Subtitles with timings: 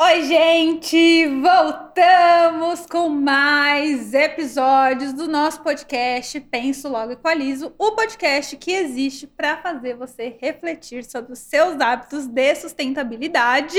[0.00, 1.26] Oi, gente!
[1.26, 9.56] Voltamos com mais episódios do nosso podcast Penso Logo Equalizo o podcast que existe para
[9.56, 13.76] fazer você refletir sobre os seus hábitos de sustentabilidade.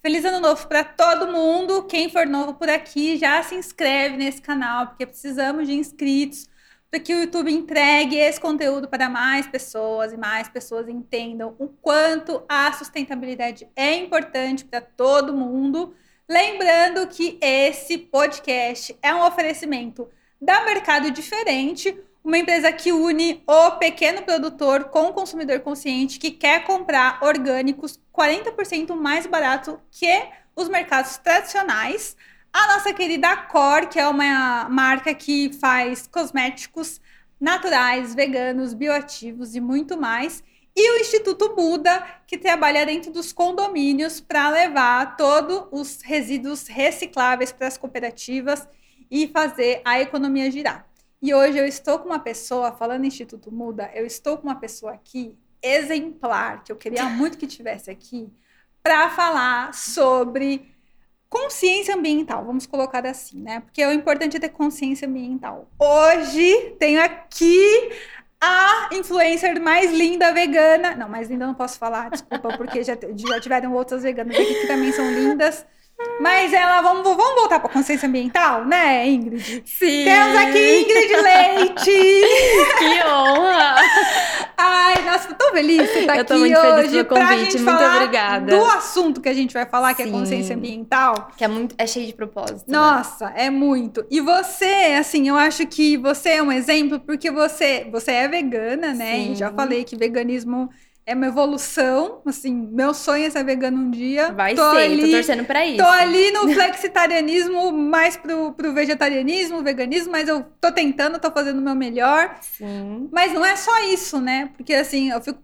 [0.00, 1.82] Feliz ano novo para todo mundo!
[1.82, 6.48] Quem for novo por aqui, já se inscreve nesse canal, porque precisamos de inscritos
[6.90, 11.68] para que o YouTube entregue esse conteúdo para mais pessoas e mais pessoas entendam o
[11.68, 15.94] quanto a sustentabilidade é importante para todo mundo.
[16.28, 20.08] Lembrando que esse podcast é um oferecimento
[20.40, 26.32] da Mercado Diferente, uma empresa que une o pequeno produtor com o consumidor consciente que
[26.32, 30.10] quer comprar orgânicos 40% mais barato que
[30.56, 32.16] os mercados tradicionais.
[32.58, 37.02] A nossa querida Cor, que é uma marca que faz cosméticos
[37.38, 40.42] naturais, veganos, bioativos e muito mais.
[40.74, 47.52] E o Instituto Buda, que trabalha dentro dos condomínios para levar todos os resíduos recicláveis
[47.52, 48.66] para as cooperativas
[49.10, 50.88] e fazer a economia girar.
[51.20, 54.56] E hoje eu estou com uma pessoa, falando em Instituto Muda, eu estou com uma
[54.56, 58.32] pessoa aqui exemplar, que eu queria muito que tivesse aqui,
[58.82, 60.74] para falar sobre
[61.28, 63.60] consciência ambiental, vamos colocar assim, né?
[63.60, 65.68] Porque o importante é ter consciência ambiental.
[65.78, 67.90] Hoje tenho aqui
[68.40, 70.94] a influencer mais linda vegana.
[70.94, 74.66] Não, mais linda não posso falar, desculpa, porque já, já tiveram outras veganas aqui que
[74.66, 75.66] também são lindas.
[76.20, 79.62] Mas ela, vamos, vamos voltar para consciência ambiental, né, Ingrid?
[79.64, 80.04] Sim.
[80.04, 81.84] Temos aqui Ingrid Leite.
[82.78, 83.76] que honra!
[84.58, 87.58] Ai, nossa, tô feliz que tá Eu tô aqui muito feliz hoje pelo convite, gente
[87.62, 88.56] muito falar obrigada.
[88.56, 90.12] do assunto que a gente vai falar, que é Sim.
[90.12, 91.28] consciência ambiental.
[91.36, 92.70] Que é muito, é cheio de propósito.
[92.70, 92.76] né?
[92.78, 94.04] Nossa, é muito.
[94.10, 98.92] E você, assim, eu acho que você é um exemplo porque você, você é vegana,
[98.92, 99.18] né?
[99.18, 99.34] E Sim.
[99.36, 100.68] já falei que veganismo
[101.06, 102.20] é uma evolução.
[102.26, 104.32] Assim, meu sonho é ser vegano um dia.
[104.32, 105.76] Vai tô ser, ali, tô torcendo pra isso.
[105.76, 111.60] Tô ali no flexitarianismo, mais pro, pro vegetarianismo, veganismo, mas eu tô tentando, tô fazendo
[111.60, 112.36] o meu melhor.
[112.40, 113.08] Sim.
[113.12, 114.50] Mas não é só isso, né?
[114.56, 115.38] Porque assim, eu fico.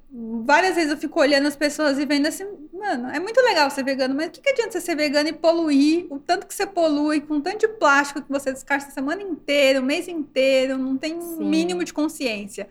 [0.45, 3.83] Várias vezes eu fico olhando as pessoas e vendo assim, mano, é muito legal ser
[3.83, 6.07] vegano, mas o que, que adianta você ser vegano e poluir?
[6.11, 9.23] O tanto que você polui, com o tanto de plástico que você descarta a semana
[9.23, 11.45] inteira, o mês inteiro, não tem um Sim.
[11.49, 12.69] mínimo de consciência.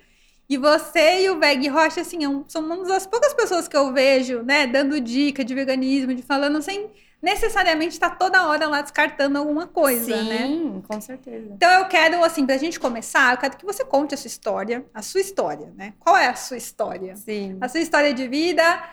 [0.51, 3.94] E você e o Veg Rocha, assim, é são uma das poucas pessoas que eu
[3.94, 6.91] vejo, né, dando dica de veganismo, de falando sem
[7.22, 10.81] necessariamente estar toda hora lá descartando alguma coisa, Sim, né?
[10.85, 11.53] com certeza.
[11.56, 14.85] Então eu quero, assim, pra gente começar, eu quero que você conte a sua história,
[14.94, 15.94] a sua história, né?
[15.97, 17.16] Qual é a sua história?
[17.16, 17.57] Sim.
[17.61, 18.84] A sua história de vida,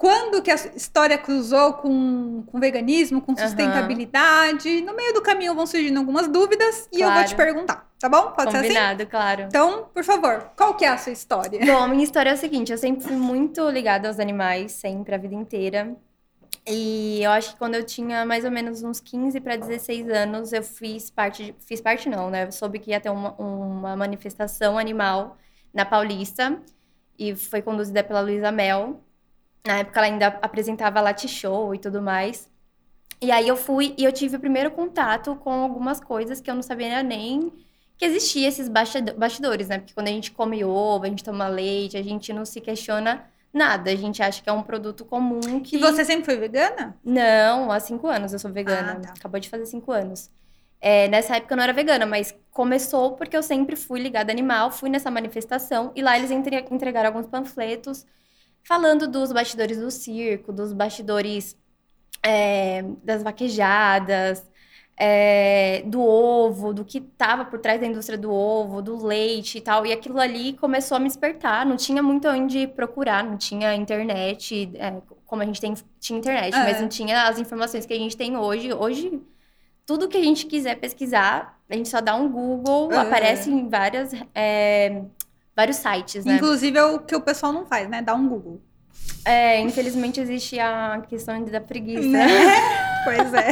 [0.00, 4.80] quando que a história cruzou com, com veganismo, com sustentabilidade.
[4.80, 7.28] No meio do caminho vão surgindo algumas dúvidas e eu vou Claro.
[7.28, 8.30] te perguntar, tá bom?
[8.32, 8.68] Pode ser assim?
[8.68, 9.42] Combinado, claro.
[9.42, 11.60] Então, por favor, qual que é a sua história?
[11.66, 15.18] Bom, minha história é o seguinte, eu sempre fui muito ligada aos animais, sempre, a
[15.18, 15.94] vida inteira.
[16.66, 20.52] E eu acho que quando eu tinha mais ou menos uns 15 para 16 anos,
[20.52, 22.44] eu fiz parte, de- fiz parte não, né?
[22.46, 25.36] Eu soube que ia ter uma, uma manifestação animal
[25.74, 26.58] na Paulista
[27.18, 29.00] e foi conduzida pela Luísa Mel.
[29.66, 32.48] Na época ela ainda apresentava Latte Show e tudo mais.
[33.20, 36.54] E aí eu fui e eu tive o primeiro contato com algumas coisas que eu
[36.54, 37.52] não sabia nem
[37.98, 39.78] que existia esses bastid- bastidores, né?
[39.78, 43.26] Porque quando a gente come ovo, a gente toma leite, a gente não se questiona
[43.52, 43.90] nada.
[43.90, 45.76] A gente acha que é um produto comum que...
[45.76, 46.96] E você sempre foi vegana?
[47.04, 48.92] Não, há cinco anos eu sou vegana.
[48.92, 49.12] Ah, tá.
[49.18, 50.30] Acabou de fazer cinco anos.
[50.80, 54.32] É, nessa época eu não era vegana, mas começou porque eu sempre fui ligada a
[54.32, 58.06] animal, fui nessa manifestação e lá eles entre- entregaram alguns panfletos
[58.64, 61.56] falando dos bastidores do circo, dos bastidores
[62.22, 64.48] é, das vaquejadas,
[64.96, 69.60] é, do ovo, do que estava por trás da indústria do ovo, do leite e
[69.60, 69.86] tal.
[69.86, 71.64] E aquilo ali começou a me despertar.
[71.64, 76.54] Não tinha muito onde procurar, não tinha internet, é, como a gente tem, tinha internet,
[76.54, 76.58] É.
[76.64, 78.74] mas não tinha as informações que a gente tem hoje.
[78.74, 79.22] Hoje,
[79.86, 82.98] tudo que a gente quiser pesquisar, a gente só dá um Google, É.
[82.98, 85.02] aparece em várias, é,
[85.60, 86.36] vários sites, né?
[86.36, 88.00] Inclusive é o que o pessoal não faz, né?
[88.02, 88.60] Dá um Google.
[89.24, 92.08] É, infelizmente existe a questão da preguiça.
[92.08, 92.26] Né?
[93.04, 93.50] pois é.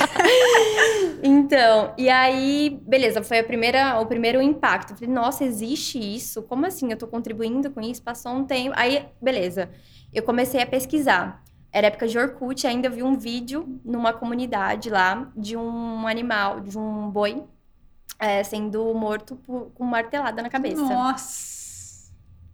[1.23, 4.95] Então, e aí, beleza, foi a primeira, o primeiro impacto.
[4.95, 6.43] Falei, nossa, existe isso?
[6.43, 6.91] Como assim?
[6.91, 8.03] Eu tô contribuindo com isso?
[8.03, 8.73] Passou um tempo.
[8.77, 9.69] Aí, beleza.
[10.13, 11.43] Eu comecei a pesquisar.
[11.71, 16.79] Era época de Orkut, ainda vi um vídeo numa comunidade lá de um animal, de
[16.79, 17.43] um boi,
[18.19, 20.81] é, sendo morto por- com martelada na cabeça.
[20.83, 21.48] Nossa.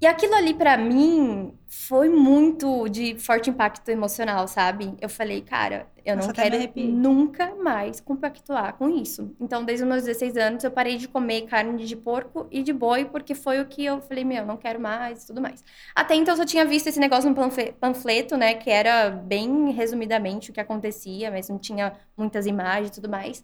[0.01, 4.95] E aquilo ali para mim foi muito de forte impacto emocional, sabe?
[5.01, 9.35] Eu falei, cara, eu não Nossa, me quero nunca mais compactuar com isso.
[9.41, 12.73] Então, desde os meus 16 anos, eu parei de comer carne de porco e de
[12.73, 15.65] boi, porque foi o que eu falei, meu, não quero mais e tudo mais.
[15.95, 18.55] Até então, eu só tinha visto esse negócio no panfle- panfleto, né?
[18.55, 23.43] Que era bem resumidamente o que acontecia, mas não tinha muitas imagens e tudo mais.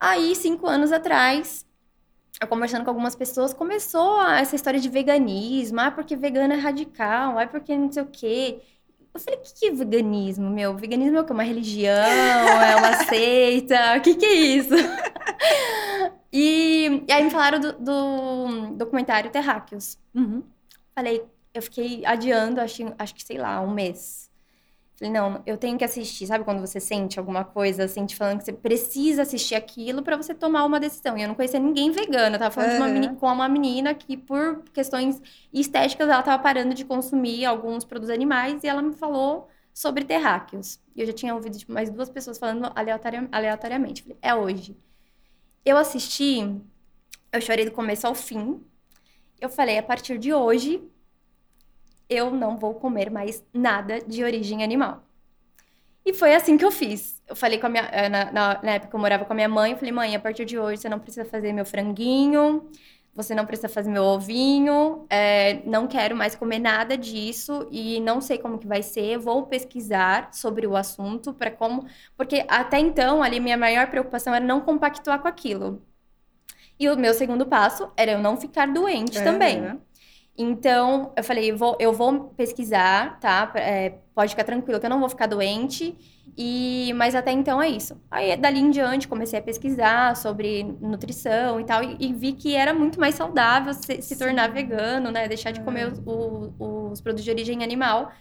[0.00, 1.66] Aí, cinco anos atrás,
[2.40, 5.80] eu conversando com algumas pessoas, começou essa história de veganismo.
[5.80, 7.38] Ah, porque vegano é radical.
[7.38, 8.60] Ah, porque não sei o quê.
[9.12, 10.76] Eu falei, o que, que é veganismo, meu?
[10.76, 11.32] Veganismo é o quê?
[11.32, 11.94] Uma religião?
[12.68, 13.96] É uma seita?
[13.96, 14.74] O que, que é isso?
[16.30, 19.98] E, e aí me falaram do, do documentário Terráqueos.
[20.14, 20.42] Uhum.
[20.94, 21.24] Falei,
[21.54, 24.30] eu fiquei adiando, acho, acho que, sei lá, um mês.
[24.98, 26.26] Falei, não, eu tenho que assistir.
[26.26, 30.16] Sabe quando você sente alguma coisa, assim, te falando que você precisa assistir aquilo pra
[30.16, 31.16] você tomar uma decisão?
[31.16, 32.34] E eu não conhecia ninguém vegano.
[32.34, 35.22] Eu tava falando de uma com uma menina que, por questões
[35.52, 40.80] estéticas, ela tava parando de consumir alguns produtos animais e ela me falou sobre terráqueos.
[40.96, 44.02] E eu já tinha ouvido tipo, mais duas pessoas falando aleatori- aleatoriamente.
[44.02, 44.76] Falei, é hoje.
[45.64, 46.40] Eu assisti,
[47.32, 48.60] eu chorei do começo ao fim.
[49.40, 50.82] Eu falei, a partir de hoje,
[52.08, 55.04] eu não vou comer mais nada de origem animal.
[56.04, 57.22] E foi assim que eu fiz.
[57.28, 57.84] Eu falei com a minha.
[57.92, 60.20] eh, Na, na- na época eu morava com a minha mãe, eu falei, mãe, a
[60.20, 62.70] partir de hoje você não precisa fazer meu franguinho,
[63.14, 68.20] você não precisa fazer meu ovinho, eh, não quero mais comer nada disso e não
[68.20, 71.84] sei como que vai ser, vou pesquisar sobre o assunto para como.
[72.16, 75.82] Porque até então, ali, minha maior preocupação era não compactuar com aquilo.
[76.78, 79.60] E o meu segundo passo era eu não ficar doente também.
[79.64, 79.80] Aham.
[80.40, 83.50] Então, eu falei, eu vou, eu vou pesquisar, tá?
[83.56, 85.96] É, pode ficar tranquilo que eu não vou ficar doente.
[86.36, 88.00] E, mas até então é isso.
[88.08, 91.82] Aí, dali em diante, comecei a pesquisar sobre nutrição e tal.
[91.82, 95.26] E, e vi que era muito mais saudável se, se tornar vegano, né?
[95.26, 95.92] Deixar de comer É.
[95.92, 98.12] os, o- os produtos de origem animal.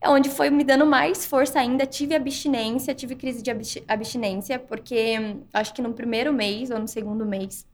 [0.00, 1.84] É onde foi me dando mais força ainda.
[1.86, 6.78] Tive abstinência, tive crise de absti- abstinência, porque hum, acho que no primeiro mês ou
[6.78, 7.66] no segundo mês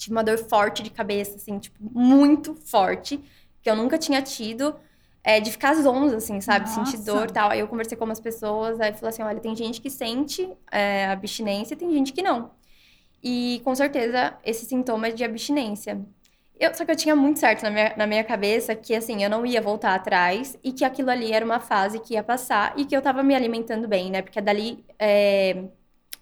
[0.00, 3.20] tive uma dor forte de cabeça, assim, tipo, muito forte,
[3.62, 4.74] que eu nunca tinha tido,
[5.22, 6.68] é, de ficar zonza, assim, sabe?
[6.70, 7.04] Sentir Nossa.
[7.04, 7.50] dor e tal.
[7.50, 11.06] Aí eu conversei com umas pessoas, aí falou assim: olha, tem gente que sente é,
[11.06, 12.50] abstinência e tem gente que não.
[13.22, 16.00] E com certeza esse sintoma é de abstinência.
[16.58, 19.30] Eu, só que eu tinha muito certo na minha, na minha cabeça que, assim, eu
[19.30, 22.84] não ia voltar atrás e que aquilo ali era uma fase que ia passar e
[22.86, 24.22] que eu tava me alimentando bem, né?
[24.22, 25.64] Porque dali, é,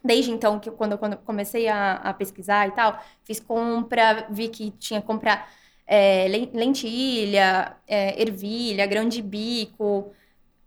[0.05, 4.49] desde então, que quando, quando eu comecei a, a pesquisar e tal, fiz compra, vi
[4.49, 5.51] que tinha que comprar
[5.87, 10.13] é, len- lentilha, é, ervilha, grão de bico,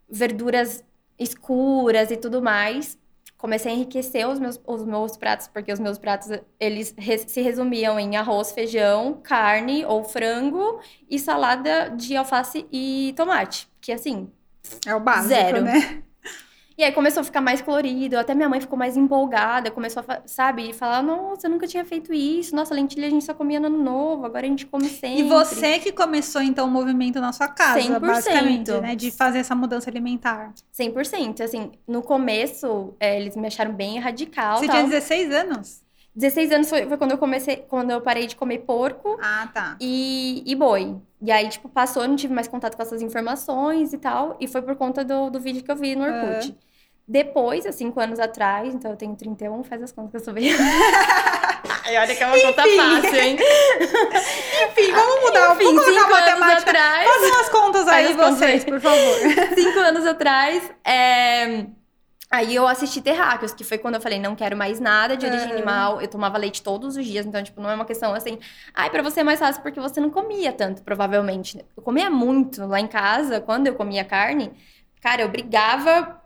[0.10, 0.84] verduras
[1.18, 2.98] escuras e tudo mais.
[3.38, 6.30] Comecei a enriquecer os meus, os meus pratos, porque os meus pratos,
[6.60, 10.80] eles res- se resumiam em arroz, feijão, carne ou frango
[11.10, 13.68] e salada de alface e tomate.
[13.82, 14.32] Que assim,
[14.86, 15.62] É o básico, Zero.
[15.62, 16.04] né?
[16.82, 20.22] E aí começou a ficar mais colorido, até minha mãe ficou mais empolgada, começou a,
[20.26, 23.68] sabe, falar, nossa, eu nunca tinha feito isso, nossa, lentilha a gente só comia no
[23.68, 25.20] ano novo, agora a gente come sempre.
[25.20, 28.00] E você que começou, então, o movimento na sua casa, 100%.
[28.00, 28.96] basicamente, né?
[28.96, 30.54] De fazer essa mudança alimentar.
[30.74, 34.78] 100%, assim, no começo, é, eles me acharam bem radical, Você tal.
[34.78, 35.84] tinha 16 anos?
[36.16, 39.78] 16 anos foi, foi quando eu comecei, quando eu parei de comer porco Ah, tá.
[39.80, 40.96] e, e boi.
[41.22, 44.48] E aí, tipo, passou, eu não tive mais contato com essas informações e tal, e
[44.48, 46.58] foi por conta do, do vídeo que eu vi no Orkut.
[47.08, 50.34] Depois, há cinco anos atrás, então eu tenho 31, faz as contas que eu sou
[50.34, 50.52] bem.
[51.86, 52.78] Ai, olha que é uma conta Enfim.
[52.78, 53.38] fácil, hein?
[54.70, 55.56] Enfim, vamos mudar.
[55.56, 57.10] Enfim, vamos colocar cinco anos atrás.
[57.10, 59.16] Façam as contas Faz aí, vocês, por favor.
[59.56, 61.66] cinco anos atrás, é,
[62.30, 65.48] aí eu assisti Terráqueos, que foi quando eu falei, não quero mais nada de origem
[65.48, 65.56] Aham.
[65.56, 66.02] animal.
[66.02, 68.38] Eu tomava leite todos os dias, então, tipo, não é uma questão assim,
[68.74, 71.64] ai, pra você é mais fácil porque você não comia tanto, provavelmente.
[71.76, 74.52] Eu comia muito lá em casa, quando eu comia carne,
[75.02, 76.21] cara, eu brigava.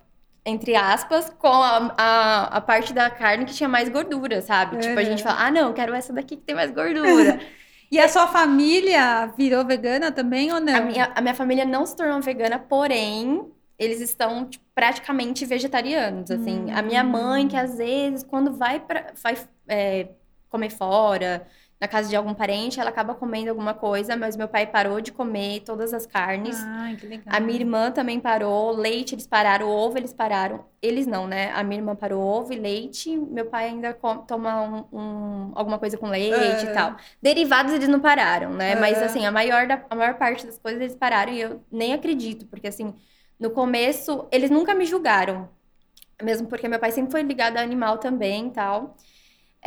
[0.46, 4.78] Entre aspas, com a, a, a parte da carne que tinha mais gordura, sabe?
[4.78, 5.24] Tipo, a gente Aham.
[5.24, 7.40] fala, ah, não, eu quero essa daqui que tem mais gordura.
[7.92, 10.75] E a sua família virou vegana também ou não?
[10.75, 16.30] A minha, a minha família não se tornou vegana, porém, eles estão tipo, praticamente vegetarianos,
[16.32, 16.70] assim.
[16.72, 19.38] A minha mãe, que às vezes, quando vai, pra, vai
[19.68, 20.10] é,
[20.50, 21.48] comer fora,
[21.79, 25.12] na casa de algum parente, ela acaba comendo alguma coisa, mas meu pai parou de
[25.12, 26.58] comer todas as carnes.
[26.65, 27.25] Ai, que legal.
[27.27, 30.65] A minha irmã também parou, leite eles pararam, ovo eles pararam.
[30.82, 31.51] Eles não, né?
[31.53, 33.94] A minha irmã parou ovo e leite, meu pai ainda
[34.27, 36.96] toma um- um- alguma coisa com leite e tal.
[37.22, 38.75] Derivados eles não pararam, né?
[38.75, 39.05] Mas Ah.
[39.05, 42.46] assim, a maior, da- a maior parte das coisas eles pararam e eu nem acredito,
[42.48, 42.94] porque assim,
[43.38, 45.50] no começo eles nunca me julgaram.
[46.24, 48.96] Mesmo porque meu pai sempre foi ligado a animal também e tal.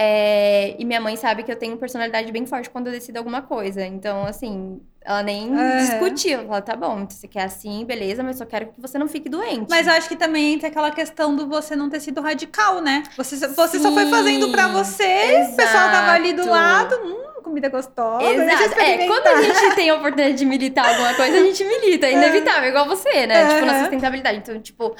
[0.01, 3.43] É, e minha mãe sabe que eu tenho personalidade bem forte quando eu decido alguma
[3.43, 3.85] coisa.
[3.85, 5.77] Então, assim, ela nem É.
[5.79, 6.43] discutiu.
[6.43, 9.67] Ela tá bom, você quer assim, beleza, mas só quero que você não fique doente.
[9.69, 13.03] Mas eu acho que também entra aquela questão do você não ter sido radical, né?
[13.17, 17.69] Você, você só foi fazendo pra você, o pessoal tava ali do lado, hum, comida
[17.69, 18.81] gostosa, Exato.
[18.81, 22.07] É, quando a gente tem a oportunidade de militar alguma coisa, a gente milita.
[22.07, 23.49] É inevitável, igual você, né?
[23.55, 24.39] Tipo, na sustentabilidade.
[24.39, 24.95] Então, tipo,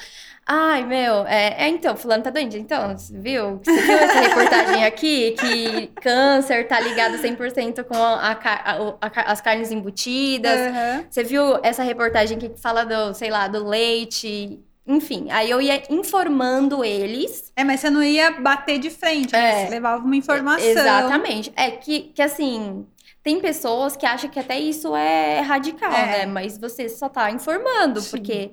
[0.51, 2.57] ai, meu, é, é, então, fulano tá doente.
[2.57, 3.59] Então, viu?
[3.63, 5.31] Você viu essa reportagem aqui?
[5.39, 10.59] Que câncer tá ligado 100% com a, a- a as carnes embutidas.
[10.59, 11.05] Aham.
[11.09, 14.59] Você viu essa reportagem que fala do, sei lá, do leite?
[14.87, 19.61] Enfim, aí eu ia informando eles É, mas você não ia bater de frente, né?
[19.61, 19.65] É.
[19.65, 20.65] Você levava uma informação.
[20.67, 21.53] Exatamente.
[21.55, 22.87] É que, que assim,
[23.21, 26.05] tem pessoas que acham que até isso é radical, É.
[26.19, 26.25] né?
[26.25, 28.09] Mas você só tá informando, Sim.
[28.17, 28.51] porque,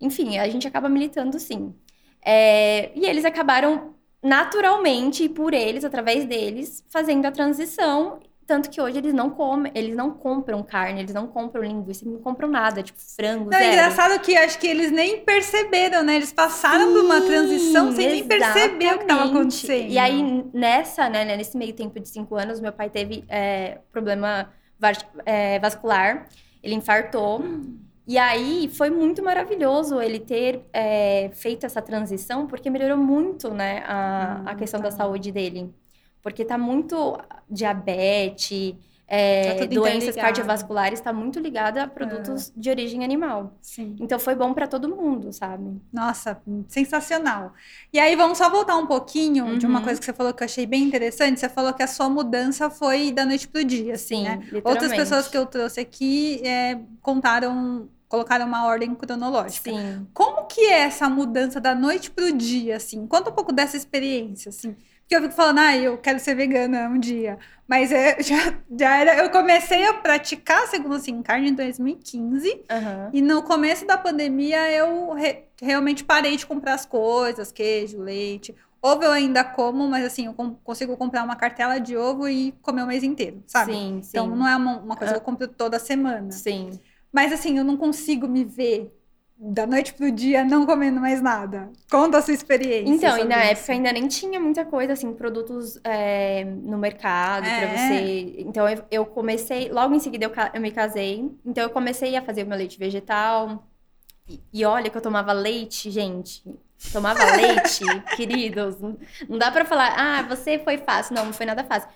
[0.00, 1.74] enfim, a gente acaba militando sim.
[2.24, 8.18] É, e eles acabaram naturalmente, e por eles, através deles, fazendo a transição.
[8.44, 12.14] Tanto que hoje eles não comem, eles não compram carne, eles não compram linguiça, eles
[12.14, 16.14] não compram nada, tipo frango, Não, é engraçado que acho que eles nem perceberam, né?
[16.14, 19.36] Eles passaram por uma transição sem nem perceber o que estava exatamente.
[19.36, 19.90] acontecendo.
[19.90, 24.48] E aí, nessa, né, nesse meio tempo de cinco anos, meu pai teve é, problema
[25.24, 26.28] é, vascular,
[26.62, 27.42] ele infartou.
[28.06, 33.82] E aí foi muito maravilhoso ele ter é, feito essa transição, porque melhorou muito, né,
[33.86, 34.86] a, a Hum, questão tá.
[34.86, 35.74] da saúde dele.
[36.22, 37.18] Porque tá muito
[37.50, 38.74] diabetes,
[39.08, 43.60] é, Tá doenças cardiovasculares, tá muito ligada a produtos de origem animal.
[43.60, 43.96] Sim.
[43.98, 45.80] Então foi bom para todo mundo, sabe?
[45.92, 47.54] Nossa, sensacional.
[47.92, 49.84] E aí, vamos só voltar um pouquinho de uma Uhum.
[49.84, 51.40] coisa que você falou que eu achei bem interessante.
[51.40, 54.44] Você falou que a sua mudança foi da noite pro dia, assim, Sim, né?
[54.62, 59.70] Outras pessoas que eu trouxe aqui é, contaram, colocaram uma ordem cronológica.
[59.70, 60.06] Sim.
[60.14, 63.06] Como que é essa mudança da noite pro dia, assim?
[63.06, 64.76] Conta um pouco dessa experiência, assim.
[65.00, 67.38] Porque eu fico falando, ah, eu quero ser vegana um dia.
[67.68, 69.16] Mas é, já, já era.
[69.16, 72.62] Eu comecei a praticar, segundo assim, carne em 2015.
[72.70, 73.10] Aham.
[73.12, 78.54] E no começo da pandemia eu re- realmente parei de comprar as coisas, queijo, leite.
[78.82, 82.82] Ovo eu ainda como, mas assim, eu consigo comprar uma cartela de ovo e comer
[82.82, 83.72] o mês inteiro, sabe?
[83.72, 84.10] Sim, sim.
[84.10, 85.20] Então não é uma, uma coisa que Ah.
[85.20, 86.30] eu compro toda semana.
[86.30, 86.70] Sim.
[87.16, 88.92] Mas assim, eu não consigo me ver
[89.38, 91.70] da noite pro dia não comendo mais nada.
[91.90, 92.90] Conta a sua experiência.
[92.90, 93.52] Então, e na isso.
[93.52, 97.76] época ainda nem tinha muita coisa, assim, produtos é, no mercado pra É.
[97.76, 98.34] você.
[98.40, 101.30] Então, eu, eu comecei, logo em seguida eu, eu me casei.
[101.42, 103.66] Então, eu comecei a fazer o meu leite vegetal.
[104.28, 106.42] E, e olha que eu tomava leite, gente.
[106.92, 107.82] Tomava leite,
[108.14, 108.78] queridos.
[108.78, 111.14] Não, não dá pra falar, ah, você foi fácil.
[111.14, 111.88] Não, não foi nada fácil.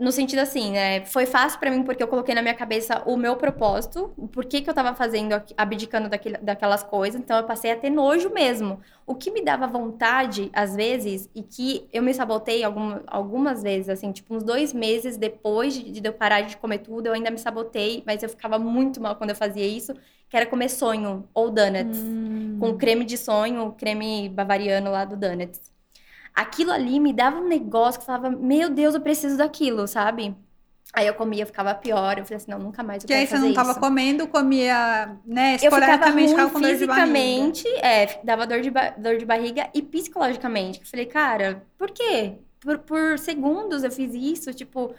[0.00, 1.04] No, sentido assim, né?
[1.04, 4.62] Foi fácil pra mim porque eu coloquei na minha cabeça o meu propósito, o porquê
[4.62, 7.20] que eu tava fazendo, abdicando daquele, daquelas coisas.
[7.20, 8.80] Então eu passei a ter nojo mesmo.
[9.06, 13.90] O que me dava vontade, às vezes, e que eu me sabotei algum, algumas vezes,
[13.90, 17.30] assim, tipo, uns dois meses depois de, de eu parar de comer tudo, eu ainda
[17.30, 19.92] me sabotei, mas eu ficava muito mal quando eu fazia isso,
[20.28, 22.56] que era comer sonho ou donuts Hum.
[22.58, 25.75] com creme de sonho, creme bavariano lá do Donuts.
[26.36, 30.36] Aquilo ali me dava um negócio que eu falava, meu Deus, eu preciso daquilo, sabe?
[30.94, 32.18] Aí eu comia, eu ficava pior.
[32.18, 33.80] Eu falei assim, não, nunca mais eu Que quero aí você não tava isso.
[33.80, 37.24] comendo, comia, né, Eu ficava esporadicamente, ruim ficava com dor de barriga.
[37.26, 40.80] fisicamente, é, dava dor de, dor de barriga e psicologicamente.
[40.80, 42.38] Eu falei, cara, por quê?
[42.60, 44.94] Por, por segundos eu fiz isso, tipo,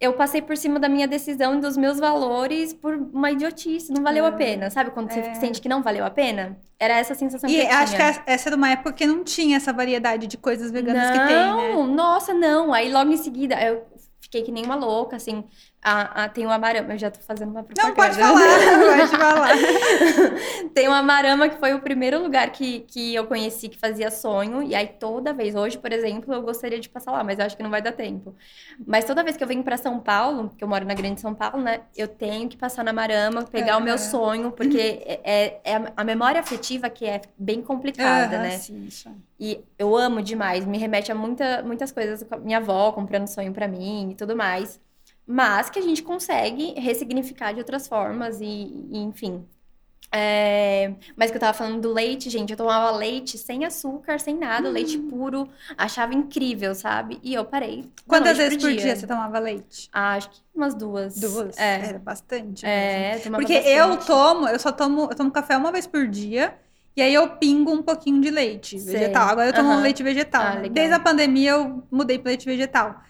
[0.00, 4.02] eu passei por cima da minha decisão e dos meus valores por uma idiotice, não
[4.02, 4.32] valeu a É.
[4.32, 4.90] pena, sabe?
[4.90, 5.14] Quando É.
[5.22, 8.02] você sente que não valeu a pena, era essa sensação E que eu acho que
[8.02, 8.22] tinha.
[8.26, 11.86] essa era uma época que não tinha essa variedade de coisas veganas não, que tem,
[11.86, 11.94] né?
[11.94, 12.72] nossa, não.
[12.72, 13.84] Aí logo em seguida eu
[14.20, 15.44] fiquei que nem uma louca, assim.
[15.82, 17.88] A, a- tem uma marama, eu já tô fazendo uma propaganda.
[17.88, 19.48] Não, pode falar, pode falar.
[20.74, 24.62] Tem uma marama que foi o primeiro lugar que, que eu conheci que fazia sonho.
[24.62, 27.56] E aí toda vez, hoje, por exemplo, eu gostaria de passar lá, mas eu acho
[27.56, 28.34] que não vai dar tempo.
[28.86, 31.34] Mas toda vez que eu venho pra São Paulo, que eu moro na Grande São
[31.34, 31.80] Paulo, né?
[31.96, 36.04] Eu tenho que passar na marama, pegar o meu sonho, porque é, é- é a
[36.04, 38.58] memória afetiva que é bem complicada, Aham, né?
[38.58, 39.10] sim, isso.
[39.38, 43.66] E eu amo demais, me remete a muita, muitas coisas minha avó comprando sonho pra
[43.66, 44.78] mim e tudo mais.
[45.32, 49.46] Mas que a gente consegue ressignificar de outras formas e, e, enfim.
[50.12, 54.36] É, Mas que eu tava falando do leite, gente, eu tomava leite sem açúcar, sem
[54.36, 55.08] nada, leite Hum.
[55.08, 57.20] puro, achava incrível, sabe?
[57.22, 57.88] E eu parei.
[58.08, 59.88] Quantas vezes por dia você tomava leite?
[59.92, 61.14] Ah, acho que umas duas.
[61.20, 61.56] Duas?
[61.56, 61.74] É.
[61.90, 62.66] Era bastante.
[62.66, 62.68] mesmo.
[62.68, 64.06] É, tomava Porque eu bastante.
[64.06, 66.58] tomo, eu só tomo, eu tomo café uma vez por dia.
[66.96, 68.94] E aí eu pingo um pouquinho de leite Sei.
[68.94, 69.28] vegetal.
[69.28, 69.82] Agora eu tomo Aham.
[69.82, 70.42] leite vegetal.
[70.42, 70.68] Ah, né?
[70.68, 73.00] Desde a pandemia eu mudei para leite vegetal.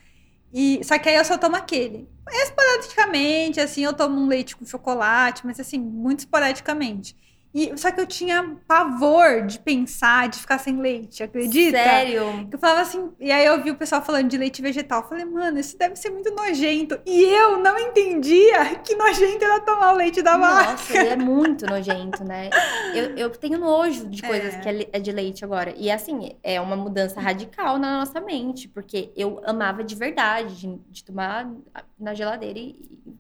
[0.53, 2.09] E só que aí eu só tomo aquele.
[2.31, 7.17] Esporadicamente, assim, eu tomo um leite com chocolate, mas assim, muito esporadicamente.
[7.53, 11.77] E, só que eu tinha pavor de pensar, de ficar sem leite, acredita?
[11.79, 12.49] Sério?
[12.51, 15.03] Eu falava assim, e aí eu vi o pessoal falando de leite vegetal.
[15.03, 17.01] Eu falei, mano, isso deve ser muito nojento.
[17.05, 20.71] E eu não entendia que nojento era tomar o leite da vaca.
[20.73, 22.51] Nossa, ele é muito nojento, né?
[22.95, 24.59] Eu, eu tenho nojo de coisas É.
[24.61, 25.75] que é é de leite agora.
[25.77, 30.79] E assim, é uma mudança radical na nossa mente, porque eu amava de verdade, de,
[30.89, 31.51] de tomar
[31.99, 32.77] na geladeira e,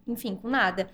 [0.06, 0.88] enfim, com nada.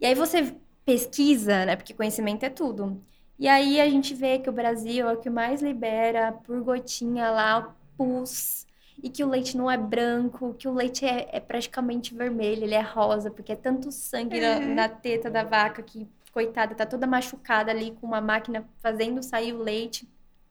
[0.00, 0.54] E aí você
[0.92, 1.76] pesquisa, né?
[1.76, 2.98] Porque conhecimento é tudo.
[3.38, 7.30] E aí a gente vê que o Brasil é o que mais libera por gotinha
[7.30, 8.66] lá pus.
[9.02, 12.74] E que o leite não é branco, que o leite é, é praticamente vermelho, ele
[12.74, 14.60] é rosa, porque é tanto sangue na, É.
[14.74, 19.52] na teta da vaca que, coitada, tá toda machucada ali com uma máquina fazendo sair
[19.52, 20.08] o leite.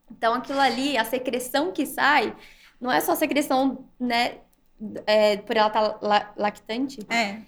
[0.10, 2.34] Então aquilo ali, a secreção que sai,
[2.80, 4.38] não é só secreção, né?
[5.08, 7.42] é, por ela estar lactante, É.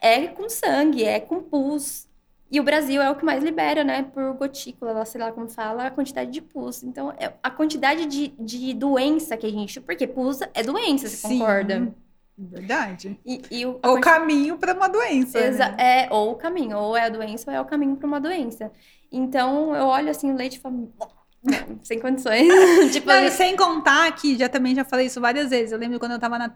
[0.00, 2.08] é com sangue, é com pus.
[2.52, 4.02] E o Brasil é o que mais libera, né?
[4.02, 6.82] Por gotícula, sei lá como fala, a quantidade de pus.
[6.82, 9.80] Então, é a quantidade de, de doença que a gente.
[9.80, 11.38] Porque pus é doença, você Sim.
[11.38, 11.94] concorda?
[12.36, 13.18] Verdade.
[13.24, 15.38] E, e o, Ou quanti- caminho para uma doença.
[15.38, 16.04] Exa- né?
[16.04, 18.70] É, ou o caminho, ou é a doença, ou é o caminho para uma doença.
[19.10, 20.92] Então, eu olho assim o leite e falo.
[21.42, 22.46] "Não, Sem condições.
[22.92, 25.72] tipo, Não, sem contar que já também já falei isso várias vezes.
[25.72, 26.54] Eu lembro quando eu tava na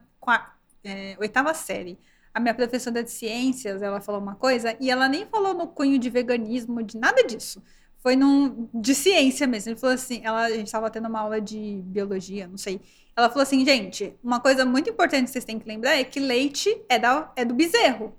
[0.85, 1.99] é, oitava série.
[2.37, 5.99] A minha professora de ciências, ela falou uma coisa, e ela nem falou no cunho
[5.99, 7.63] de veganismo, de nada disso.
[7.97, 9.71] Foi num, de ciência mesmo.
[9.71, 12.79] Ele falou assim, ela, a gente estava tendo uma aula de biologia, não sei.
[13.17, 16.21] Ela falou assim, gente, uma coisa muito importante que vocês têm que lembrar é que
[16.21, 18.15] leite é, da, é do bezerro.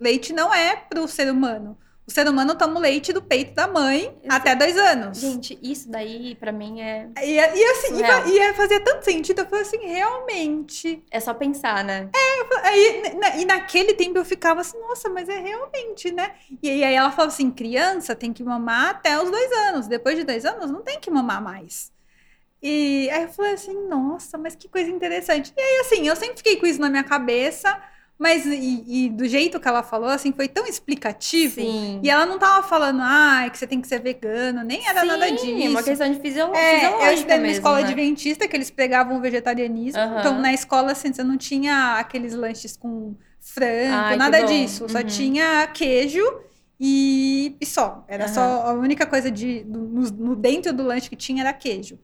[0.00, 1.78] Leite não é para o ser humano.
[2.10, 4.26] O ser humano toma o leite do peito da mãe Exato.
[4.28, 5.16] até dois anos.
[5.20, 7.94] gente, isso daí, pra mim, é, E, e assim,
[8.26, 9.42] e, e fazia tanto sentido.
[9.42, 11.04] Eu falei assim, realmente.
[11.08, 12.08] é só pensar, né?
[12.64, 16.32] Aí, na- e naquele tempo eu ficava assim, nossa, mas é realmente, né?
[16.60, 19.86] E aí aí ela falou assim: criança tem que mamar até os dois anos.
[19.86, 21.92] Depois de dois anos, não tem que mamar mais.
[22.60, 25.52] E aí eu falei assim, nossa, mas que coisa interessante.
[25.56, 27.80] E aí, assim, eu sempre fiquei com isso na minha cabeça,
[28.20, 31.54] mas e, e do jeito que ela falou, assim, foi tão explicativo.
[31.54, 32.00] Sim.
[32.02, 35.26] E ela não tava falando, ah, que você tem que ser vegano, nem era nada
[35.26, 35.66] Sim, disso.
[35.66, 36.54] é uma questão de fisio...
[36.54, 37.86] É, eu estudei numa escola né?
[37.88, 40.00] adventista que eles pregavam o vegetarianismo.
[40.00, 40.20] Aham.
[40.20, 44.86] Então, na escola, assim, você não tinha aqueles lanches com frango, Ai, nada disso.
[44.88, 45.04] Só Uhum.
[45.06, 46.20] tinha queijo
[46.78, 48.04] e, e só.
[48.06, 48.34] Era Aham.
[48.34, 51.98] só a única coisa de no, no- dentro do lanche que tinha era queijo.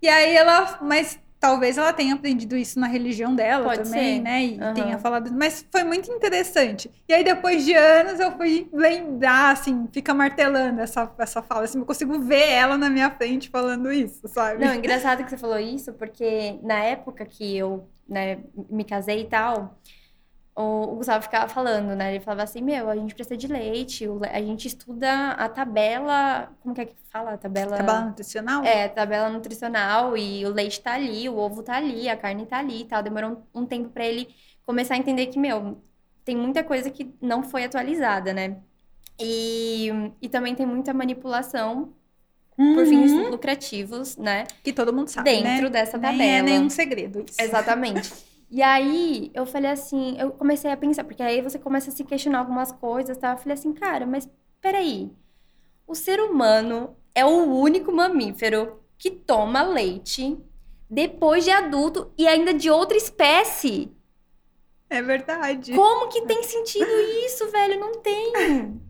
[0.00, 4.22] E aí ela, mas talvez ela tenha aprendido isso na religião dela Pode também, ser.
[4.22, 4.44] né?
[4.44, 4.74] E Aham.
[4.74, 6.88] tenha falado, mas foi muito interessante.
[7.08, 11.78] E aí depois de anos eu fui lembrar, assim, fica martelando essa, essa fala, assim,
[11.80, 14.64] eu consigo ver ela na minha frente falando isso, sabe?
[14.64, 18.38] Não, engraçado que você falou isso, porque na época que eu, né,
[18.70, 19.76] me casei e tal,
[20.54, 22.14] o Gustavo ficava falando, né?
[22.14, 26.74] Ele falava assim, meu, a gente precisa de leite, a gente estuda a tabela, como
[26.74, 27.32] que é que fala?
[27.32, 27.76] A tabela...
[27.76, 28.62] Tabela nutricional?
[28.64, 32.58] É, tabela nutricional e o leite tá ali, o ovo tá ali, a carne tá
[32.58, 33.02] ali e tal.
[33.02, 34.28] Demorou um, um tempo pra ele
[34.66, 35.78] começar a entender que, meu,
[36.24, 38.58] tem muita coisa que não foi atualizada, né?
[39.18, 39.88] E,
[40.20, 41.92] e também tem muita manipulação
[42.56, 43.30] por fins Uhum.
[43.30, 44.44] lucrativos, né?
[44.62, 45.70] Que todo mundo sabe, dentro né?
[45.70, 46.30] dessa Nem tabela.
[46.30, 47.40] é nenhum segredo isso.
[47.40, 48.12] Exatamente.
[48.54, 52.04] E aí, eu falei assim, eu comecei a pensar, porque aí você começa a se
[52.04, 53.32] questionar algumas coisas, tá?
[53.32, 54.28] Eu falei assim, cara, mas
[54.60, 55.10] peraí.
[55.86, 60.38] O ser humano é o único mamífero que toma leite
[60.88, 63.90] depois de adulto e ainda de outra espécie.
[64.90, 65.74] É verdade.
[65.74, 66.90] Como que tem sentido
[67.24, 67.80] isso, velho?
[67.80, 68.34] Não tem.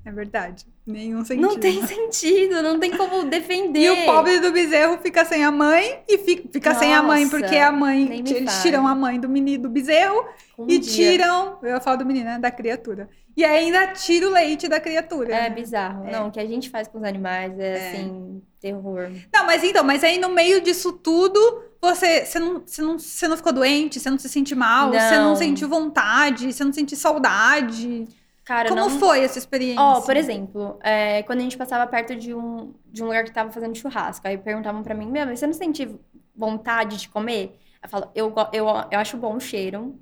[0.04, 0.66] É verdade.
[0.84, 1.46] Nenhum sentido.
[1.46, 3.80] Não tem sentido, não tem como defender.
[3.80, 7.24] E o pobre do bezerro fica sem a mãe e fica, fica sem a mãe,
[7.24, 8.24] Nossa, porque a mãe.
[8.26, 10.24] Eles tiram a mãe do menino do bezerro
[10.58, 11.12] Um e dia.
[11.12, 11.58] tiram.
[11.62, 12.38] Eu falar do menino, né?
[12.38, 13.08] Da criatura.
[13.36, 15.32] E ainda tira o leite da criatura.
[15.34, 15.50] É né?
[15.50, 16.06] bizarro.
[16.08, 16.10] É.
[16.12, 17.88] Não, o que a gente faz com os animais é, É.
[17.92, 19.08] assim, terror.
[19.32, 23.28] Não, mas então, mas aí no meio disso tudo, você, você, não, você, não, você
[23.28, 25.36] não ficou doente, você não se sente mal, você não Não.
[25.36, 28.06] sentiu vontade, você não sentiu saudade.
[28.52, 28.90] Cara, Como não...
[28.90, 29.80] foi essa experiência?
[29.80, 33.32] Ó, por exemplo, é, quando a gente passava perto de um, de um lugar que
[33.32, 35.88] tava fazendo churrasco, aí perguntavam pra mim, meu, mas você não sente
[36.36, 37.58] vontade de comer?
[37.82, 39.98] Eu falo, eu, eu, eu acho bom o cheiro,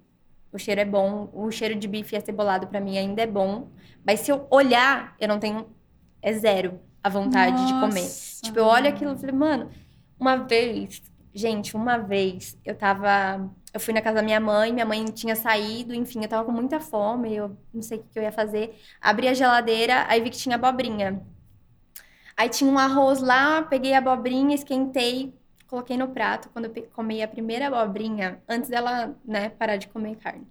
[0.52, 3.68] o cheiro é bom, o cheiro de bife acebolado pra mim ainda é bom,
[4.04, 5.68] mas se eu olhar, eu não tenho,
[6.20, 8.02] é zero a vontade de comer.
[8.02, 8.42] Nossa.
[8.42, 9.70] Tipo, eu olho aquilo e falei, mano,
[10.18, 11.00] uma vez,
[11.32, 13.48] gente, uma vez eu tava.
[13.72, 16.52] Eu fui na casa da minha mãe, minha mãe tinha saído, enfim, eu tava com
[16.52, 18.76] muita fome, eu não sei o que eu ia fazer.
[19.00, 21.22] Abri a geladeira, aí vi que tinha abobrinha.
[22.36, 25.34] Aí tinha um arroz lá, peguei a abobrinha, esquentei,
[25.68, 26.48] coloquei no prato.
[26.50, 30.46] Quando eu comi a primeira abobrinha, antes dela, né, parar de comer carne.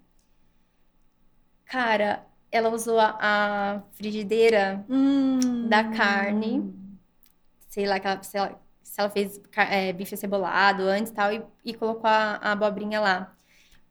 [1.65, 5.67] Cara, ela usou a, frigideira Hum.
[5.69, 6.73] da carne.
[7.69, 8.37] sei lá, que ela, se,
[9.01, 13.35] ela, fez é, bife cebolado antes e tal, e, e colocou a, a abobrinha lá.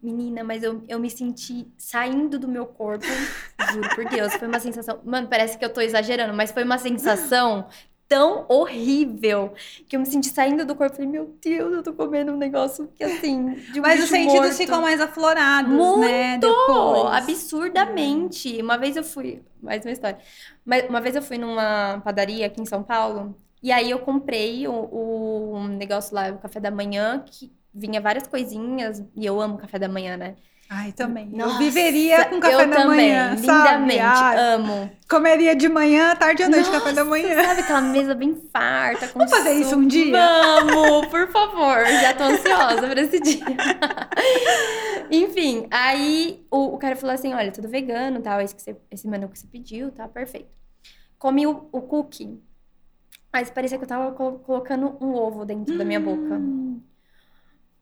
[0.01, 3.05] Menina, mas eu, eu me senti saindo do meu corpo,
[3.73, 5.01] juro por Deus, foi uma sensação.
[5.05, 7.69] Mano, parece que eu tô exagerando, mas foi uma sensação
[8.07, 9.53] tão horrível
[9.87, 10.95] que eu me senti saindo do corpo.
[10.97, 13.55] Falei, meu Deus, eu tô comendo um negócio que assim.
[13.71, 14.57] De um Mas os sentidos morto.
[14.57, 15.99] ficam mais aflorados, Muito!
[15.99, 16.39] né?
[16.67, 17.13] Pô, Depois.
[17.13, 18.61] absurdamente.
[18.63, 20.19] Uma vez eu fui, mais uma história.
[20.65, 24.67] Mas Uma vez eu fui numa padaria aqui em São Paulo, e aí eu comprei
[24.69, 29.59] o, o negócio lá, o café da manhã, que vinha várias coisinhas, e eu amo
[29.59, 30.37] café da manhã, né?
[30.71, 31.31] Ai, também.
[31.33, 33.41] eu Nossa, viveria com café eu da manhã, sabe?
[33.47, 34.91] lindamente, Ai, amo.
[35.09, 37.43] comeria de manhã, tarde e à noite, café da manhã.
[37.43, 40.13] Sabe aquela mesa bem farta, com Vamos fazer isso um dia?
[40.13, 41.87] Vamos, por favor.
[41.87, 43.45] Já tô ansiosa pra esse dia.
[45.11, 49.09] Enfim, aí o, o cara falou assim: olha, tudo vegano, tal, esse, que você, esse
[49.09, 50.51] menu que você pediu, tá perfeito.
[51.19, 52.39] Comi o, o cookie,
[53.33, 56.37] mas parecia que eu tava colo- colocando um ovo dentro da minha boca.
[56.37, 56.81] Hum.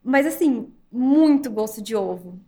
[0.03, 2.39] Mas assim, muito gosto de ovo.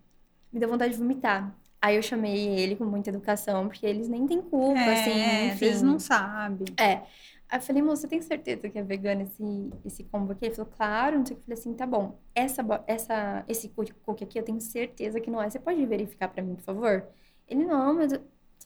[0.52, 1.54] Me deu vontade de vomitar.
[1.80, 5.58] Aí eu chamei ele com muita educação, porque eles nem têm culpa, É, assim, enfim.
[5.66, 6.64] vezes não sabe.
[6.78, 7.02] É.
[7.50, 9.42] Aí eu falei, moço, você tem certeza que é vegano esse,
[9.84, 10.46] esse combo aqui?
[10.46, 11.42] Ele falou, claro, não sei o que.
[11.42, 12.18] Eu falei assim, tá bom.
[12.34, 15.48] Essa, essa, esse cookie aqui eu tenho certeza que não é.
[15.48, 17.06] Você pode verificar pra mim, por favor?
[17.46, 18.12] Ele, não, mas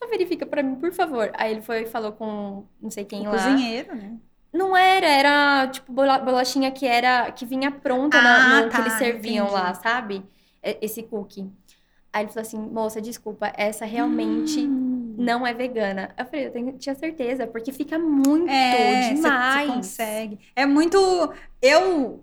[0.03, 1.31] só verifica pra mim, por favor.
[1.35, 3.31] Aí ele foi e falou com não sei quem O lá.
[3.33, 4.13] cozinheiro, né?
[4.53, 8.77] Não era, era tipo bola- bolachinha que era que vinha pronta na- Ah, no tá,
[8.77, 9.61] que eles serviam entendi.
[9.63, 10.23] lá, sabe?
[10.63, 11.51] Esse cookie.
[12.13, 15.15] Aí ele falou assim, moça, desculpa, essa realmente Hum.
[15.17, 16.11] não é vegana.
[16.19, 19.67] Eu falei, eu tenho, tinha certeza, porque fica muito É, demais.
[19.69, 20.39] Você consegue.
[20.55, 20.99] É muito.
[21.63, 22.23] Eu,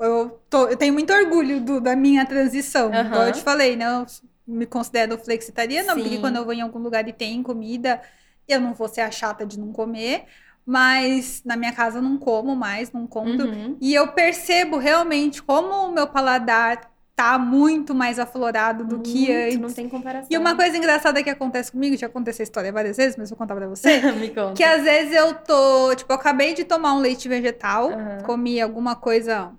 [0.00, 2.90] eu, tô- eu tenho muito orgulho do- da minha transição.
[2.94, 3.84] Igual eu te falei, né?
[4.00, 4.06] Eu
[4.46, 6.20] me considero flexitariana, porque Sim.
[6.20, 8.00] quando eu vou em algum lugar e tem comida,
[8.46, 10.24] eu não vou ser a chata de não comer.
[10.64, 13.46] Mas na minha casa eu não como mais, não compro.
[13.46, 13.76] Uhum.
[13.80, 19.32] E eu percebo realmente como o meu paladar tá muito mais aflorado do que Muito,
[19.32, 19.58] antes.
[19.58, 20.28] Não tem comparação.
[20.30, 23.38] E uma coisa engraçada que acontece comigo, já aconteceu a história várias vezes, mas vou
[23.38, 24.00] contar pra você.
[24.20, 24.52] Me conta.
[24.52, 28.18] Que às vezes eu tô, tipo, eu acabei de tomar um leite vegetal, Aham.
[28.24, 29.52] comi alguma coisa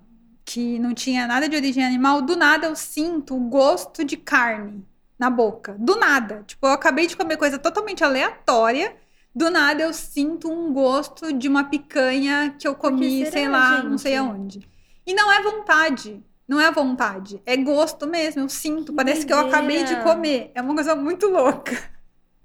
[0.48, 4.82] que não tinha nada de origem animal, do nada eu sinto o gosto de carne
[5.18, 5.76] na boca.
[5.78, 6.42] Do nada.
[6.46, 8.96] Tipo, eu acabei de comer coisa totalmente aleatória,
[9.34, 13.82] do nada eu sinto um gosto de uma picanha que eu comi, será, sei lá,
[13.82, 14.20] não sei gente?
[14.20, 14.70] aonde.
[15.06, 16.24] E não é vontade.
[16.48, 20.50] Não é vontade, é gosto mesmo, eu sinto, Que parece que eu acabei de comer.
[20.54, 21.76] É uma coisa muito louca.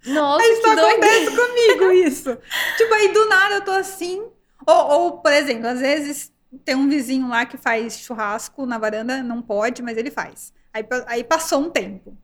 [0.05, 0.79] Nossa, Isso que doido.
[0.81, 2.37] acontece comigo, isso.
[2.75, 4.21] tipo, aí do nada eu tô assim.
[4.67, 9.23] Ou, ou, por exemplo, às vezes tem um vizinho lá que faz churrasco na varanda,
[9.23, 10.53] não pode, mas ele faz.
[10.73, 12.17] Aí, aí passou um tempo.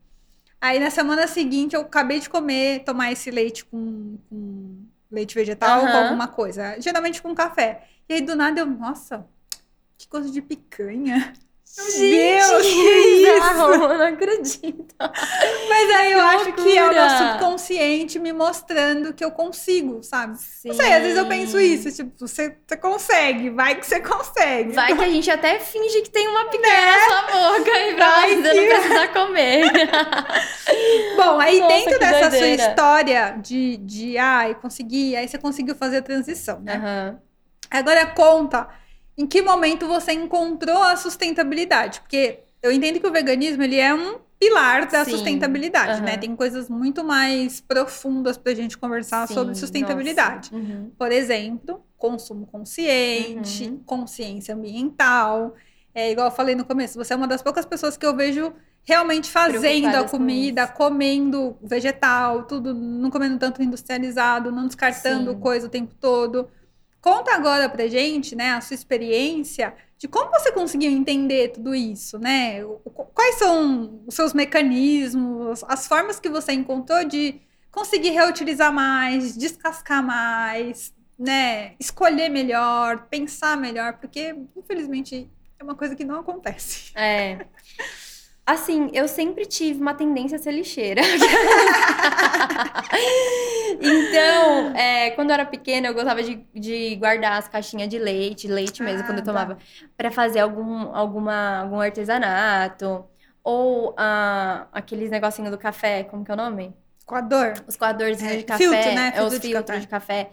[0.60, 5.80] Aí na semana seguinte eu acabei de comer, tomar esse leite com, com leite vegetal,
[5.80, 5.98] com Aham.
[5.98, 6.80] alguma coisa.
[6.80, 7.88] Geralmente com café.
[8.08, 9.26] E aí do nada eu, nossa,
[9.96, 11.32] que gosto de picanha.
[11.96, 13.82] Gente, Deus, que bizarro, isso?
[13.84, 14.94] eu não acredito.
[14.98, 20.02] Mas aí eu Que acho que é o meu subconsciente me mostrando que eu consigo,
[20.02, 20.36] sabe?
[20.38, 20.68] Sim.
[20.68, 24.72] Não sei, às vezes eu penso isso, tipo, você, você consegue, vai que você consegue.
[24.72, 27.22] Vai que a gente até finge que tem uma picanha na sua
[27.58, 29.62] boca e pra Vai que- não precisar comer.
[31.16, 32.62] Bom, aí Nossa, dentro dessa doideira.
[32.62, 36.74] sua história de, de, ai, consegui, aí você conseguiu fazer a transição, né?
[36.76, 37.18] Aham.
[37.70, 38.68] Agora conta
[39.20, 43.94] em que momento você encontrou a sustentabilidade, porque eu entendo que o veganismo, ele é
[43.94, 46.12] um pilar da Sim, sustentabilidade, né?
[46.12, 46.20] aham.
[46.20, 50.50] Tem coisas muito mais profundas pra gente conversar Sim, sobre sustentabilidade.
[50.54, 50.90] Uhum.
[50.98, 53.82] Por exemplo, consumo consciente, Uhum.
[53.84, 55.54] consciência ambiental.
[55.94, 58.52] É igual eu falei no começo, você é uma das poucas pessoas que eu vejo
[58.82, 60.72] realmente fazendo a com comida, isso.
[60.74, 65.40] comendo vegetal, tudo, não comendo tanto industrializado, não descartando Sim.
[65.40, 66.48] coisa o tempo todo.
[67.00, 72.18] Conta agora pra gente, né, a sua experiência de como você conseguiu entender tudo isso,
[72.18, 72.62] né?
[73.14, 80.02] Quais são os seus mecanismos, as formas que você encontrou de conseguir reutilizar mais, descascar
[80.02, 81.74] mais, né?
[81.78, 86.92] Escolher melhor, pensar melhor, porque infelizmente é uma coisa que não acontece.
[86.96, 87.46] É.
[88.46, 91.02] Assim, eu sempre tive uma tendência a ser lixeira.
[93.80, 98.48] então, é, quando eu era pequena, eu gostava de, de guardar as caixinhas de leite,
[98.48, 99.32] leite mesmo, Ah, quando eu tá.
[99.32, 99.58] tomava,
[99.96, 103.04] pra fazer algum, alguma, algum artesanato.
[103.42, 106.74] Ou ah, aqueles negocinhos do café, como que é o nome?
[107.06, 107.54] Coador.
[107.66, 108.58] Os coadorzinhos É, de café.
[108.64, 109.12] filtro, né?
[109.14, 109.80] É, os Filtro de filtros café.
[109.80, 110.30] de café.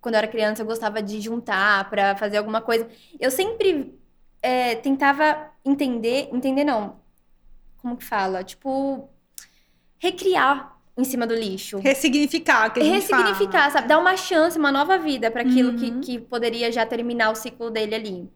[0.00, 2.88] Quando eu era criança, eu gostava de juntar pra fazer alguma coisa.
[3.18, 3.94] Eu sempre
[4.42, 6.96] é, tentava entender, entender não,
[7.80, 8.44] como que fala?
[8.44, 9.08] Tipo,
[9.98, 11.78] recriar em cima do lixo.
[11.78, 13.70] Ressignificar, que a gente Ressignificar, fala.
[13.70, 13.88] sabe?
[13.88, 16.00] Dar uma chance, uma nova vida para aquilo que, Uhum.
[16.00, 18.30] que poderia já terminar o ciclo dele ali.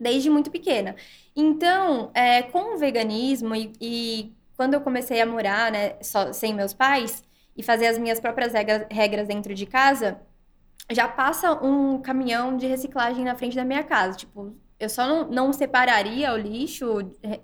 [0.00, 0.96] Desde muito pequena.
[1.36, 6.54] Então, é, com o veganismo e, e quando eu comecei a morar, né, só, sem
[6.54, 7.22] meus pais
[7.56, 10.20] e fazer as minhas próprias regras, regras dentro de casa,
[10.90, 14.16] já passa um caminhão de reciclagem na frente da minha casa.
[14.16, 16.86] Tipo, eu só não, não separaria o lixo,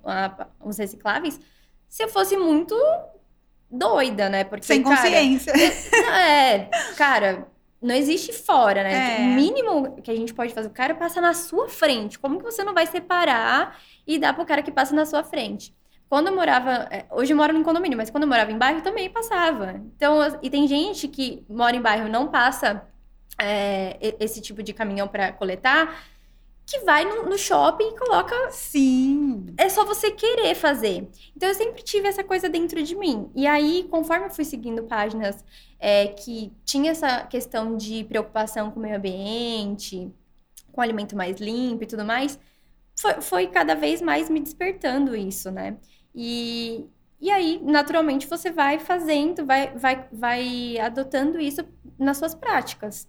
[0.03, 1.39] a- os recicláveis,
[1.87, 2.75] se eu fosse muito
[3.69, 4.43] doida, né?
[4.43, 5.53] Porque, Sem cara, consciência.
[5.53, 7.47] não, é, cara,
[7.81, 9.17] não existe fora, né?
[9.17, 9.21] É.
[9.21, 12.17] O mínimo que a gente pode fazer, o cara passa na sua frente.
[12.19, 15.73] Como que você não vai separar e dar pro cara que passa na sua frente?
[16.09, 18.81] Quando eu morava, é, hoje eu moro em condomínio, mas quando eu morava em bairro
[18.81, 19.79] também passava.
[19.95, 22.83] Então, e tem gente que mora em bairro e não passa
[23.39, 26.03] é, esse tipo de caminhão para coletar,
[26.69, 29.47] que vai no, no shopping e coloca Sim.
[29.57, 31.09] é só você querer fazer.
[31.35, 33.31] Então eu sempre tive essa coisa dentro de mim.
[33.35, 35.43] E aí, conforme eu fui seguindo páginas
[35.79, 40.13] é, que tinha essa questão de preocupação com o meio ambiente,
[40.71, 42.39] com alimento mais limpo e tudo mais,
[42.95, 45.75] foi, foi cada vez mais me despertando isso, né?
[46.13, 46.85] E,
[47.19, 51.65] e aí, naturalmente, você vai fazendo, vai, vai, vai adotando isso
[51.97, 53.07] nas suas práticas.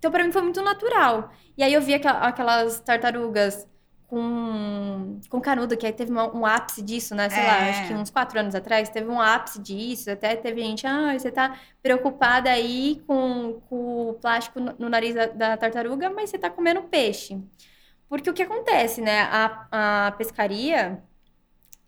[0.00, 1.32] Então, para mim, foi muito natural.
[1.56, 3.68] E aí, eu vi aquelas tartarugas
[4.08, 7.30] com, com canudo, que aí teve um ápice disso, né?
[7.30, 7.70] Sei lá, É.
[7.70, 10.10] acho que uns quatro anos atrás, teve um ápice disso.
[10.10, 15.14] Até teve gente, ah, você tá preocupada aí com, com o plástico no, no nariz
[15.14, 17.40] da, da tartaruga, mas você tá comendo peixe.
[18.08, 19.22] Porque o que acontece, né?
[19.30, 21.02] A, a pescaria,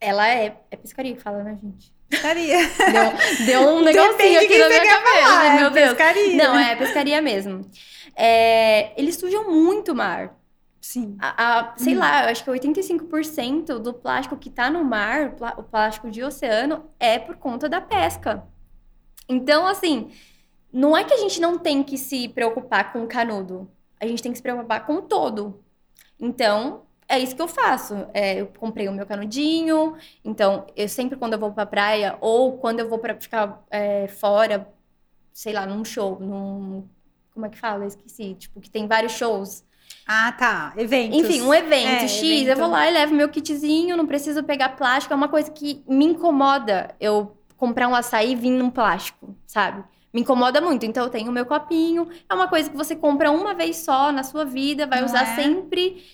[0.01, 0.61] ela é.
[0.71, 1.93] É pescaria que fala, né, gente?
[2.13, 2.59] Pescaria.
[2.59, 5.89] Deu, deu um negocinho Depende aqui na minha cabeça, falar, é meu Deus.
[5.89, 6.37] pescaria.
[6.37, 7.71] Não, é pescaria mesmo.
[8.15, 10.35] É, eles sujam muito o mar.
[10.81, 11.17] Sim.
[11.21, 11.99] A, a- sei Hum.
[12.01, 16.85] lá, eu acho que 85% do plástico que tá no mar, o plástico de oceano,
[17.01, 18.45] é por conta da pesca.
[19.29, 20.11] Então, assim,
[20.73, 23.71] não é que a gente não tem que se preocupar com o canudo.
[24.01, 25.63] A gente tem que se preocupar com o todo.
[26.21, 26.83] Então,
[27.17, 27.95] é isso que eu faço.
[28.15, 29.97] É, eu comprei o meu canudinho.
[30.25, 34.09] Então, eu sempre quando eu vou pra praia ou quando eu vou pra ficar é,
[34.09, 34.69] fora,
[35.33, 36.85] sei lá, num show, num.
[37.33, 37.85] Como é que fala?
[37.85, 38.35] Eu esqueci.
[38.35, 39.65] Tipo, que tem vários shows.
[40.07, 40.73] Ah, tá.
[40.77, 41.19] Eventos.
[41.19, 42.49] Enfim, um evento É, X, evento.
[42.49, 45.13] eu vou lá e levo meu kitzinho, não preciso pegar plástico.
[45.13, 49.85] É uma coisa que me incomoda eu comprar um açaí e vir num plástico, sabe?
[50.13, 50.85] Me incomoda muito.
[50.85, 52.09] Então eu tenho o meu copinho.
[52.29, 55.23] É uma coisa que você compra uma vez só na sua vida, vai Não usar
[55.23, 55.35] é?
[55.37, 56.05] sempre.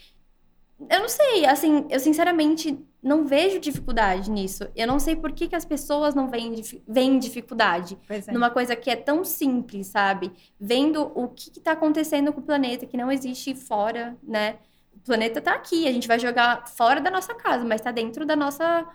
[0.88, 4.68] Eu não sei, assim, eu sinceramente não vejo dificuldade nisso.
[4.76, 8.32] Eu não sei por que, que as pessoas não veem, veem dificuldade é.
[8.32, 10.32] numa coisa que é tão simples, sabe?
[10.60, 14.58] Vendo o que está acontecendo com o planeta, que não existe fora, né?
[14.94, 18.24] O planeta tá aqui, a gente vai jogar fora da nossa casa, mas tá dentro
[18.24, 18.86] da nossa.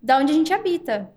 [0.00, 1.12] da onde a gente habita.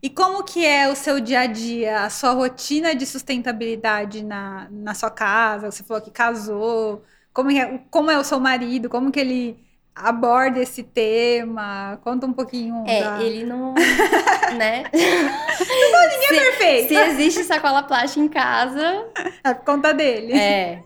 [0.00, 4.68] E como que é o seu dia a dia, a sua rotina de sustentabilidade na,
[4.70, 5.70] na sua casa?
[5.70, 7.02] Você falou que casou.
[7.34, 8.88] Como é, como é o seu marido?
[8.88, 9.56] Como que ele
[9.94, 11.98] aborda esse tema?
[12.02, 13.22] Conta um pouquinho É, da...
[13.22, 13.74] ele não.
[14.56, 14.84] né?
[14.92, 16.88] Ninguém é perfeito.
[16.88, 19.06] Se existe sacola plástica em casa,
[19.44, 20.32] É por conta dele.
[20.32, 20.82] É.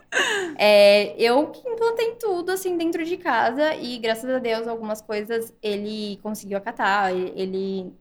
[0.57, 5.55] É, eu que implantei tudo assim dentro de casa e graças a Deus algumas coisas
[5.63, 7.13] ele conseguiu acatar.
[7.13, 7.93] Ele-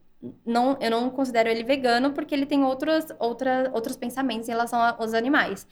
[0.46, 4.80] não, eu não considero ele vegano porque ele tem outros, outra, outros pensamentos em relação
[4.82, 5.68] aos animais.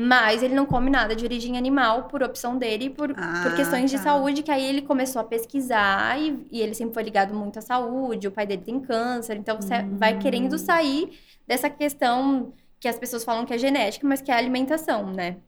[0.00, 3.56] Mas ele não come nada de origem animal por opção dele e por, Ah, por
[3.56, 4.04] questões de tá.
[4.04, 7.62] saúde, que aí ele começou a pesquisar e, e ele sempre foi ligado muito à
[7.62, 10.18] saúde, o pai dele tem câncer, então você vai Hum.
[10.20, 15.10] querendo sair dessa questão que as pessoas falam que é genética, mas que é alimentação,
[15.12, 15.38] né?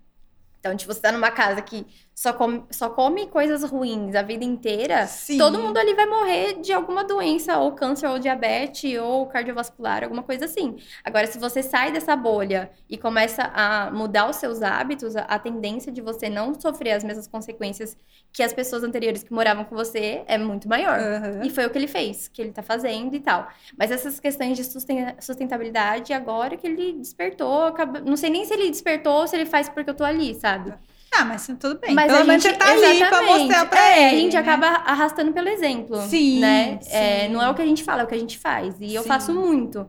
[0.59, 1.87] Então, tipo, você tá numa casa que
[2.21, 5.39] só come, só come coisas ruins a vida inteira, Sim.
[5.39, 10.23] todo mundo ali vai morrer de alguma doença, ou câncer, ou diabetes, ou cardiovascular, alguma
[10.23, 10.77] coisa assim.
[11.03, 15.39] Agora, se você sai dessa bolha e começa a mudar os seus hábitos, a, a
[15.39, 17.97] tendência de você não sofrer as mesmas consequências
[18.31, 20.99] que as pessoas anteriores que moravam com você é muito maior.
[20.99, 21.41] Aham.
[21.43, 23.49] E foi o que ele fez, que ele tá fazendo e tal.
[23.79, 27.73] Mas essas questões de susten- sustentabilidade, agora que ele despertou,
[28.05, 30.75] não sei nem se ele despertou ou se ele faz porque eu tô ali, sabe?
[31.13, 31.95] Ah, mas tudo bem.
[31.95, 34.17] Mas Pelo a menos gente, tá ali pra mostrar pra é, ele.
[34.17, 34.39] a gente né?
[34.41, 36.01] acaba arrastando pelo exemplo.
[36.09, 36.79] Sim, né?
[36.87, 37.29] É, sim.
[37.29, 38.81] não é o que a gente fala, é o que a gente faz.
[38.81, 39.09] E eu Sim.
[39.09, 39.89] faço muito.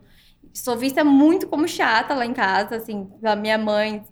[0.53, 4.03] Sou vista muito como chata lá em casa, assim, pela minha mãe.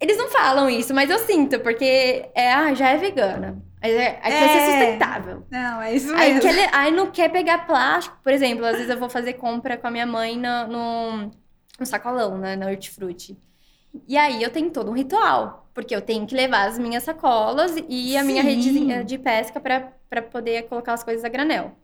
[0.00, 3.62] Eles não falam isso, mas eu sinto, porque é, ah, já é vegana.
[3.80, 4.58] Aí, é, aí ser É.
[4.58, 5.46] sustentável.
[5.50, 6.40] Não, é isso Aí, mesmo.
[6.40, 8.16] quer, aí não quer pegar plástico.
[8.22, 11.30] Por exemplo, às vezes eu vou fazer compra com a minha mãe no, no,
[11.78, 12.56] no sacolão, né?
[12.56, 13.38] Na hortifruti.
[14.06, 15.68] E aí eu tenho todo um ritual.
[15.74, 18.48] Porque eu tenho que levar as minhas sacolas e a minha Sim.
[18.48, 21.76] redezinha de pesca pra poder colocar as coisas a granel.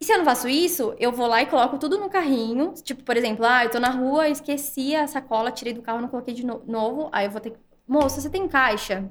[0.00, 2.74] E se eu não faço isso, eu vou lá e coloco tudo no carrinho.
[2.82, 6.08] Tipo, por exemplo, ah, eu tô na rua, esqueci a sacola, tirei do carro, não
[6.08, 7.08] coloquei de no novo.
[7.12, 7.58] Aí eu vou ter que.
[7.88, 9.08] Moça, você tem caixa?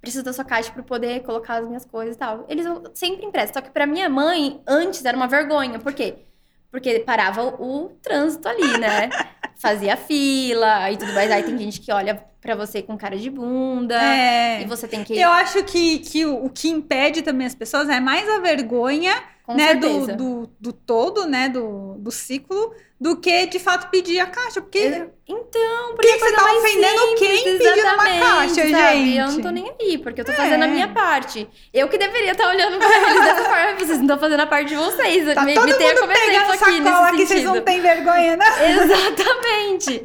[0.00, 2.46] Preciso da sua caixa para poder colocar as minhas coisas e tal.
[2.48, 3.54] Eles sempre emprestam.
[3.54, 5.78] Só que para minha mãe, antes era uma vergonha.
[5.78, 6.26] Por quê?
[6.70, 9.10] Porque parava o, trânsito ali, né?
[9.56, 11.30] Fazia fila e tudo mais.
[11.30, 14.00] Aí tem gente que olha para você com cara de bunda.
[14.00, 14.62] É.
[14.62, 15.18] E você tem que.
[15.18, 19.12] Eu acho que, que o, o que impede também as pessoas é mais a vergonha
[19.44, 24.20] Com né, do, do, do todo, né, do, do ciclo, do que de fato pedir
[24.20, 24.62] a caixa.
[24.62, 27.58] Porque Então, Por que porque que você tá ofendendo quem
[28.70, 29.16] sabe?
[29.16, 30.34] Eu não tô nem aí, porque eu tô É.
[30.34, 31.48] fazendo a minha parte.
[31.72, 34.68] Eu que deveria estar olhando pra eles dessa forma, vocês não estão fazendo a parte
[34.68, 35.34] de vocês.
[35.34, 38.46] tá me, todo me tenha mundo pegando aqui sacola que vocês não têm vergonha, né?
[38.70, 40.02] Exatamente.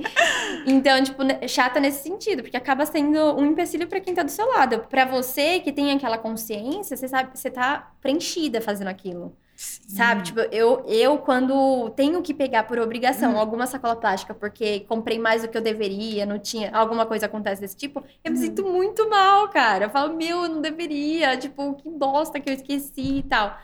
[0.66, 4.32] Então, tipo, né, chata nesse sentido, porque acaba sendo um empecilho pra quem tá do
[4.32, 4.86] seu lado.
[4.90, 9.36] Pra você que tem aquela consciência, você sabe, você tá preenchida fazendo aquilo.
[9.56, 10.24] Sabe?
[10.24, 13.40] Tipo, eu, eu quando tenho que pegar por obrigação Hum.
[13.40, 17.62] alguma sacola plástica porque comprei mais do que eu deveria, não tinha, alguma coisa acontece
[17.62, 18.44] desse tipo, eu me Uhum.
[18.44, 19.86] sinto muito mal, cara.
[19.86, 23.58] Eu falo, meu, eu não deveria, tipo, que bosta que eu esqueci e tal.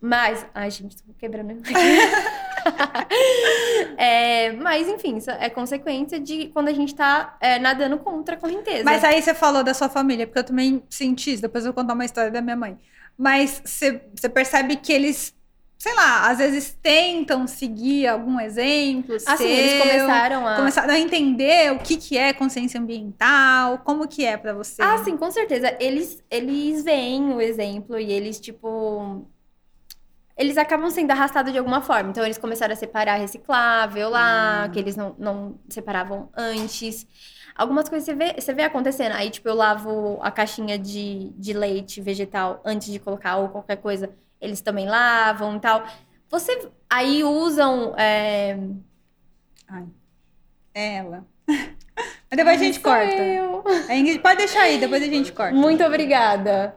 [0.00, 1.56] Mas, ai, gente, tô quebrando.
[3.96, 8.38] É, mas, enfim, isso é consequência de quando a gente tá é, nadando contra a
[8.38, 8.84] correnteza.
[8.84, 11.42] Mas aí você falou da sua família, porque eu também senti isso.
[11.42, 12.78] Depois eu vou contar uma história da minha mãe.
[13.22, 14.00] Mas você,
[14.32, 15.34] percebe que eles,
[15.76, 19.14] sei lá, às vezes tentam seguir algum exemplo.
[19.14, 20.56] assim, seu, eles começaram a.
[20.56, 24.80] começaram a entender o que, que é consciência ambiental, como que é pra você.
[24.80, 25.76] Ah, sim, com certeza.
[25.78, 29.26] Eles, eles veem o exemplo e eles, tipo.
[30.34, 32.08] Eles acabam sendo arrastados de alguma forma.
[32.08, 34.70] Então, eles começaram a separar reciclável lá, Hum.
[34.72, 37.06] que eles não, não separavam antes.
[37.54, 39.12] Algumas coisas você vê, você vê acontecendo.
[39.12, 43.76] Aí, tipo, eu lavo a caixinha de, de leite vegetal antes de colocar ou qualquer
[43.76, 44.10] coisa.
[44.40, 45.82] Eles também lavam e tal.
[46.30, 46.70] Você.
[46.88, 47.94] Aí usam.
[47.96, 48.58] é,
[50.74, 51.24] Ela.
[52.30, 53.12] Mas depois a gente corta.
[53.14, 53.64] eu.
[53.90, 55.54] Ingrid, pode deixar aí, depois a gente corta.
[55.54, 56.76] Muito obrigada.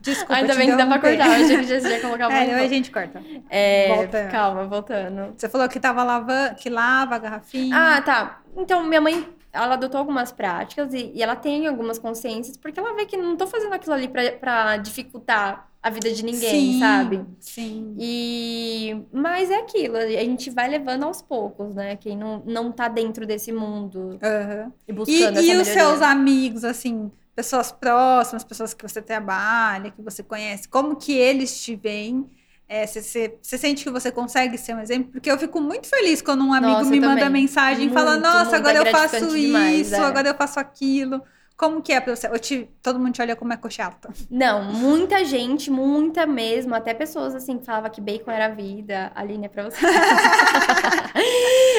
[0.00, 1.26] Desculpa, Ainda bem que dá pra cortar.
[1.38, 2.48] Eu achei que já, ia colocar É, mais.
[2.48, 3.22] depois a gente corta.
[3.50, 5.34] É, calma, voltando.
[5.36, 7.76] Você falou que tava lavando, que lava a garrafinha.
[7.76, 8.40] Ah, tá.
[8.56, 12.94] Então, minha mãe, ela adotou algumas práticas e, e ela tem algumas consciências, porque ela
[12.94, 17.26] vê que não tô fazendo aquilo ali pra dificultar a vida de ninguém, Sim, sabe?
[17.40, 17.94] Sim.
[17.98, 19.04] E...
[19.12, 21.96] Mas é aquilo, a gente vai levando aos poucos, né?
[21.96, 24.72] Quem não, não tá dentro desse mundo Aham.
[24.88, 29.90] e E, buscando e essa os seus amigos, assim, pessoas próximas, pessoas que você trabalha,
[29.90, 32.28] que você conhece, como que eles te veem?
[32.66, 35.12] É, Você você sente que você consegue ser um exemplo?
[35.12, 38.56] Porque eu fico muito feliz quando um amigo Nossa, me manda mensagem e fala: Nossa,
[38.56, 39.98] agora é eu faço gratificante demais, isso, é.
[39.98, 41.22] agora eu faço aquilo.
[41.56, 42.28] Como que é pra você?
[42.40, 44.08] Te- todo mundo te olha como é cochata.
[44.28, 49.12] Não, muita gente, muita mesmo, até pessoas assim que falavam que bacon era vida.
[49.14, 49.78] Aline, é pra você.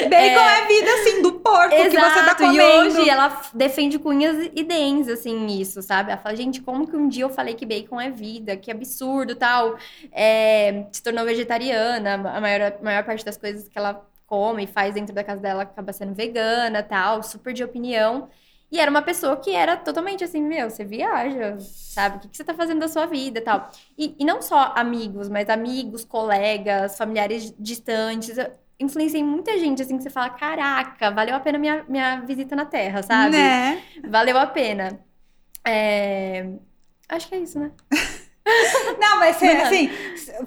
[0.08, 2.60] Bacon é, vida, assim, do porco que você tá Exato, comendo.
[2.60, 6.10] e hoje ela defende com unhas e dentes, assim, isso, sabe?
[6.10, 9.34] Ela fala, gente, como que um dia eu falei que bacon é vida, que absurdo,
[9.34, 9.76] tal.
[10.12, 14.66] É, se tornou vegetariana, a maior, a maior parte das coisas que ela come e
[14.66, 18.28] faz dentro da casa dela acaba sendo vegana, tal, super de opinião.
[18.70, 22.16] E era uma pessoa que era totalmente assim, meu, você viaja, sabe?
[22.16, 23.70] O que, que você tá fazendo da sua vida, tal.
[23.96, 28.36] E, e não só amigos, mas amigos, colegas, familiares distantes.
[28.36, 32.56] Eu influenciei muita gente, assim, que você fala, caraca, valeu a pena minha, minha visita
[32.56, 33.36] na Terra, sabe?
[33.36, 33.82] Né?
[34.08, 34.98] Valeu a pena.
[35.64, 36.46] É,
[37.08, 37.70] Acho que é isso, né?
[39.16, 39.90] Não, mas é, assim,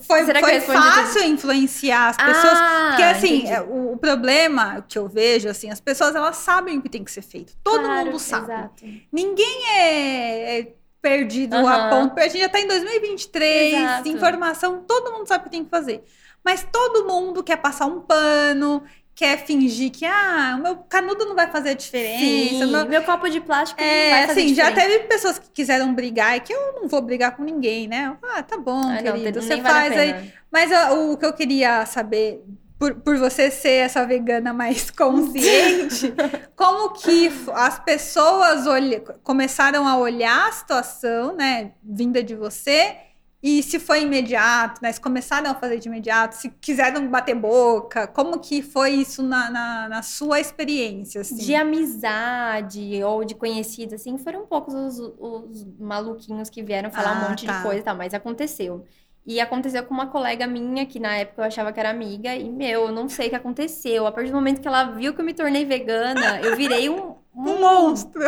[0.02, 2.60] foi, foi fácil influenciar as pessoas.
[2.60, 6.78] Ah, Porque assim, é, o, o problema que eu vejo, assim, as pessoas elas sabem
[6.78, 7.56] o que tem que ser feito.
[7.64, 8.46] Todo Claro, mundo sabe.
[8.46, 8.86] Exato.
[9.12, 11.90] Ninguém é, é perdido a Aham.
[11.90, 12.20] ponto.
[12.20, 14.08] A gente já tá em 2023, Exato.
[14.10, 16.04] informação, todo mundo sabe o que tem que fazer.
[16.44, 18.84] Mas todo mundo quer passar um pano,
[19.20, 22.20] quer fingir que, ah, o meu canudo não vai fazer diferença.
[22.20, 24.94] Sim, o meu- meu copo de plástico não É, vai fazer assim, já diferença.
[24.94, 28.16] teve pessoas que quiseram brigar e que eu não vou brigar com ninguém, né?
[28.24, 30.14] Ah, tá bom, Ah, não, querido, nem você vale faz aí.
[30.14, 30.34] pena.
[30.50, 32.42] Mas ó, o que eu queria saber,
[32.80, 36.14] por, por você ser essa vegana mais consciente,
[36.56, 42.96] como que as pessoas olha- começaram a olhar a situação, né, vinda de você,
[43.42, 48.06] e se foi imediato, né, se começaram a fazer de imediato, se quiseram bater boca,
[48.08, 51.38] como que foi isso na, na, na sua experiência, assim?
[51.38, 57.26] De amizade ou de conhecido, assim, foram poucos os, os maluquinhos que vieram falar Ah,
[57.26, 57.58] um monte tá.
[57.58, 58.86] de coisa e tal, mas aconteceu.
[59.26, 62.50] E aconteceu com uma colega minha, que na época eu achava que era amiga, e
[62.50, 64.08] meu, eu não sei o que aconteceu.
[64.08, 67.16] A partir do momento que ela viu que eu me tornei vegana, eu virei um,
[67.40, 68.22] um monstro.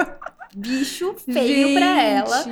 [0.56, 1.74] bicho feio Gente.
[1.80, 2.44] pra ela.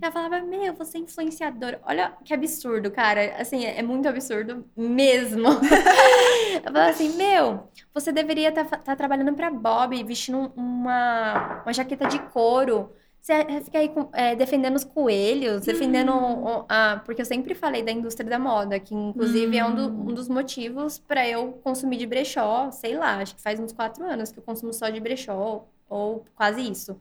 [0.00, 1.80] Ela falava, meu, você é influenciadora.
[1.84, 3.34] Olha que absurdo, cara.
[3.38, 5.48] Assim, é muito absurdo mesmo.
[6.54, 12.18] eu falava assim, meu, você deveria estar trabalhando pra Bob, vestindo uma, uma jaqueta de
[12.30, 12.92] couro.
[13.20, 16.12] Você fica aí é, defendendo os coelhos, defendendo.
[16.12, 19.88] o- a- porque eu sempre falei da indústria da moda, que inclusive é um, do-
[19.88, 24.04] um dos motivos pra eu consumir de brechó, sei lá, acho que faz uns quatro
[24.04, 27.00] anos que eu consumo só de brechó, ou quase isso.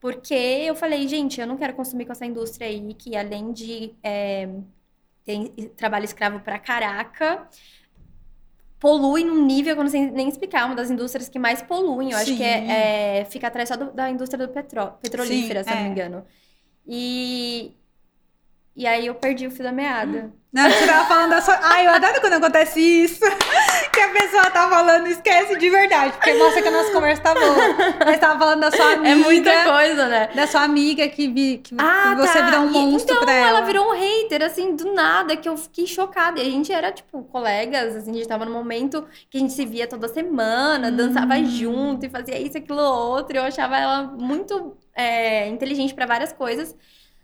[0.00, 3.94] Porque eu falei, gente, eu não quero consumir com essa indústria aí, que além de
[4.02, 4.48] é,
[5.24, 7.48] ter trabalho escravo pra caraca,
[8.78, 12.12] polui num nível que eu não sei nem explicar, uma das indústrias que mais poluem.
[12.12, 12.44] Eu acho que Sim.
[12.44, 15.82] é, é- fica atrás só do- da indústria do petró petrolífera, Sim, se eu não
[15.82, 15.92] me é.
[15.92, 16.24] engano.
[16.86, 17.74] E,
[18.78, 20.32] e aí eu perdi o fio da meada.
[20.50, 21.58] Não, você tava falando da sua.
[21.62, 23.20] Ai, eu adoro quando acontece isso.
[23.92, 26.12] Que a pessoa tá falando e esquece de verdade.
[26.12, 27.56] Porque mostra que a nossa conversa tá boa.
[28.06, 29.08] Mas tava falando da sua amiga.
[29.10, 30.28] É muita coisa, né?
[30.34, 32.44] Da sua amiga que, vi, que, Ah, que você tá.
[32.44, 33.48] virou um monstro então, pra ela.
[33.58, 36.38] ela virou um hater, assim, do nada, que eu fiquei chocada.
[36.38, 39.52] E a gente era, tipo, colegas, assim, a gente tava num momento que a gente
[39.52, 41.44] se via toda semana, dançava Hum.
[41.46, 43.36] junto e fazia isso, aquilo, outro.
[43.36, 46.72] Eu achava ela muito é, inteligente pra várias coisas.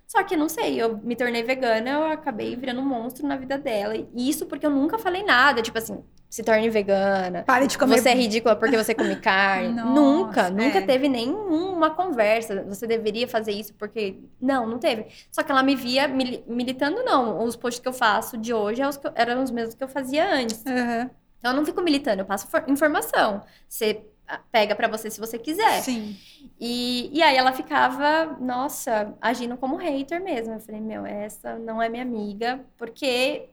[0.06, 3.58] Só que, não sei, eu me tornei vegana, eu acabei virando um monstro na vida
[3.58, 3.94] dela.
[3.96, 7.42] E isso porque eu nunca falei nada, tipo assim, se torne vegana.
[7.44, 7.98] Pare de comer.
[7.98, 9.72] Você é ridícula porque você come carne.
[9.72, 10.82] Nossa, nunca, nunca é.
[10.82, 12.62] teve nenhuma conversa.
[12.64, 14.18] Você deveria fazer isso porque.
[14.40, 15.06] Não, não teve.
[15.32, 17.42] Só que ela me via mili- militando, não.
[17.44, 20.64] Os posts que eu faço de hoje é eram os mesmos que eu fazia antes.
[20.66, 23.42] Aham, Então eu não fico militando, eu passo for- informação.
[23.68, 24.04] Você
[24.50, 25.82] pega pra você se você quiser.
[25.82, 26.16] Sim.
[26.60, 30.54] E, e aí ela ficava, nossa, agindo como hater mesmo.
[30.54, 33.48] Eu falei, meu, essa não é minha amiga, porque.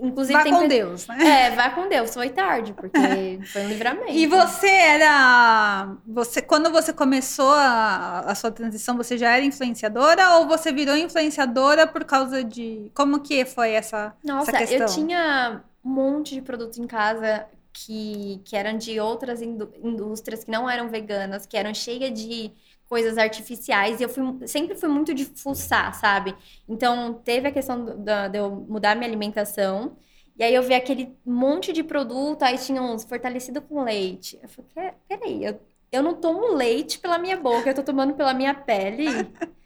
[0.00, 1.46] Inclusive Vá com pe- Deus, né?
[1.46, 4.12] É, vá com Deus, foi tarde, porque foi um livramento.
[4.12, 5.96] E você era.
[6.06, 10.96] Você, quando você começou a, a sua transição, você já era influenciadora ou você virou
[10.96, 12.92] influenciadora por causa de.
[12.94, 14.86] Como que foi essa, Nossa, essa questão?
[14.86, 20.44] eu tinha um monte de produtos em casa que, que eram de outras indú- indústrias
[20.44, 22.52] que não eram veganas, que eram cheias de
[22.86, 26.34] coisas artificiais, e eu fui, sempre fui muito de fuçar, sabe?
[26.68, 29.96] Então, teve a questão de eu mudar minha alimentação,
[30.36, 34.38] e aí eu vi aquele monte de produto, aí tinha uns fortalecido com leite.
[34.42, 35.60] Eu falei, "Que- peraí, eu,
[35.92, 39.36] eu não tomo leite pela minha boca, eu tô tomando pela minha pele.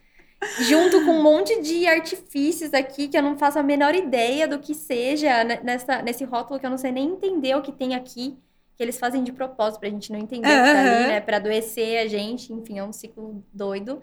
[0.58, 4.58] Junto com um monte de artifícios aqui que eu não faço a menor ideia do
[4.58, 7.94] que seja ne- nessa, nesse rótulo que eu não sei nem entender o que tem
[7.94, 8.36] aqui,
[8.76, 11.20] que eles fazem de propósito pra gente não entender o que tá ali, né?
[11.20, 14.02] Pra adoecer a gente, enfim, é um ciclo doido.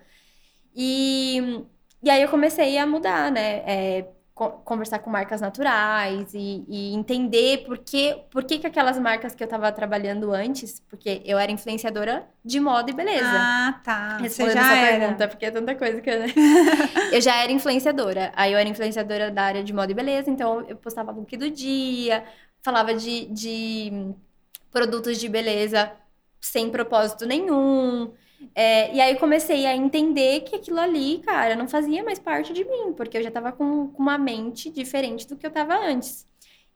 [0.75, 1.65] E,
[2.03, 3.63] e aí eu comecei a mudar, né?
[3.65, 4.07] É,
[4.47, 9.43] conversar com marcas naturais e, e entender por que, por que, que aquelas marcas que
[9.43, 13.25] eu tava trabalhando antes, porque eu era influenciadora de moda e beleza.
[13.25, 14.17] Ah, tá.
[14.17, 14.99] Você Respondendo já essa era.
[14.99, 16.21] pergunta, porque é tanta coisa que eu...
[17.11, 18.31] eu já era influenciadora.
[18.35, 21.49] Aí eu era influenciadora da área de moda e beleza, então eu postava look do
[21.51, 22.23] dia,
[22.61, 24.13] falava de, de
[24.71, 25.91] produtos de beleza
[26.39, 28.13] sem propósito nenhum.
[28.55, 32.53] É, e aí eu comecei a entender que aquilo ali, cara, não fazia mais parte
[32.53, 35.75] de mim, porque eu já tava com, com uma mente diferente do que eu tava
[35.75, 36.27] antes.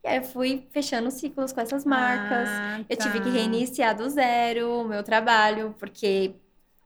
[0.04, 2.50] E aí eu fui fechando ciclos com essas marcas.
[2.50, 3.24] Ah, Eu tive tá.
[3.24, 6.34] que reiniciar do zero o meu trabalho, porque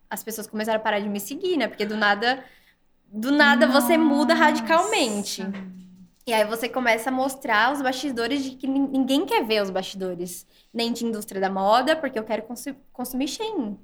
[0.09, 1.67] as pessoas começaram a parar de me seguir, né?
[1.67, 2.43] Porque do nada,
[3.11, 4.45] do nada você muda Nossa.
[4.45, 5.41] radicalmente.
[6.27, 9.69] E aí você começa a mostrar os bastidores de que nin- ninguém quer ver os
[9.69, 10.45] bastidores.
[10.73, 13.79] Nem de indústria da moda, porque eu quero consu- consumir Shein.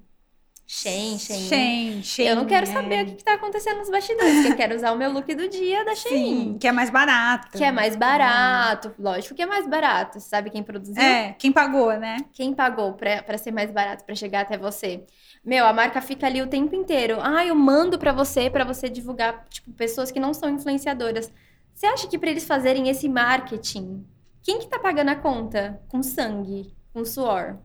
[0.65, 1.47] Shein, Shein.
[1.49, 2.71] Shein, Shein, Eu não quero é.
[2.71, 5.33] saber o que que tá acontecendo nos bastidores, que eu quero usar o meu look
[5.35, 6.09] do dia da Shein.
[6.53, 7.57] Sim, que é mais barato.
[7.57, 10.19] Que é mais barato, lógico que é mais barato.
[10.19, 11.01] Você sabe quem produziu?
[11.01, 12.17] É, quem pagou, né?
[12.31, 15.05] Quem pagou pra ser mais barato, pra chegar até você?
[15.45, 17.17] Meu, a marca fica ali o tempo inteiro.
[17.21, 21.31] Ah, eu mando pra você, pra você divulgar, tipo, pessoas que não são influenciadoras.
[21.75, 24.05] Você acha que pra eles fazerem esse marketing,
[24.41, 25.81] quem que tá pagando a conta?
[25.89, 27.57] Com sangue, com suor.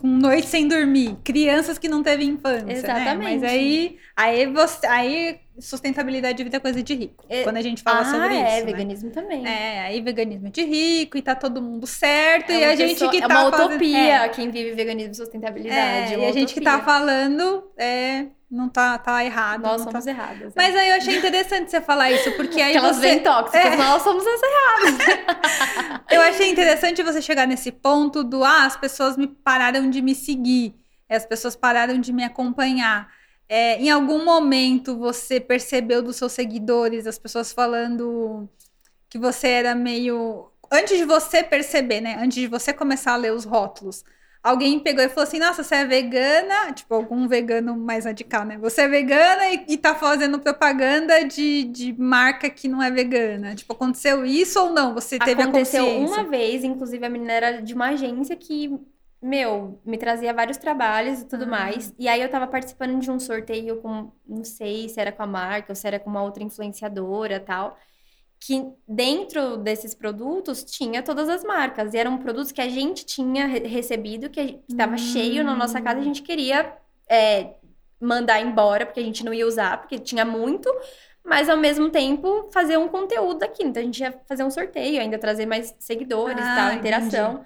[0.00, 2.72] Com noite sem dormir, crianças que não teve infância, né?
[2.72, 3.22] Exatamente.
[3.40, 7.22] Mas aí, aí você, aí sustentabilidade de vida é coisa de rico.
[7.28, 8.72] É- Quando a gente fala ah, sobre é, isso, né?
[8.72, 9.46] veganismo também.
[9.46, 12.76] É, aí veganismo é de rico e tá todo mundo certo É e uma a
[12.76, 15.78] gente pessoa- que é tá uma fazendo- utopia é, quem vive veganismo e sustentabilidade.
[15.78, 16.94] é, é e uma a gente que tá utopia.
[16.94, 19.62] falando é, não tá, tá errado.
[19.62, 20.52] Nós tá- somos erradas.
[20.56, 23.20] Mas aí eu achei interessante você falar isso, porque aí Porque elas você...
[23.20, 23.76] tóxicas, É.
[23.76, 24.40] nós somos as
[26.10, 30.14] Eu achei interessante você chegar nesse ponto do ah, as pessoas me pararam de me
[30.14, 30.74] seguir,
[31.08, 33.08] as pessoas pararam de me acompanhar.
[33.48, 38.48] É, em algum momento você percebeu dos seus seguidores, as pessoas falando
[39.08, 40.50] que você era meio.
[40.72, 42.16] Antes de você perceber, né?
[42.20, 44.04] Antes de você começar a ler os rótulos,
[44.42, 46.72] alguém pegou e falou assim: Nossa, você é vegana?
[46.72, 48.58] Tipo, algum vegano mais radical, né?
[48.58, 53.54] Você é vegana e, e tá fazendo propaganda de, de marca que não é vegana.
[53.54, 54.94] Tipo, aconteceu isso ou não?
[54.94, 56.06] Você teve Aconteceu a consciência?
[56.22, 58.70] uma vez, inclusive a menina era de uma agência que,
[59.22, 61.46] meu, me trazia vários trabalhos e tudo Ah.
[61.46, 61.94] mais.
[61.98, 65.26] E aí eu tava participando de um sorteio com, não sei se era com a
[65.26, 67.76] marca ou se era com uma outra influenciadora e tal.
[68.40, 71.92] Que dentro desses produtos tinha todas as marcas.
[71.94, 74.98] E eram produtos que a gente tinha re- recebido, que estava Hum.
[74.98, 76.74] cheio na nossa casa a gente queria
[77.08, 77.54] é,
[78.00, 80.68] mandar embora, porque a gente não ia usar, porque tinha muito
[81.22, 83.62] mas ao mesmo tempo fazer um conteúdo daqui.
[83.62, 86.78] Então a gente ia fazer um sorteio, ainda trazer mais seguidores Ah, e tal, entendi.
[86.78, 87.44] interação.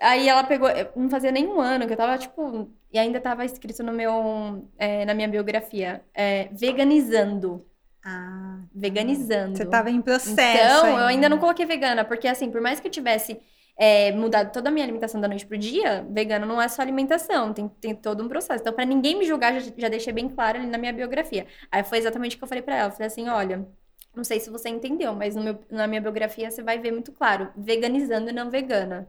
[0.00, 3.82] Aí ela pegou, não fazia nenhum ano que eu tava, tipo, e ainda tava escrito
[3.82, 7.64] no meu, é, na minha biografia, é, veganizando.
[8.04, 9.58] Ah, Veganizando.
[9.58, 10.86] você tava em processo.
[10.86, 13.40] Então, eu ainda não coloquei vegana, porque assim, por mais que eu tivesse
[13.78, 17.52] é, mudado toda a minha alimentação da noite pro dia, vegano não é só alimentação,
[17.52, 18.60] tem, tem todo um processo.
[18.62, 21.46] Então, pra ninguém me julgar, já, já deixei bem claro ali na minha biografia.
[21.70, 22.88] Aí foi exatamente o que eu falei pra ela.
[22.88, 23.66] Eu falei assim: olha,
[24.14, 27.50] não sei se você entendeu, mas meu- na minha biografia você vai ver muito claro:
[27.56, 29.08] veganizando e não vegana.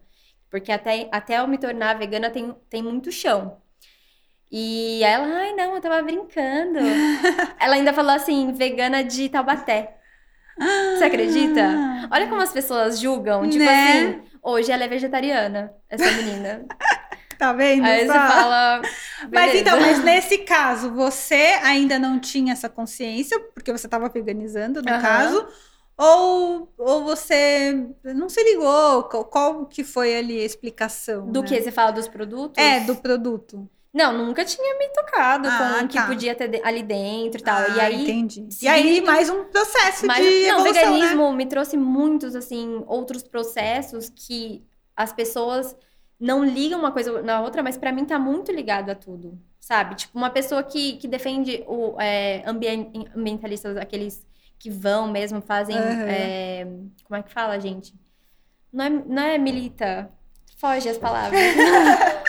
[0.50, 3.61] Porque até, até eu me tornar vegana tem, tem muito chão.
[4.52, 6.80] E ela, ai, não, eu tava brincando.
[7.60, 9.98] ela ainda falou assim, vegana de Taubaté.
[10.94, 11.62] Você acredita?
[12.12, 13.50] Olha como as pessoas julgam.
[13.50, 14.10] Tipo Né?
[14.10, 16.66] assim, hoje ela é vegetariana, essa menina.
[17.38, 17.86] Tá vendo?
[17.86, 18.82] Aí você fala.
[19.24, 19.58] Mas beleza.
[19.58, 24.90] então, mas nesse caso, você ainda não tinha essa consciência, porque você estava veganizando, no
[24.90, 25.02] Aham.
[25.02, 25.48] caso,
[25.98, 27.74] ou, ou você
[28.04, 29.04] não se ligou?
[29.06, 31.32] Qual, qual que foi ali a explicação?
[31.32, 31.48] Do né?
[31.48, 31.62] que?
[31.62, 32.62] Você fala dos produtos?
[32.64, 33.68] É, do produto.
[33.94, 36.08] Não, nunca tinha me tocado Ah, com o que tá.
[36.08, 37.58] podia ter de- ali dentro e tal.
[37.60, 38.02] Ah, e aí.
[38.04, 38.48] entendi.
[38.62, 41.00] E aí, mais um processo Mas, de não, evolução, né?
[41.00, 44.64] veganismo me trouxe muitos, assim, outros processos que
[44.96, 45.76] as pessoas
[46.18, 49.96] não ligam uma coisa na outra, mas pra mim tá muito ligado a tudo, sabe?
[49.96, 54.26] Tipo, uma pessoa que, que defende o é, ambien- ambientalistas, aqueles
[54.58, 55.76] que vão mesmo, fazem.
[55.78, 56.06] Aham.
[56.08, 56.68] é,
[57.04, 57.94] como é que fala, gente?
[58.72, 60.10] Não é, não é milita.
[60.58, 61.42] Foge as palavras.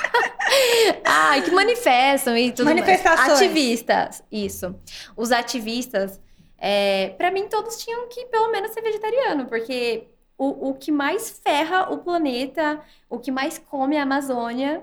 [1.05, 2.77] Ai, que manifestam e tudo mais.
[2.81, 3.41] Manifestações.
[3.41, 4.75] Ativistas, isso.
[5.17, 6.21] Os ativistas,
[6.59, 10.09] é, para mim, todos tinham que, pelo menos, ser vegetariano, porque
[10.39, 14.83] o, o que mais ferra o planeta, o que mais come a Amazônia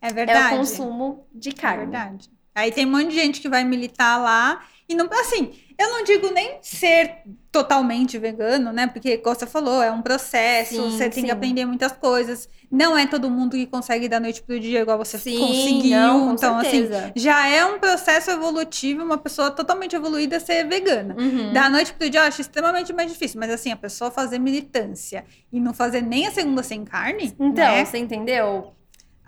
[0.00, 0.54] É é verdade.
[0.54, 1.78] o consumo de É carne.
[1.86, 2.30] verdade.
[2.54, 6.04] Aí tem um monte de gente que vai militar lá e não, assim, eu não
[6.04, 7.18] digo nem ser
[7.50, 8.86] totalmente vegano, né?
[8.86, 11.24] Porque, como você falou, é um processo, Sim, você tem sim.
[11.24, 12.48] que aprender muitas coisas.
[12.70, 15.96] Não é todo mundo que consegue da noite pro dia igual você Sim, conseguiu.
[15.98, 17.12] não, então, assim, certeza.
[17.16, 21.16] já é um processo evolutivo, uma pessoa totalmente evoluída ser vegana.
[21.18, 21.52] Uhum.
[21.52, 25.24] Da noite pro dia eu acho extremamente mais difícil, mas assim, a pessoa fazer militância
[25.52, 27.84] e não fazer nem a segunda sem carne, Então, né?
[27.84, 28.72] você entendeu?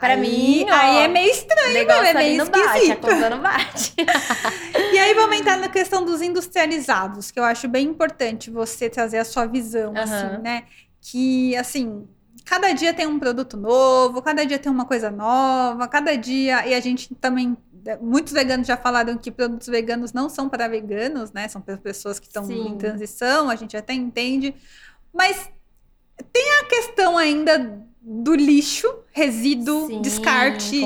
[0.03, 1.70] Pra Aí- mim, ó, aí é meio estranho.
[1.70, 3.07] o negócio é meio não bate, a esquisito.
[3.30, 3.94] não bate.
[4.92, 9.18] E aí vamos entrar na questão dos industrializados, que eu acho bem importante você trazer
[9.18, 10.03] a sua visão, Aham.
[10.03, 10.64] assim, né?
[11.00, 12.07] Que, assim,
[12.44, 16.66] cada dia tem um produto novo, cada dia tem uma coisa nova, cada dia...
[16.66, 17.57] E a gente também...
[18.00, 21.46] Muitos veganos já falaram que produtos veganos não são para veganos, né?
[21.46, 24.53] São para pessoas que estão em transição, a gente até entende.
[25.14, 25.48] Mas
[26.32, 30.80] tem a questão ainda do lixo, resíduo, Sim, descarte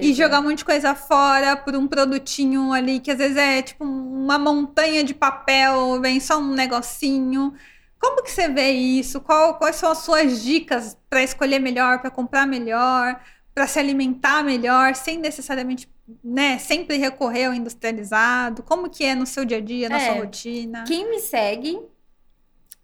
[0.00, 3.60] e jogar um monte de coisa fora por um produtinho ali que às vezes é
[3.62, 7.52] tipo uma montanha de papel, vem só um negocinho.
[7.98, 9.20] Como que você vê isso?
[9.20, 13.20] Qual- quais são as suas dicas para escolher melhor, para comprar melhor,
[13.54, 15.88] para se alimentar melhor, sem necessariamente,
[16.24, 18.62] né, sempre recorrer ao industrializado?
[18.62, 20.06] Como que é no seu dia a dia, na É.
[20.06, 20.84] sua rotina?
[20.86, 21.78] Quem me segue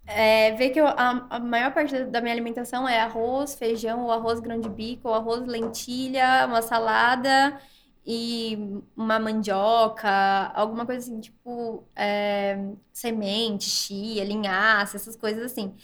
[0.06, 4.12] é, vê que eu- a, a maior parte da minha alimentação é arroz, feijão, ou
[4.12, 7.60] arroz grande bico, ou arroz lentilha, uma salada
[8.06, 8.56] e
[8.96, 10.08] uma mandioca,
[10.54, 12.56] alguma coisa assim, tipo é,
[12.92, 15.74] semente, chia, linhaça, essas coisas assim.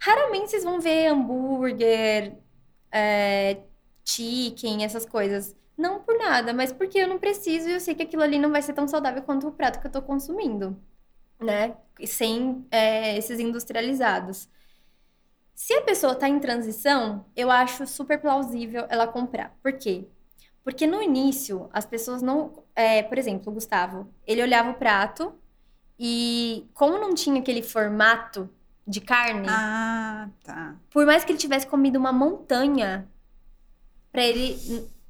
[0.00, 2.36] Raramente vocês vão ver hambúrguer,
[2.92, 3.62] é,
[4.04, 5.56] chicken, essas coisas.
[5.76, 8.50] Não por nada, mas porque eu não preciso e eu sei que aquilo ali não
[8.50, 10.76] vai ser tão saudável quanto o prato que eu tô consumindo
[11.40, 11.76] né?
[12.06, 14.48] Sem é, esses industrializados.
[15.54, 19.56] Se a pessoa tá em transição, eu acho super plausível ela comprar.
[19.62, 20.06] Por quê?
[20.62, 22.64] Porque no início, as pessoas não.
[22.74, 25.32] é, por exemplo, o Gustavo, ele olhava o prato
[25.98, 28.50] e, como não tinha aquele formato
[28.86, 30.76] de carne, Ah, tá.
[30.90, 33.08] por mais que ele tivesse comido uma montanha,
[34.12, 34.56] pra ele.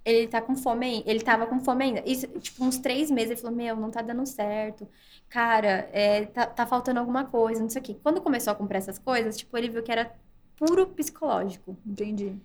[0.07, 1.11] Ele tá com fome ainda.
[1.11, 2.03] Ele tava com fome ainda.
[2.07, 4.89] Isso, tipo, uns três meses, ele falou: Meu, não tá dando certo.
[5.29, 7.97] Cara, é, tá, tá faltando alguma coisa, não sei o quê.
[8.03, 10.15] Quando começou a comprar essas coisas, tipo, ele viu que era
[10.57, 11.77] puro psicológico.
[11.87, 12.41] Entendi.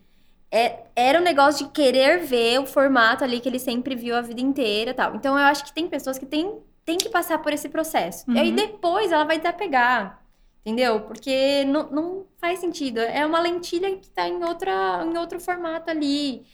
[0.52, 4.22] é, era um negócio de querer ver o formato ali que ele sempre viu a
[4.22, 5.16] vida inteira tal.
[5.16, 8.30] Então eu acho que tem pessoas que têm, têm que passar por esse processo.
[8.30, 8.36] Uhum.
[8.36, 10.20] E aí depois ela vai desapegar.
[10.66, 11.02] Entendeu?
[11.02, 13.00] Porque não, não faz sentido.
[13.00, 16.46] É uma lentilha que tá em, outra, em outro formato ali.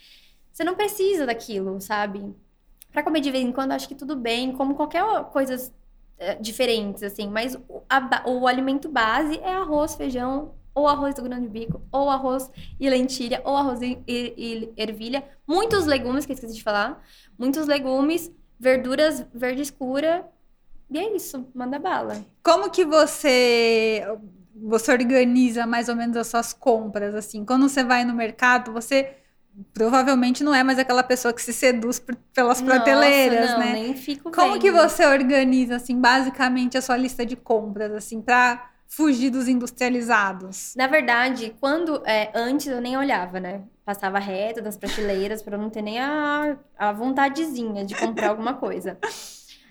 [0.58, 2.34] Você não precisa daquilo, sabe?
[2.90, 5.72] Pra comer de vez em quando, acho que tudo bem, como qualquer coisas
[6.18, 7.28] é, diferentes, assim.
[7.28, 12.10] Mas o, a, o alimento base é arroz, feijão, ou arroz do grande bico, ou
[12.10, 12.50] arroz
[12.80, 15.22] e lentilha, ou arroz e, e, e ervilha.
[15.46, 17.06] Muitos legumes, que eu esqueci de falar.
[17.38, 18.28] Muitos legumes,
[18.58, 20.28] verduras verde escura.
[20.90, 22.26] E é isso, manda bala.
[22.42, 24.04] Como que você
[24.60, 27.44] você organiza mais ou menos as suas compras assim?
[27.44, 29.14] Quando você vai no mercado, você
[29.72, 33.72] provavelmente não é mais aquela pessoa que se seduz por, pelas prateleiras, Nossa, não, né?
[33.72, 34.60] Nem fico Como vendo.
[34.60, 40.74] que você organiza assim basicamente a sua lista de compras assim para fugir dos industrializados?
[40.76, 43.62] Na verdade, quando é, antes eu nem olhava, né?
[43.84, 48.98] Passava reto das prateleiras para não ter nem a, a vontadezinha de comprar alguma coisa.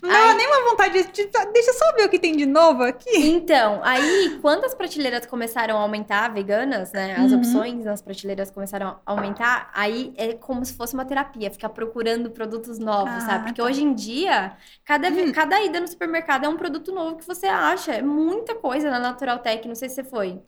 [0.01, 2.45] Não dá nem uma vontade de, de- deixa eu só ver o que tem de
[2.45, 3.09] novo aqui.
[3.19, 7.15] Então, aí, quando as prateleiras começaram a aumentar, veganas, né?
[7.17, 7.37] As Uhum.
[7.37, 12.29] opções nas prateleiras começaram a aumentar, aí é como se fosse uma terapia, ficar procurando
[12.31, 13.45] produtos novos, Ah, sabe?
[13.45, 13.67] Porque tá.
[13.67, 15.31] hoje em dia, cada, Hum.
[15.31, 17.93] cada ida no supermercado é um produto novo que você acha.
[17.93, 20.41] É muita coisa na Natural Tech, não sei se você foi.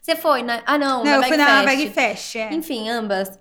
[0.00, 0.62] Você foi, né?
[0.66, 1.64] Ah, não, Não, na eu fui na Bagfest.
[1.64, 2.52] Bag Fest, é.
[2.54, 3.38] Enfim, ambas.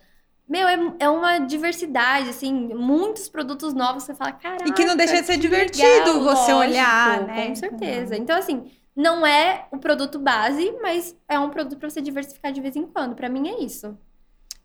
[0.47, 4.95] Meu, é, é uma diversidade, assim, muitos produtos novos, você fala, caraca, E que não
[4.95, 7.47] deixa de ser divertido legal, você lógico, olhar, né?
[7.47, 8.15] Com certeza.
[8.17, 12.61] Então, assim, não é o produto base, mas é um produto pra você diversificar de
[12.61, 13.15] vez em quando.
[13.15, 13.97] Pra mim é isso.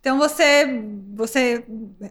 [0.00, 0.82] Então você,
[1.14, 1.64] você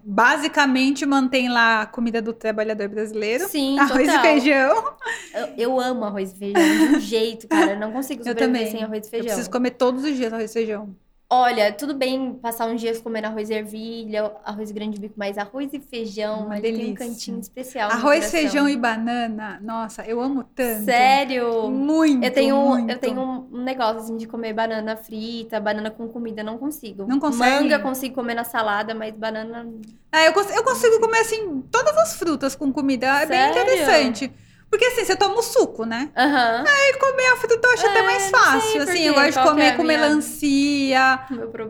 [0.04, 3.48] basicamente mantém lá a comida do trabalhador brasileiro.
[3.48, 4.26] Sim, Arroz total.
[4.26, 4.94] e feijão.
[5.34, 7.72] Eu, eu amo arroz e feijão de um jeito, cara.
[7.74, 8.72] Eu não consigo Eu sobreviver também.
[8.72, 9.28] sem arroz e Eu feijão.
[9.28, 10.96] preciso comer todos os dias arroz e feijão.
[11.30, 15.74] Olha, tudo bem passar uns dias comendo arroz e ervilha, arroz grande bico, mas arroz
[15.74, 17.92] e feijão, Uma tem um cantinho especial.
[17.92, 19.60] Arroz, feijão e banana.
[19.62, 20.86] Nossa, eu amo tanto.
[20.86, 21.70] Sério?
[21.70, 22.92] Muito, Eu tenho, muito.
[22.92, 27.06] eu tenho um negócio assim de comer banana frita, banana com comida, não consigo.
[27.06, 27.64] Não consegue?
[27.64, 29.68] Manga consigo comer na salada, mas banana.
[30.10, 33.06] Ah, eu, cons- eu consigo comer, assim, todas as frutas com comida.
[33.22, 33.52] É bem Sério?
[33.52, 34.32] interessante.
[34.70, 36.10] Porque, assim, você toma o suco, né?
[36.16, 36.64] Aham.
[36.68, 38.82] E comer a fruta eu acho até É, mais não sei fácil.
[38.84, 41.20] Assim, eu gosto de comer é com minha- melancia,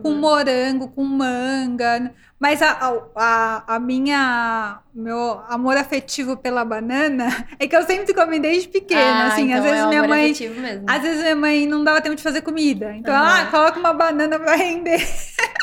[0.02, 2.12] com morango, com manga.
[2.40, 7.26] Mas a, a, a- minha meu amor afetivo pela banana
[7.58, 9.24] é que eu sempre comi desde pequena.
[9.24, 10.32] Ah, assim, às então vezes é minha mãe.
[10.60, 10.84] mesmo.
[10.88, 12.92] Às vezes minha mãe não dava tempo de fazer comida.
[12.94, 13.42] Então, Aham.
[13.42, 14.98] ah, coloca uma banana pra render.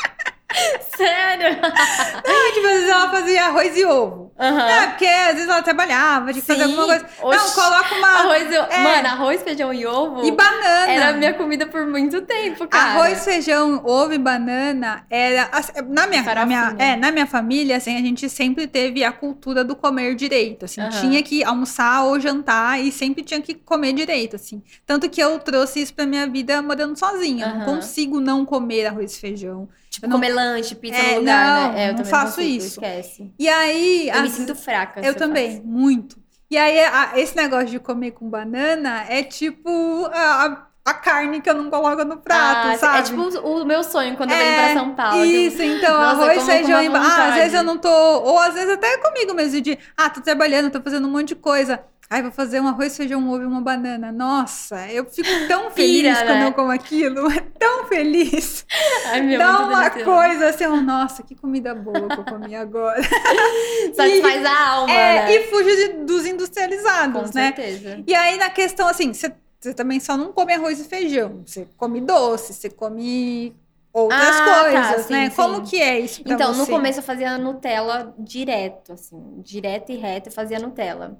[0.96, 1.58] Sério?
[1.62, 4.26] Ah, tipo, às vezes ela fazia arroz e ovo.
[4.38, 4.68] Aham.
[4.68, 7.06] É, porque às vezes ela trabalhava, tinha que fazer alguma coisa.
[7.22, 7.54] Não, Oxi.
[7.54, 8.08] coloca uma.
[8.08, 8.54] Arroz e...
[8.54, 8.78] É.
[8.82, 10.90] Mano, arroz, feijão e ovo E banana.
[10.92, 13.00] era a minha comida por muito tempo, cara.
[13.00, 17.76] Arroz, feijão, ovo e banana era assim, na minha, na minha, é, na minha família,
[17.78, 20.90] assim, a gente sempre teve a cultura do comer direito, assim, Aham.
[20.90, 24.62] tinha que almoçar ou jantar e sempre tinha que comer direito, assim.
[24.84, 28.86] Tanto que eu trouxe isso pra minha vida morando sozinha, eu não consigo não comer
[28.86, 29.66] arroz e feijão.
[29.96, 31.84] Tipo, eu não- comer lanche, pizza É, no lugar, não, né?
[31.86, 32.66] É, eu não faço isso.
[32.80, 33.32] Esquece.
[33.38, 35.00] E aí, Eu me as- sinto fraca.
[35.00, 35.66] eu também, faço.
[35.66, 36.16] muito.
[36.50, 41.48] E aí, a- esse negócio de comer com banana é tipo a, a- carne que
[41.50, 42.98] eu não coloco no prato, Ah, sabe?
[42.98, 45.16] É tipo o, o meu sonho quando eu É, venho pra São Paulo.
[45.18, 47.88] eu- Isso, então, Nossa, eu arroz, feijão e Ah, às vezes eu não tô.
[47.88, 51.34] Ou às vezes até comigo mesmo, de ah, tô trabalhando, tô fazendo um monte de
[51.36, 51.80] coisa.
[52.08, 54.12] Ai, vou fazer um arroz, feijão, ovo e uma banana.
[54.12, 56.46] Nossa, eu fico tão feliz Pira, quando né?
[56.46, 57.26] eu como aquilo.
[57.36, 58.64] É tão feliz.
[59.06, 60.04] Ai, meu, Dá uma delicioso.
[60.04, 63.02] coisa assim, nossa, que comida boa que eu comi agora.
[63.94, 65.34] Satisfaz a alma, É, né?
[65.36, 67.52] e fuge de- dos Com industrializados, né?
[67.54, 68.02] certeza.
[68.06, 71.42] E aí, na questão, assim, você você também só não come arroz e feijão.
[71.44, 73.56] Você come doce, você come
[73.92, 75.30] outras Ah, tá, coisas, sim, né?
[75.30, 75.34] sim.
[75.36, 76.70] Como que é isso pra Então, no você?
[76.70, 81.18] começo eu fazia Nutella direto, assim, direto e reto eu fazia Nutella.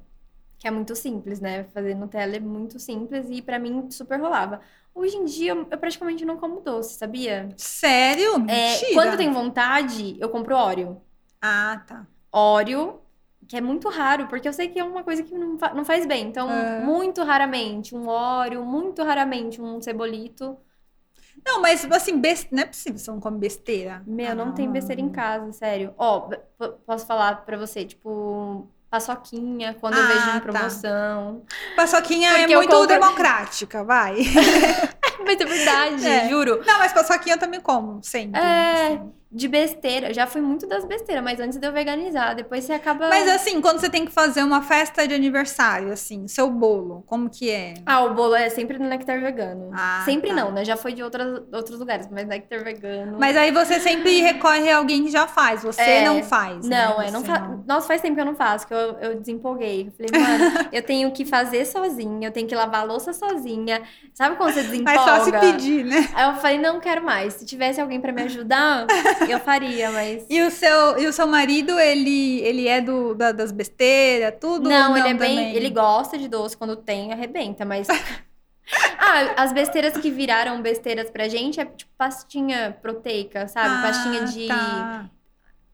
[0.58, 1.64] Que é muito simples, né?
[1.64, 4.60] Fazer Nutella é muito simples e pra mim super rolava.
[4.94, 7.48] Hoje em dia eu praticamente não como doce, sabia?
[7.58, 8.34] Sério?
[8.36, 8.92] É, Mentira.
[8.94, 11.02] quando eu tenho vontade, eu compro Oreo.
[11.42, 12.06] Ah, tá.
[12.32, 13.00] Oreo,
[13.46, 15.84] que é muito raro, porque eu sei que é uma coisa que não, fa- não
[15.84, 16.26] faz bem.
[16.28, 16.80] Então, É.
[16.80, 20.56] muito raramente um Oreo, muito raramente um cebolito.
[21.46, 22.48] Não, mas assim, best...
[22.50, 24.02] não é possível que você não come besteira.
[24.06, 24.70] Meu, não tem Ah.
[24.70, 25.94] besteira em casa, sério.
[25.98, 26.30] Ó,
[26.86, 28.66] posso falar pra você, tipo,
[29.00, 30.36] paçoquinha, quando eu Ah, vejo tá.
[30.36, 31.42] em promoção.
[31.76, 34.16] Paçoquinha é Porque eu muito compro- democrática, vai.
[35.24, 36.28] Mas é verdade, É.
[36.28, 36.62] juro.
[36.64, 38.40] Não, mas paçoquinha eu também como, sempre.
[38.40, 38.84] É.
[38.86, 39.12] assim.
[39.36, 40.14] De besteira.
[40.14, 42.34] Já fui muito das besteiras, mas antes de eu veganizar.
[42.34, 43.08] Depois você acaba.
[43.08, 47.28] Mas assim, quando você tem que fazer uma festa de aniversário, assim, seu bolo, como
[47.28, 47.74] que é?
[47.84, 49.70] Ah, o bolo é sempre no Nectar Vegano.
[49.74, 50.36] Ah, sempre tá.
[50.36, 50.64] não, né?
[50.64, 53.18] Já foi de outras, outros lugares, mas Nectar Vegano.
[53.18, 56.04] Mas aí você sempre recorre a alguém que já faz, você É.
[56.06, 56.66] não faz.
[56.66, 56.86] né?
[56.86, 57.58] Não, é, não fa...
[57.66, 59.86] Nossa, faz tempo que eu não faço, que eu, eu desempolguei.
[59.88, 63.82] Eu falei, mano, eu tenho que fazer sozinha, eu tenho que lavar a louça sozinha.
[64.14, 64.98] Sabe quando você desempolga?
[64.98, 66.08] Mas só se pedir, né?
[66.14, 67.34] Aí eu falei, não quero mais.
[67.34, 68.86] Se tivesse alguém pra me ajudar,
[69.32, 70.26] eu faria, mas.
[70.28, 74.68] E o seu, e o seu marido, ele, ele é do, da- das besteiras, tudo?
[74.68, 75.54] Não, ou ele é bem.
[75.54, 77.86] Ele gosta de doce quando tem, arrebenta, mas.
[78.98, 83.74] ah, as besteiras que viraram besteiras pra gente é tipo pastinha proteica, sabe?
[83.74, 84.46] Ah, pastinha de.
[84.48, 85.10] tá.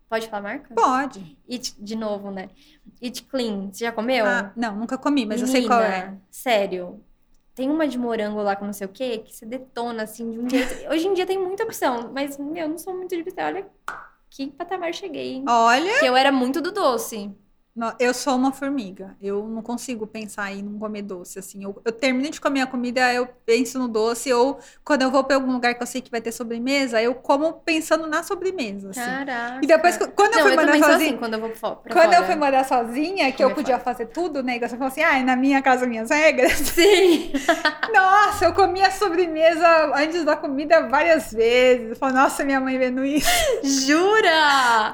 [0.08, 0.74] Pode falar marca?
[0.74, 1.38] Pode.
[1.50, 2.50] It, de novo, né?
[3.02, 3.70] It Clean.
[3.72, 4.26] Você já comeu?
[4.26, 6.00] Ah, não, nunca comi, mas eu sei qual é.
[6.00, 7.02] Menina, Sério.
[7.54, 10.38] Tem uma de morango lá com não sei o quê, que você detona assim de
[10.38, 10.90] um jeito.
[10.90, 13.50] Hoje em dia tem muita opção, mas meu, eu não sou muito de besteira.
[13.50, 13.66] Olha
[14.30, 15.44] que patamar cheguei?
[15.46, 17.30] Olha, Que eu era muito do doce.
[17.98, 19.16] Eu sou uma formiga.
[19.20, 21.64] Eu não consigo pensar em não comer doce, assim.
[21.64, 25.24] Eu, eu termino de comer a comida, eu penso no doce, ou quando eu vou
[25.24, 28.90] pra algum lugar que eu sei que vai ter sobremesa, eu como pensando na sobremesa,
[28.90, 29.00] assim.
[29.00, 29.60] Caraca.
[29.62, 32.12] E depois, quando eu Não, fui eu morar sozinha, assim quando eu vou pra Quando
[32.12, 32.26] eu fora.
[32.26, 34.56] fui morar sozinha, que eu podia fazer tudo, né?
[34.56, 36.52] Igual Você falou assim, ah, na minha casa, minhas regras.
[36.68, 37.32] Sim.
[37.92, 41.90] Nossa, eu comia sobremesa antes da comida várias vezes.
[41.90, 43.28] Eu falei, nossa, minha mãe vendo isso
[43.62, 44.92] Jura?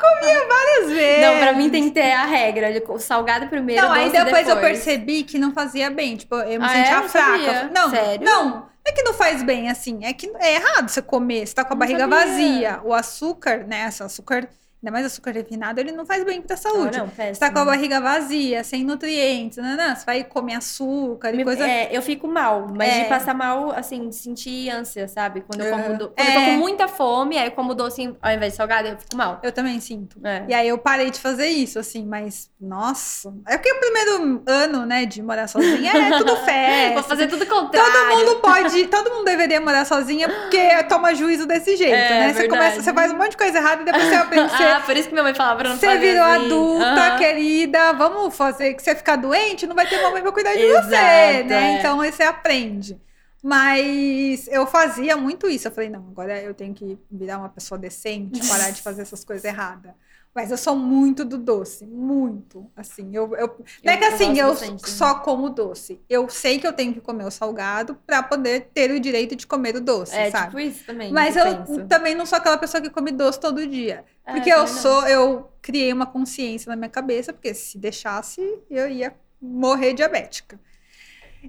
[0.48, 1.26] várias vezes.
[1.26, 2.67] Não, pra mim tem que ter a regra.
[2.88, 4.72] O salgado primeiro, Não, aí doce depois, eu depois.
[4.84, 6.16] percebi que não fazia bem.
[6.16, 7.00] Tipo, eu me Ah, sentia é?
[7.00, 7.30] Não fraca.
[7.38, 7.70] sabia.
[7.74, 8.24] Não, Sério?
[8.24, 8.68] não.
[8.84, 10.04] É que não faz bem, assim.
[10.04, 11.46] É que é errado você comer.
[11.46, 12.16] Você tá com a Não barriga sabia.
[12.18, 12.80] vazia.
[12.84, 13.86] O açúcar, né?
[13.88, 14.48] Esse açúcar,
[14.82, 16.96] ainda mais açúcar refinado, ele não faz bem pra saúde.
[16.98, 19.94] Não, não, Você tá com a barriga vazia, sem nutrientes, né?
[19.96, 21.66] Você vai comer açúcar e Me- coisa.
[21.66, 23.02] é, eu fico mal, mas É.
[23.02, 25.40] de passar mal, assim, de sentir ânsia, sabe?
[25.42, 26.08] Quando eu como do...
[26.10, 26.44] Quando eu tô É.
[26.46, 29.40] com muita fome, aí eu como doce ao invés de salgado, eu fico mal.
[29.42, 30.16] Eu também sinto.
[30.24, 30.44] É.
[30.48, 33.34] E aí eu parei de fazer isso, assim, mas, nossa.
[33.46, 36.94] É porque o primeiro ano, né, de morar sozinha é tudo festa.
[36.94, 37.92] Vou fazer tudo contrário.
[37.92, 42.28] Todo mundo pode, todo mundo deveria morar sozinha porque toma juízo desse jeito, É, né?
[42.32, 42.48] Você verdade.
[42.48, 44.52] começa, você faz um monte de coisa errada e depois você aprende.
[44.76, 46.44] Ah, por isso que minha mãe falava pra não você virou assim.
[46.44, 47.18] adulta, Aham.
[47.18, 50.86] querida, vamos fazer que você ficar doente, não vai ter mamãe pra cuidar de Exato,
[50.86, 51.54] você, né?
[51.54, 51.78] é.
[51.78, 53.00] Então aí você aprende.
[53.42, 55.68] Mas eu fazia muito isso.
[55.68, 59.24] Eu falei, não, agora eu tenho que virar uma pessoa decente, parar de fazer essas
[59.24, 59.92] coisas erradas.
[60.38, 62.70] Mas eu sou muito do doce, muito.
[62.76, 63.48] Assim, eu, eu
[63.84, 66.00] não é que Eu- eu assim, eu bastante só como doce.
[66.08, 69.46] Eu sei que eu tenho que comer o salgado pra poder ter o direito de
[69.48, 70.46] comer o doce, É, sabe?
[70.46, 71.12] tipo isso também.
[71.12, 74.04] Mas eu, eu também não sou aquela pessoa que come doce todo dia.
[74.24, 74.82] É, Porque eu também não.
[74.82, 80.60] sou, eu criei uma consciência na minha cabeça, porque se deixasse, eu ia morrer diabética.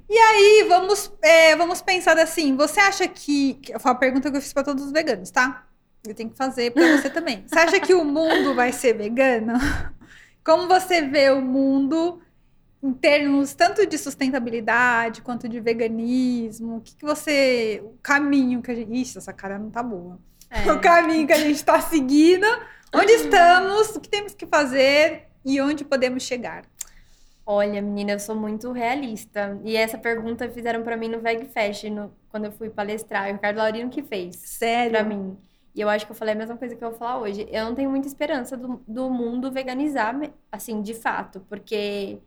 [0.09, 3.55] E aí, vamos, é, vamos pensar assim: você acha que.
[3.55, 5.67] que Foi uma pergunta que eu fiz para todos os veganos, tá?
[6.07, 7.43] Eu tenho que fazer para você também.
[7.45, 9.53] Você acha que o mundo vai ser vegano?
[10.43, 12.21] Como você vê o mundo
[12.81, 16.77] em termos tanto de sustentabilidade quanto de veganismo?
[16.77, 17.81] O que, que você.
[17.83, 18.91] O caminho que a gente.
[18.93, 20.17] Ixi, essa cara não tá boa
[20.49, 20.71] É.
[20.71, 22.47] o caminho que a gente está seguindo,
[22.95, 26.63] onde estamos, o que temos que fazer e onde podemos chegar.
[27.45, 29.59] Olha, menina, eu sou muito realista.
[29.65, 33.27] E essa pergunta fizeram pra mim no VegFest, no, quando eu fui palestrar.
[33.27, 34.91] O Ricardo Laurino que fez Sério?
[34.91, 35.35] pra mim.
[35.79, 37.47] E eu acho que eu falei a mesma coisa que eu vou falar hoje.
[37.51, 40.13] Eu não tenho muita esperança do, do mundo veganizar,
[40.51, 42.19] assim, de fato, porque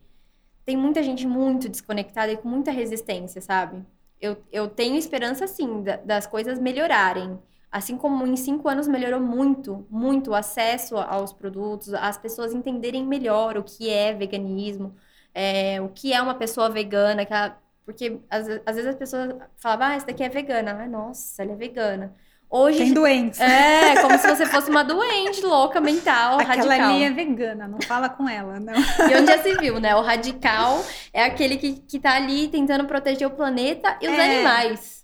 [0.65, 3.85] tem muita gente muito desconectada e com muita resistência, sabe?
[4.21, 7.39] Eu, eu tenho esperança, sim, da- das coisas melhorarem.
[7.71, 13.05] Assim como em cinco anos melhorou muito, muito o acesso aos produtos, as pessoas entenderem
[13.05, 14.95] melhor o que é veganismo,
[15.33, 19.87] é, o que é uma pessoa vegana, ela- porque às, às vezes as pessoas falavam,
[19.87, 20.71] ah, essa daqui é vegana.
[20.83, 22.15] Ah, nossa, ela é vegana.
[22.55, 23.43] Hoje Tem doença.
[23.43, 26.91] é, como se você fosse uma doente louca mental, Aquela radical.
[26.93, 28.73] ali é vegana, não fala com ela, não.
[28.75, 29.95] E onde já se viu, né?
[29.95, 34.35] O radical é aquele que, que tá ali tentando proteger o planeta e os É.
[34.37, 35.03] animais.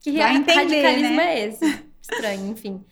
[0.00, 1.34] Que Vai entender, radicalismo né?
[1.38, 1.84] é esse?
[2.00, 2.82] Estranho, enfim.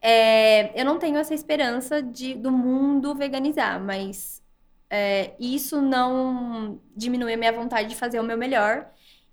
[0.00, 4.42] É, eu não tenho essa esperança de, do mundo veganizar, mas
[4.90, 8.86] é, isso não diminui a minha vontade de fazer o meu melhor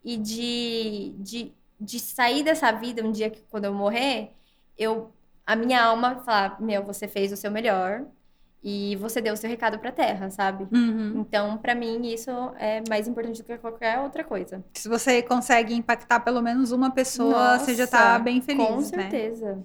[0.04, 4.32] e de, de, de sair dessa vida um dia que quando eu morrer,
[4.78, 5.12] eu
[5.46, 8.06] a minha alma falar, meu, você fez o seu melhor
[8.64, 10.68] e você deu o seu recado pra terra, sabe?
[10.72, 11.22] Uhum.
[11.22, 14.64] Então, pra mim, isso é mais importante do que qualquer outra coisa.
[14.74, 18.76] Se você consegue impactar pelo menos uma pessoa, você já tá Nossa, bem feliz, Com
[18.76, 18.82] né?
[18.82, 19.64] certeza.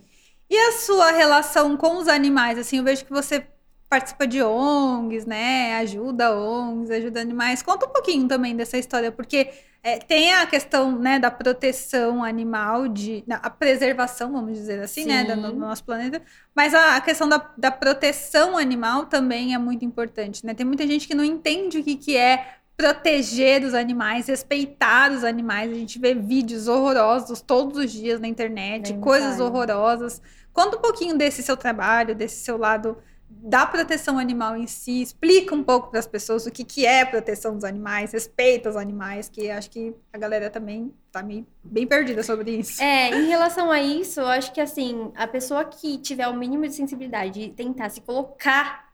[0.48, 2.58] E a sua relação com os animais?
[2.58, 3.46] Assim, eu vejo que você
[3.88, 5.76] participa de ONGs, né?
[5.76, 7.62] Ajuda ONGs, ajuda animais.
[7.62, 9.50] Conta um pouquinho também dessa história, porque
[9.86, 15.24] É, tem a questão né, da proteção animal, de, a preservação, vamos dizer assim, né,
[15.24, 16.22] do, do, nosso planeta,
[16.54, 20.46] mas a, a questão da, da, proteção animal também é muito importante.
[20.46, 20.54] Né?
[20.54, 25.22] Tem muita gente que não entende o que, que é proteger os animais, respeitar os
[25.22, 25.70] animais.
[25.70, 30.22] A gente vê vídeos horrorosos todos os dias na internet, Nem coisas horrorosas.
[30.50, 32.96] Conta um pouquinho desse seu trabalho, desse seu lado
[33.42, 37.04] da proteção animal em si, explica um pouco para as pessoas o que, que é
[37.04, 41.86] proteção dos animais, respeita os animais, que acho que a galera também tá meio, bem
[41.86, 42.82] perdida sobre isso.
[42.82, 46.66] É, em relação a isso, eu acho que assim, a pessoa que tiver o mínimo
[46.66, 48.92] de sensibilidade e tentar se colocar,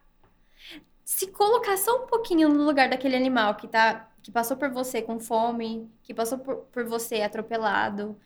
[1.03, 5.01] se colocar só um pouquinho no lugar daquele animal que tá, que passou por você
[5.01, 8.17] com fome, que passou por, por você atropelado,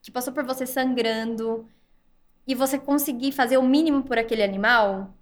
[0.00, 1.68] que passou por você sangrando,
[2.46, 5.14] e você conseguir fazer o mínimo por aquele animal,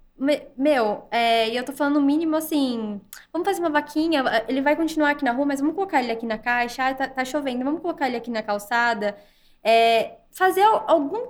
[0.57, 3.01] meu, é, e eu tô falando no mínimo assim,
[3.33, 6.25] vamos fazer uma vaquinha, ele vai continuar aqui na rua, mas vamos colocar ele aqui
[6.25, 9.17] na caixa, ah, tá, tá chovendo, vamos colocar ele aqui na calçada.
[9.63, 11.27] É, fazer algum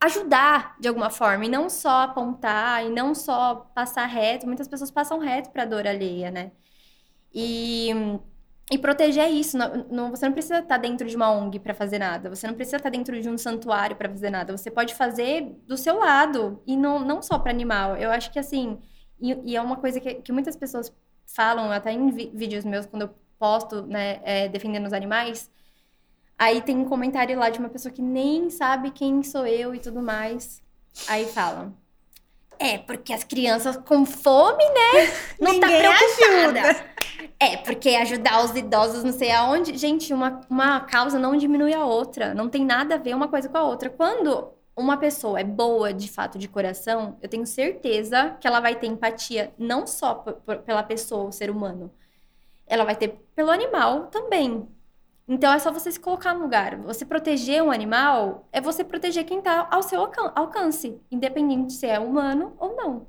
[0.00, 4.46] ajudar de alguma forma, e não só apontar, e não só passar reto.
[4.46, 6.52] Muitas pessoas passam reto pra dor alheia, né?
[7.34, 7.90] E
[8.70, 9.56] e proteger isso.
[9.56, 12.30] Não, não, você não precisa estar dentro de uma ONG para fazer nada.
[12.30, 14.56] Você não precisa estar dentro de um santuário para fazer nada.
[14.56, 16.62] Você pode fazer do seu lado.
[16.66, 17.96] E não, não só para animal.
[17.96, 18.78] Eu acho que assim.
[19.20, 20.92] E, e, é uma coisa que, que muitas pessoas
[21.26, 25.50] falam, até em vídeos meus, quando eu posto, né, é, defendendo os animais.
[26.38, 29.78] Aí tem um comentário lá de uma pessoa que nem sabe quem sou eu e
[29.78, 30.62] tudo mais.
[31.08, 31.76] Aí falam.
[32.58, 35.12] É, porque as crianças com fome, né?
[35.40, 36.60] Não tá preocupada.
[36.60, 36.92] Ajuda.
[37.40, 39.76] É, porque ajudar os idosos não sei aonde.
[39.76, 42.34] Gente, uma, uma causa não diminui a outra.
[42.34, 43.90] Não tem nada a ver uma coisa com a outra.
[43.90, 48.76] Quando uma pessoa é boa de fato de coração, eu tenho certeza que ela vai
[48.76, 51.92] ter empatia não só pela pessoa, o ser humano.
[52.66, 54.68] Ela vai ter pelo animal também.
[55.26, 56.76] Então é só você se colocar no lugar.
[56.78, 60.00] Você proteger um animal é você proteger quem está ao seu
[60.34, 63.06] alcance, independente se é humano ou não.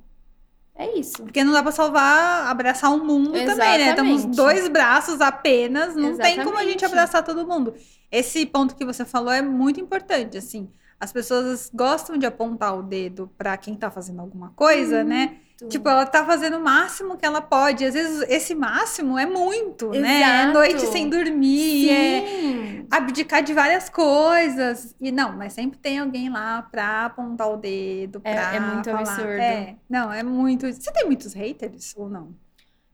[0.76, 1.24] É isso.
[1.24, 3.56] Porque não dá para salvar, abraçar o mundo Exatamente.
[3.56, 3.94] também, né?
[3.94, 6.36] Temos dois braços apenas, não Exatamente.
[6.36, 7.76] tem como a gente abraçar todo mundo.
[8.12, 10.70] Esse ponto que você falou é muito importante, assim.
[11.00, 15.38] As pessoas gostam de apontar o dedo para quem tá fazendo alguma coisa, né?
[15.70, 17.86] Tipo, ela tá fazendo o máximo que ela pode.
[17.86, 20.02] Às vezes, esse máximo é muito, Exato.
[20.02, 20.22] né?
[20.22, 22.88] É noite sem dormir, é Sim.
[22.92, 24.96] é abdicar de várias coisas.
[25.00, 28.22] E não, mas sempre tem alguém lá pra apontar o dedo.
[28.24, 29.00] É, pra é, é muito falar.
[29.00, 29.30] absurdo.
[29.32, 30.72] É, não, é muito.
[30.72, 32.36] Você tem muitos haters ou não?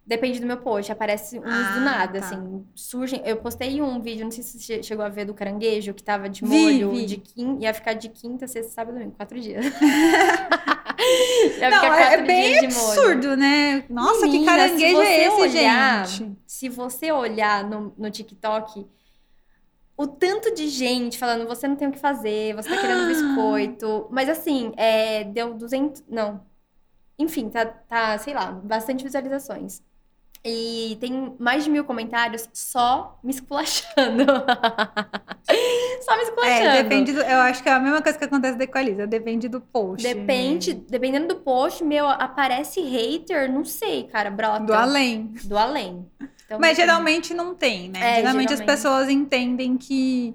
[0.09, 2.25] Depende do meu post, aparece uns ah, do nada, tá.
[2.25, 3.21] assim, surgem.
[3.23, 6.27] Eu postei um vídeo, não sei se você chegou a ver do caranguejo, que tava
[6.27, 7.05] de molho, vi, vi.
[7.05, 9.63] de quinta, ia ficar de quinta, sexta, sábado, domingo, quatro dias.
[11.71, 13.85] não, é, bem absurdo, né?
[13.89, 16.37] Nossa, Menina, que caranguejo é esse, olhar, gente?
[16.45, 18.85] Se você olhar no, no TikTok,
[19.95, 24.07] o tanto de gente falando, você não tem o que fazer, você tá querendo biscoito.
[24.09, 26.03] Mas assim, é, deu 200.
[26.07, 26.41] Não.
[27.17, 29.81] Enfim, tá, tá, sei lá, bastante visualizações.
[30.43, 34.23] E tem mais de mil comentários só me esculachando.
[36.01, 36.67] só me esculachando.
[36.69, 39.05] É, depende do, Eu acho que é a mesma coisa que acontece com a Equaliza.
[39.05, 40.01] Depende do post.
[40.01, 40.73] Depende.
[40.73, 44.61] Dependendo do post, meu, aparece hater, não sei, cara, brota.
[44.61, 45.33] Do além.
[45.43, 46.09] Do além.
[46.45, 47.99] Então, Mas geralmente não tem, né?
[47.99, 50.33] É, geralmente, geralmente as pessoas entendem que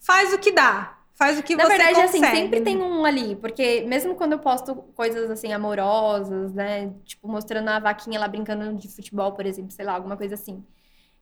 [0.00, 0.98] faz o que dá.
[1.22, 2.24] Faz o que Na você verdade, assim, consegue.
[2.26, 3.36] assim, sempre tem um ali.
[3.36, 6.92] Porque mesmo quando eu posto coisas, assim, amorosas, né?
[7.04, 10.64] Tipo, mostrando a vaquinha lá brincando de futebol, por exemplo, sei lá, alguma coisa assim.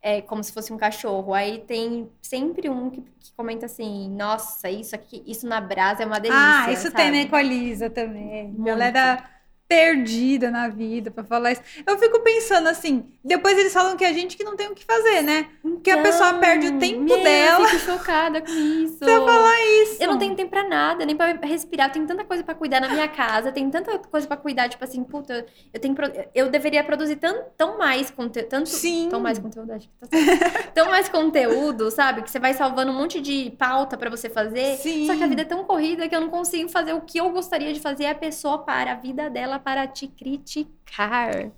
[0.00, 1.34] É como se fosse um cachorro.
[1.34, 6.06] Aí tem sempre um que, que comenta assim, nossa, isso aqui, isso na brasa é
[6.06, 6.64] uma delícia.
[6.64, 6.96] Ah, isso sabe?
[6.96, 8.46] tem na Equaliza também.
[8.48, 8.64] Muito.
[8.64, 9.22] Galera
[9.70, 11.62] perdida na vida para falar isso.
[11.86, 14.84] Eu fico pensando assim, depois eles falam que a gente que não tem o que
[14.84, 15.46] fazer, né?
[15.64, 17.66] Então, que a pessoa perde o tempo meu, dela.
[17.66, 18.98] Eu fico chocada com isso.
[18.98, 20.02] Pra falar isso.
[20.02, 21.92] Eu não tenho tempo pra nada, nem pra respirar.
[21.92, 25.04] Tem tanta coisa para cuidar na minha casa, tem tanta coisa para cuidar, tipo assim,
[25.04, 25.94] puta, eu tenho
[26.34, 29.06] eu deveria produzir tão, tão mais conteúdo, tanto Sim.
[29.08, 30.08] tão mais conteúdo, acho que tá
[30.74, 32.22] tão mais conteúdo, sabe?
[32.22, 34.78] Que você vai salvando um monte de pauta para você fazer.
[34.78, 35.06] Sim.
[35.06, 37.30] Só que a vida é tão corrida que eu não consigo fazer o que eu
[37.30, 41.52] gostaria de fazer a pessoa para a vida dela para te criticar.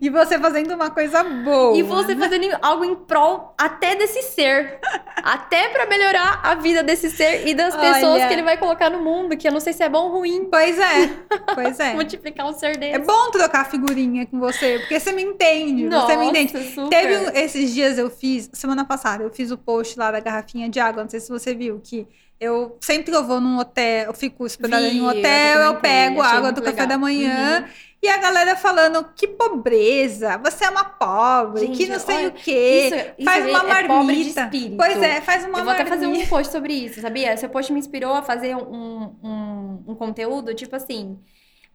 [0.00, 1.76] E você fazendo uma coisa boa.
[1.76, 4.78] E você fazendo algo em prol até desse ser.
[5.22, 8.28] até para melhorar a vida desse ser e das pessoas Olha.
[8.28, 10.48] que ele vai colocar no mundo, que eu não sei se é bom ou ruim.
[10.50, 11.10] Pois é.
[11.54, 11.94] Pois é.
[11.94, 12.94] Multiplicar o ser dele.
[12.94, 15.84] É bom trocar figurinha com você, porque você me entende.
[15.84, 16.74] Nossa, você me entende.
[16.74, 16.88] Super.
[16.90, 20.68] Teve um, esses dias eu fiz, semana passada, eu fiz o post lá da garrafinha
[20.68, 22.06] de água, não sei se você viu que
[22.40, 26.20] eu sempre eu vou num hotel, eu fico hospedada em um hotel, eu, eu pego
[26.20, 26.74] a água do legal.
[26.74, 27.62] café da manhã.
[27.62, 27.72] Uhum.
[28.02, 32.28] E a galera falando que pobreza, você é uma pobre, Gente, que não sei olha,
[32.28, 32.90] o quê.
[32.92, 34.42] Isso, isso faz aí uma é marmita.
[34.42, 34.76] espírito.
[34.76, 36.26] Pois é, faz uma Eu vou até fazer marmita.
[36.26, 37.34] um post sobre isso, sabia?
[37.38, 41.18] Seu post me inspirou a fazer um, um, um conteúdo, tipo assim.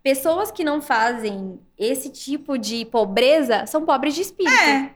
[0.04, 4.56] Pessoas que não fazem esse tipo de pobreza são pobres de espírito.
[4.56, 4.94] É.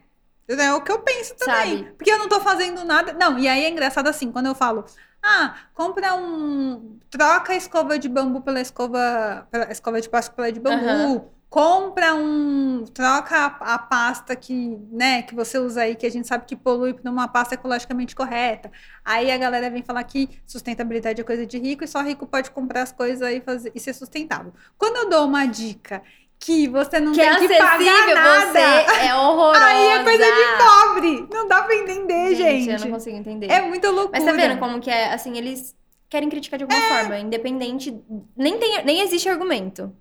[0.48, 1.78] É o que eu penso também.
[1.80, 1.94] Sabe?
[1.98, 3.14] Porque eu não tô fazendo nada.
[3.14, 4.86] Não, e aí é engraçado assim, quando eu falo,
[5.24, 7.00] ah, compra um.
[7.10, 9.48] Troca a escova de bambu pela escova.
[9.50, 10.86] Pela escova de plástico pela de bambu.
[10.86, 11.26] Aham.
[11.50, 12.84] Compra um.
[12.94, 16.56] Troca a, a pasta que, né, que você usa aí, que a gente sabe que
[16.56, 18.72] polui numa pasta ecologicamente correta.
[19.06, 22.52] Aí a galera vem falar que sustentabilidade é coisa de rico e só rico pode
[22.52, 24.52] comprar as coisas aí e, fazer, e ser sustentável.
[24.78, 26.02] Quando eu dou uma dica
[26.44, 28.52] que você não Que é tem que pagar nada.
[28.52, 29.64] você é horrorosa.
[29.66, 31.28] Aí é coisa de pobre.
[31.34, 32.70] Não dá pra entender, gente.
[32.70, 33.50] eu não consigo entender.
[33.50, 34.12] É muita loucura.
[34.20, 35.76] Mas tá vendo como que é, assim, eles
[36.10, 36.90] querem criticar de alguma É.
[37.00, 37.98] forma, independente,
[38.36, 39.96] nem, tem, nem existe argumento.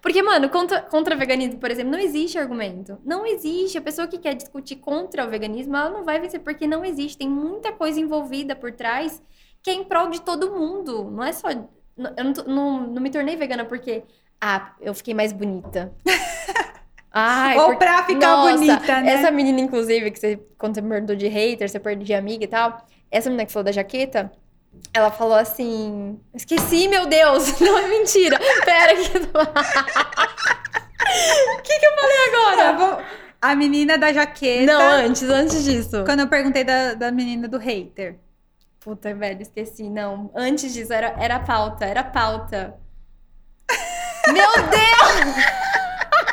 [0.00, 2.96] Porque, mano, contra, contra o veganismo, por exemplo, não existe argumento.
[3.04, 3.76] Não existe.
[3.76, 7.18] A pessoa que quer discutir contra o veganismo, ela não vai vencer, porque não existe.
[7.18, 9.22] Tem muita coisa envolvida por trás
[9.62, 11.10] que é em prol de todo mundo.
[11.10, 11.48] Não é só.
[11.50, 14.02] Eu não, não, não me tornei vegana porque,
[14.46, 15.90] ah, eu fiquei mais bonita.
[17.10, 19.12] Ai, Ou porque- pra ficar Nossa, bonita, né?
[19.12, 22.44] Essa menina, inclusive, que você, quando você me perguntou de hater, você perdeu de amiga
[22.44, 22.84] e tal.
[23.10, 24.30] Essa menina que falou da jaqueta,
[24.92, 26.20] ela falou assim.
[26.34, 27.58] Esqueci, meu Deus!
[27.60, 28.38] Não é mentira!
[28.64, 29.16] Pera que.
[29.16, 29.20] O
[31.62, 32.72] que, que eu falei agora?
[32.72, 33.00] bom.
[33.40, 34.66] A menina da jaqueta.
[34.72, 36.04] Não, antes, antes disso.
[36.04, 38.18] Quando eu perguntei da, da menina do hater.
[38.80, 39.88] Puta, velho, esqueci.
[39.88, 42.74] Não, antes disso, era, era pauta, era pauta.
[44.32, 45.36] Meu Deus!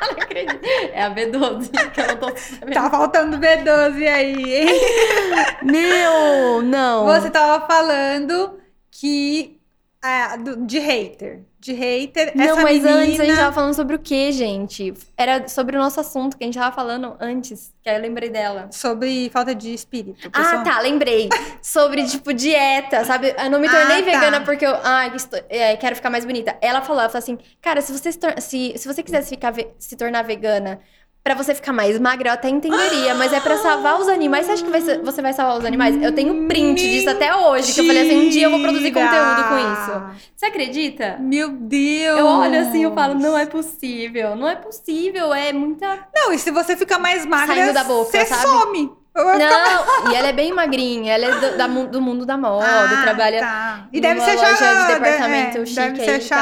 [0.01, 0.65] Não acredito.
[0.93, 2.73] É a B12, que eu não tô sabendo.
[2.73, 4.81] Tá faltando B12 aí, hein?
[5.63, 7.05] Meu, não.
[7.05, 9.60] Você tava falando que.
[10.03, 11.41] Ah, do- de hater.
[11.59, 12.31] De hater.
[12.35, 12.91] Não, essa mas menina...
[12.95, 14.93] antes a gente tava falando sobre o quê, gente?
[15.15, 18.29] Era sobre o nosso assunto que a gente tava falando antes, que aí eu lembrei
[18.31, 18.67] dela.
[18.71, 20.27] Sobre falta de espírito.
[20.33, 20.63] Ah, pessoal.
[20.63, 21.29] tá, lembrei.
[21.61, 23.35] Sobre, tipo, dieta, sabe?
[23.37, 24.11] Eu não me tornei Ah, tá.
[24.11, 26.57] vegana porque eu ai, estou- é, quero ficar mais bonita.
[26.61, 30.23] Ela falou, ela falou assim, cara, se você se, se, você quisesse ficar se tornar
[30.23, 30.79] vegana
[31.23, 34.45] pra você ficar mais magra, eu até entenderia, mas é pra salvar os animais.
[34.45, 36.01] Você acha que vai ser- você vai salvar os animais?
[36.01, 38.91] Eu tenho print disso até hoje, que eu falei assim, um dia eu vou produzir
[38.91, 40.21] conteúdo com isso.
[40.35, 41.17] Você acredita?
[41.19, 42.17] Meu Deus!
[42.19, 44.35] Eu olho assim e falo, não é possível.
[44.35, 46.07] Não é possível, é muita.
[46.15, 48.41] Não, e se você ficar mais magra, Saindo da boca, você sabe?
[48.41, 48.91] some.
[49.13, 52.65] Eu Não, e ela é bem magrinha, ela é do, da do mundo da moda,
[52.65, 53.39] Ah, trabalha.
[53.39, 53.89] tá.
[53.91, 56.33] E deve ser loja chá- de departamento é, chique Deve ser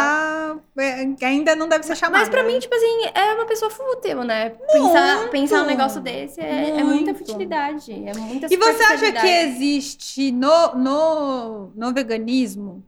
[0.77, 2.19] é, Ainda não deve ser chamada.
[2.19, 4.51] Mas pra mim, tipo assim, é uma pessoa fútil, né?
[4.71, 9.27] Pensar, pensar um negócio desse é, é muita futilidade, é muita E você acha que
[9.27, 12.85] existe no, no, no veganismo?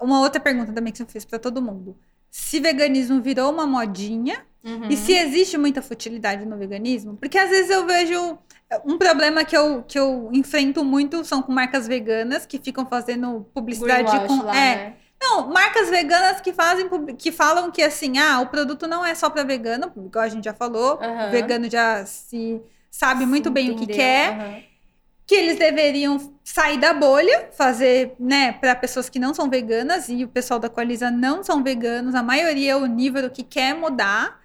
[0.00, 1.96] Uma outra pergunta também que você fez pra todo mundo.
[2.30, 4.88] Se veganismo virou uma modinha Uhum.
[4.88, 7.16] e se existe muita futilidade no veganismo?
[7.16, 8.38] Porque às vezes eu vejo
[8.84, 13.46] um problema que eu, que eu enfrento muito são com marcas veganas que ficam fazendo
[13.52, 14.94] publicidade Greenwash com lá, é, né?
[15.22, 19.30] Não, marcas veganas que fazem que falam que assim, ah, o produto não é só
[19.30, 21.28] para vegano, igual a gente já falou, Aham.
[21.28, 22.60] o vegano já se
[22.90, 23.96] sabe muito Sim, bem o que entendeu?
[23.96, 24.62] quer, Aham.
[25.26, 30.24] que eles deveriam sair da bolha, fazer, né, para pessoas que não são veganas e
[30.24, 34.43] o pessoal da Coaliza não são veganos, a maioria é onívoro que quer mudar.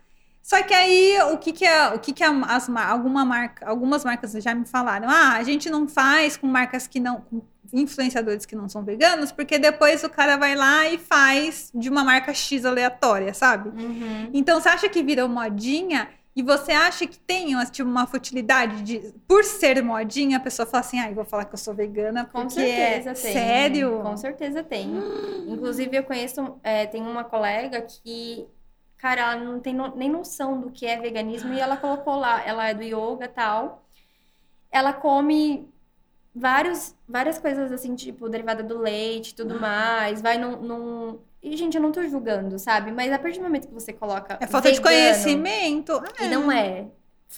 [0.50, 4.04] Só que aí o que que é, o que que a- as alguma marca, algumas
[4.04, 7.39] marcas já me falaram: "Ah, a gente não faz com marcas que não com
[7.72, 12.04] influenciadores que não são veganos, porque depois o cara vai lá e faz de uma
[12.04, 13.70] marca X aleatória, sabe?
[13.70, 14.32] Uhum.
[14.34, 18.82] Então você acha que virou modinha e você acha que tem uma, tipo, uma futilidade
[18.82, 21.76] de por ser modinha, a pessoa fala assim: "Ah, eu vou falar que eu sou
[21.76, 23.34] vegana Com porque certeza é tem.
[23.34, 24.89] sério?" Com certeza tem.
[25.47, 28.47] Inclusive, eu conheço, é, tem uma colega que,
[29.00, 32.43] cara, ela não tem no- nem noção do que é veganismo e ela colocou lá,
[32.45, 33.84] ela é do yoga e tal.
[34.72, 35.68] Ela come
[36.36, 41.56] vários, várias coisas assim, tipo, derivada do leite e tudo mais, vai num, num- E,
[41.56, 42.91] gente, eu não tô julgando, sabe?
[42.91, 44.38] Mas a partir do momento que você coloca.
[44.41, 45.93] É falta de vegano, conhecimento.
[46.20, 46.91] E não é f-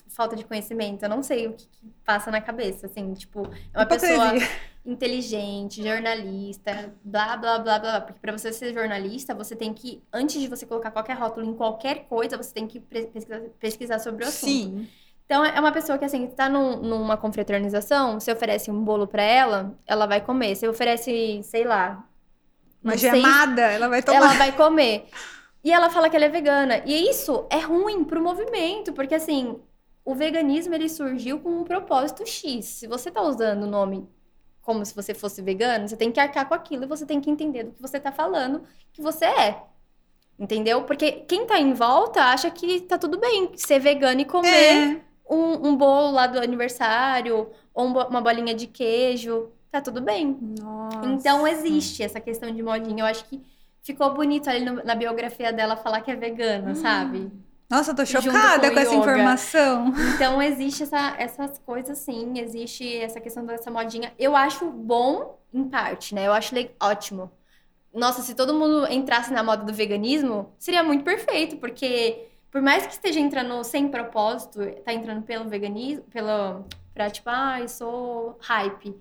[0.10, 1.04] falta de conhecimento.
[1.04, 4.48] Eu não sei o que, que passa na cabeça, assim, tipo, é uma pessoa Hipocrisia.
[4.86, 8.02] inteligente, jornalista, blá, blá, blá, blá.
[8.02, 11.54] Porque pra você ser jornalista, você tem que, antes de você colocar qualquer rótulo em
[11.54, 14.50] qualquer coisa, você tem que pesquisar, pesquisar sobre o assunto.
[14.50, 14.88] Sim.
[15.26, 19.24] Então, é uma pessoa que, assim, tá num- numa confraternização, você oferece um bolo pra
[19.24, 20.56] ela, ela vai comer.
[20.56, 22.06] Você oferece, sei lá...
[22.84, 24.18] Uma gemada, ela vai tomar.
[24.18, 25.06] ela vai comer.
[25.64, 26.82] E ela fala que ela é vegana.
[26.86, 29.60] E isso é ruim pro movimento, porque assim,
[30.04, 32.66] o veganismo ele surgiu com um propósito X.
[32.66, 34.08] Se você tá usando o nome
[34.62, 37.30] como se você fosse vegano, você tem que arcar com aquilo e você tem que
[37.30, 39.64] entender do que você tá falando que você é.
[40.39, 40.84] Entendeu?
[40.84, 44.47] Porque quem tá em volta acha que tá tudo bem ser vegano e comer
[44.97, 45.02] É.
[45.30, 49.49] um, um bolo lá do aniversário, ou um uma bolinha de queijo.
[49.72, 50.38] Tá tudo bem.
[50.60, 51.06] Nossa.
[51.08, 53.04] Então existe essa questão de modinha.
[53.04, 53.41] Eu acho que
[53.84, 57.32] ficou bonito ali no- na biografia dela falar que é vegana, sabe?
[57.72, 59.93] Nossa, eu tô chocada com com, essa informação.
[60.15, 64.13] Então existe essa- essas coisas sim, existe essa questão dessa modinha.
[64.19, 66.28] Eu acho bom em parte, né?
[66.28, 67.32] Eu acho ótimo.
[67.93, 72.86] Nossa, se todo mundo entrasse na moda do veganismo, seria muito perfeito, porque por mais
[72.86, 78.38] que esteja entrando sem propósito, tá entrando pelo veganismo, pelo pra tipo, ah, eu sou
[78.41, 78.95] hype,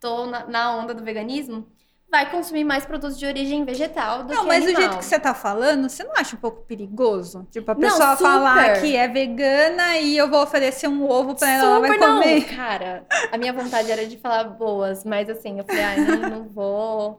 [0.00, 1.66] tô na, na onda do veganismo,
[2.12, 4.82] vai consumir mais produtos de origem vegetal do Não, que mas do animal.
[4.82, 7.48] jeito que você tá falando, você não acha um pouco perigoso?
[7.50, 8.22] Tipo, a Não, pessoa super.
[8.30, 11.98] falar que é vegana e eu vou oferecer um ovo pra ela, ela vai Super
[11.98, 12.40] comer.
[12.40, 13.06] não, cara.
[13.32, 17.18] A minha vontade era de falar boas, mas assim, eu falei, ai, não, não vou.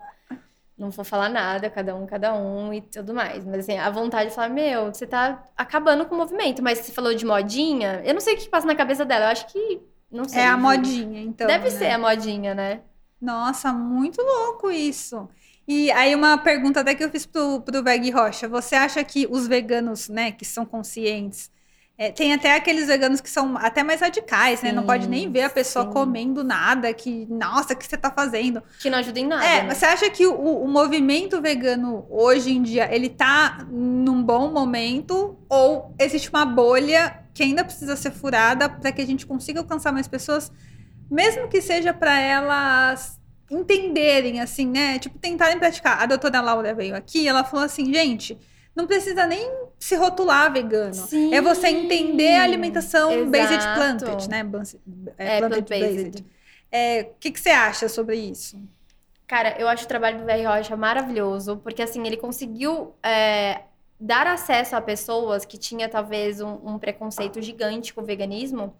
[0.77, 3.45] Não vou falar nada, cada um, cada um e tudo mais.
[3.45, 6.63] Mas assim, a vontade de falar, meu, você tá acabando com o movimento.
[6.63, 9.25] Mas você falou de modinha, eu não sei o que passa na cabeça dela.
[9.25, 9.81] Eu acho que.
[10.11, 10.41] Não sei.
[10.41, 10.61] É a juro.
[10.61, 11.47] modinha, então.
[11.47, 11.69] Deve né?
[11.71, 12.81] ser a modinha, né?
[13.23, 15.29] Nossa, muito louco isso.
[15.65, 18.49] E aí uma pergunta até que eu fiz pro, pro Veg Rocha.
[18.49, 21.49] Você acha que os veganos, né, que são conscientes,
[21.97, 24.71] é, tem até aqueles veganos que são até mais radicais, né?
[24.71, 25.91] Não pode nem ver a pessoa sim.
[25.91, 28.63] comendo nada, que, nossa, o que você tá fazendo?
[28.79, 29.45] Que não ajuda em nada.
[29.45, 29.73] É, né?
[29.73, 35.37] você acha que o, o movimento vegano hoje em dia, ele tá num bom momento?
[35.47, 39.91] Ou existe uma bolha que ainda precisa ser furada para que a gente consiga alcançar
[39.91, 40.51] mais pessoas,
[41.09, 44.97] mesmo que seja para elas entenderem, assim, né?
[44.99, 46.01] Tipo, tentarem praticar.
[46.01, 48.37] A doutora Laura veio aqui, ela falou assim, gente,
[48.75, 50.93] não precisa nem se rotular vegano.
[50.93, 51.33] Sim.
[51.33, 53.75] É você entender a alimentação based Exato.
[53.79, 54.43] planted, né?
[54.43, 54.75] Bans-
[55.17, 56.11] É, planted plant-based.
[56.11, 56.25] based.
[56.71, 58.59] É, O que, que você acha sobre isso?
[59.27, 63.61] Cara, eu acho o trabalho do VR Rocha maravilhoso, porque assim, ele conseguiu é,
[63.99, 68.75] dar acesso a pessoas que tinham talvez um, um preconceito gigante com o veganismo,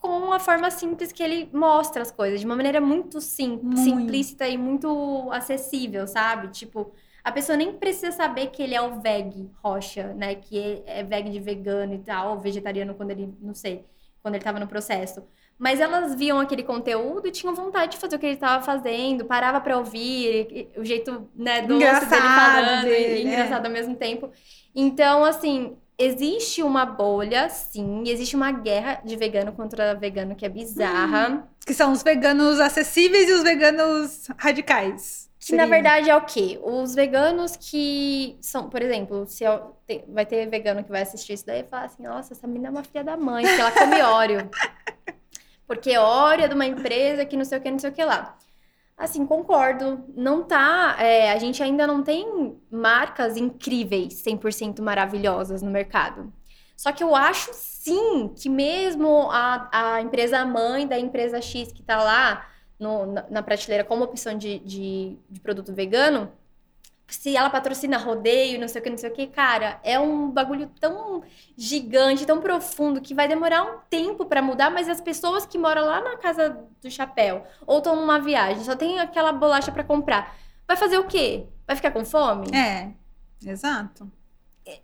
[0.00, 3.76] com uma forma simples que ele mostra as coisas, de uma maneira muito, sim, Muito.
[3.76, 6.48] simplista e muito acessível, sabe?
[6.48, 6.92] Tipo,
[7.22, 10.34] a pessoa nem precisa saber que ele é o veg Rocha, né?
[10.36, 13.84] Que é veg de vegano e tal, ou vegetariano quando ele, não sei,
[14.22, 15.22] quando ele tava no processo.
[15.58, 19.26] Mas elas viam aquele conteúdo e tinham vontade de fazer o que ele estava fazendo,
[19.26, 23.72] parava pra ouvir, e- o jeito, né, doce dele Engraçado falando dele, e engraçado ao
[23.72, 24.30] mesmo tempo.
[24.74, 30.48] Então, assim, existe uma bolha, sim, existe uma guerra de vegano contra vegano que é
[30.48, 31.46] bizarra.
[31.64, 35.28] Que são os veganos acessíveis e os veganos radicais.
[35.38, 35.66] Que na Seria.
[35.74, 36.60] verdade é o quê?
[36.62, 41.32] Os veganos que são, por exemplo, se eu, te- vai ter vegano que vai assistir
[41.34, 43.72] isso daí e falar assim: nossa, essa menina é uma filha da mãe, porque ela
[43.72, 44.50] come óleo.
[45.66, 48.04] Porque óleo é de uma empresa que não sei o que, não sei o que
[48.04, 48.36] lá.
[49.00, 50.04] Assim, concordo.
[50.14, 50.96] Não tá.
[51.00, 56.30] é, a gente ainda não tem marcas incríveis, 100% maravilhosas no mercado.
[56.76, 61.82] Só que eu acho sim que mesmo a, a empresa mãe da empresa X que
[61.82, 62.46] tá lá
[62.78, 66.30] no- na, na prateleira como opção de, de, de produto vegano,
[67.14, 70.30] se ela patrocina rodeio, não sei o que, não sei o que, cara, é um
[70.30, 71.22] bagulho tão
[71.56, 75.84] gigante, tão profundo, que vai demorar um tempo pra mudar, mas as pessoas que moram
[75.84, 80.36] lá na casa do chapéu, ou estão numa viagem, só tem aquela bolacha pra comprar,
[80.66, 81.46] vai fazer o quê?
[81.66, 82.46] Vai ficar com fome?
[82.54, 82.90] É,
[83.44, 84.10] exato.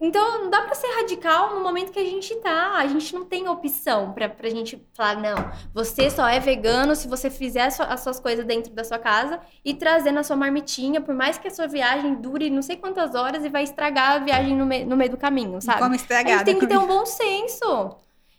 [0.01, 2.77] Então, não dá pra ser radical no momento que a gente tá.
[2.77, 5.35] A gente não tem opção pra, pra gente falar, não,
[5.75, 8.99] você só é vegano se você fizer as, sua- as suas coisas dentro da sua
[8.99, 12.77] casa e trazer na sua marmitinha, por mais que a sua viagem dure não sei
[12.77, 15.81] quantas horas e vai estragar a viagem no, me- no meio do caminho, sabe?
[15.81, 16.37] Como A estragada.
[16.39, 17.97] gente tem que ter um bom senso.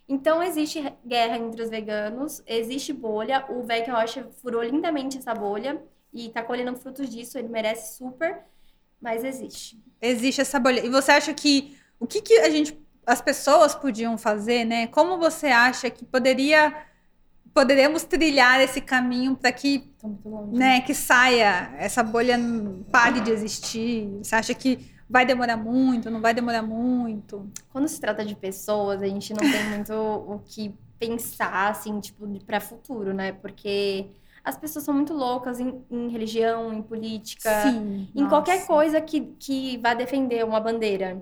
[0.10, 3.45] Então, existe guerra entre os veganos, existe bolha.
[3.50, 5.82] O Veg Rocha furou lindamente essa bolha
[6.14, 8.43] e tá colhendo frutos disso, ele merece super,
[9.02, 9.78] mas existe.
[10.02, 10.86] Existe essa bolha.
[10.86, 14.88] E você acha que o que, que a gente, as pessoas podiam fazer, né?
[14.88, 16.74] Como você acha que poderia
[17.54, 20.56] poderíamos trilhar esse caminho para que, Tô muito longe.
[20.56, 22.38] né, que saia essa bolha
[22.91, 24.08] pare de existir?
[24.22, 24.78] Você acha que
[25.10, 26.12] vai demorar muito?
[26.12, 27.50] Não vai demorar muito?
[27.70, 32.28] Quando se trata de pessoas, a gente não tem muito o que pensar, assim, tipo,
[32.45, 33.32] para futuro, né?
[33.32, 34.06] Porque
[34.48, 38.08] as pessoas são muito loucas em, em religião, em política, Sim.
[38.16, 41.22] em qualquer coisa que, que vá defender uma bandeira.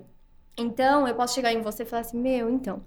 [0.56, 2.84] Então, eu posso chegar em você e falar assim, meu, então,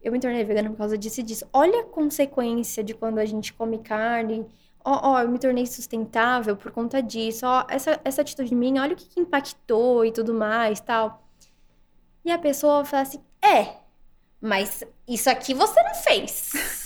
[0.00, 1.44] eu me tornei vegana por causa disso e disso.
[1.52, 4.46] Olha a consequência de quando a gente come carne.
[4.84, 7.44] Ó, ó, eu me tornei sustentável por conta disso.
[7.44, 11.26] Ó, essa, essa atitude minha, olha o que, que impactou e tudo mais, tal.
[12.24, 13.74] E a pessoa fala assim, é,
[14.40, 16.79] mas isso aqui você não fez.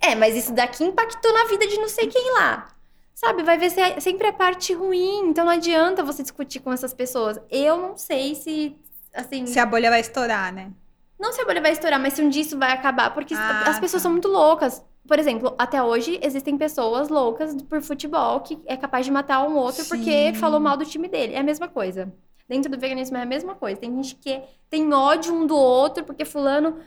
[0.00, 2.68] É, mas isso daqui impactou na vida de não sei quem lá.
[3.14, 6.94] Sabe, vai ver se- sempre a parte ruim, então não adianta você discutir com essas
[6.94, 7.40] pessoas.
[7.50, 8.76] Eu não sei se,
[9.12, 10.70] assim, Se a bolha vai estourar, né?
[11.18, 13.64] não se a bolha vai estourar, mas se um dia isso vai acabar, porque Ah,
[13.68, 14.04] as pessoas tá.
[14.04, 14.84] são muito loucas.
[15.06, 19.56] Por exemplo, até hoje existem pessoas loucas por futebol que é capaz de matar um
[19.56, 20.34] outro porque Sim.
[20.34, 21.34] falou mal do time dele.
[21.34, 22.12] É a mesma coisa.
[22.48, 23.80] Dentro do veganismo é a mesma coisa.
[23.80, 24.40] Tem gente que
[24.70, 26.78] tem ódio um do outro porque fulano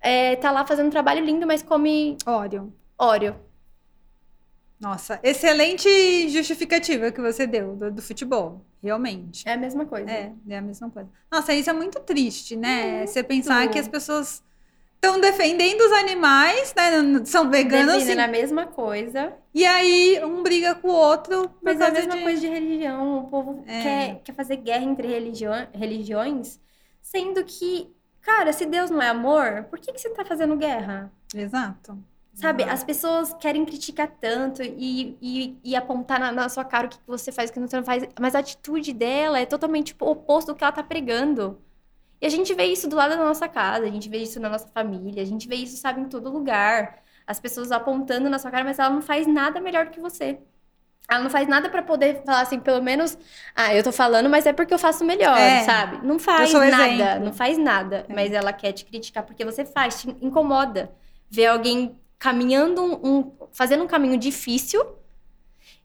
[0.00, 2.72] é, tá lá fazendo um trabalho lindo, mas come Óleo.
[2.98, 3.36] óleo.
[4.80, 8.64] Nossa, excelente justificativa que você deu do, do futebol.
[8.82, 9.46] Realmente.
[9.46, 10.10] É a mesma coisa.
[10.10, 11.10] É, é a mesma coisa.
[11.30, 13.06] Nossa, isso é muito triste, né?
[13.06, 14.42] Você pensar que as pessoas
[14.94, 17.24] estão defendendo os animais, né?
[17.26, 21.80] São veganos Define e, na mesma coisa, e aí um briga com o outro mas
[21.80, 22.22] é a mesma de...
[22.22, 23.18] coisa de religião.
[23.18, 23.82] O povo É.
[23.82, 26.58] quer, quer fazer guerra entre religião, religiões,
[27.02, 27.90] sendo que,
[28.22, 31.12] cara, se Deus não é amor, por que, que você tá fazendo guerra?
[31.34, 31.98] Exato.
[32.34, 32.74] Sabe, Exato.
[32.74, 36.98] as pessoas querem criticar tanto e, e, e apontar na, na sua cara o que
[36.98, 40.06] que você faz, o que você não faz, mas a atitude dela é totalmente tipo,
[40.08, 41.60] oposto do que ela tá pregando.
[42.20, 44.48] E a gente vê isso do lado da nossa casa, a gente vê isso na
[44.48, 47.02] nossa família, a gente vê isso, sabe, em todo lugar.
[47.26, 50.38] As pessoas apontando na sua cara, mas ela não faz nada melhor do que você.
[51.10, 53.18] Ela não faz nada pra poder falar assim, pelo menos,
[53.56, 55.64] ah, eu tô falando, mas é porque eu faço melhor, É.
[55.64, 56.06] sabe?
[56.06, 58.14] Não faz nada, não faz nada, É.
[58.14, 60.90] mas ela quer te criticar porque você faz, te incomoda
[61.28, 64.84] ver alguém caminhando um, um- fazendo um caminho difícil,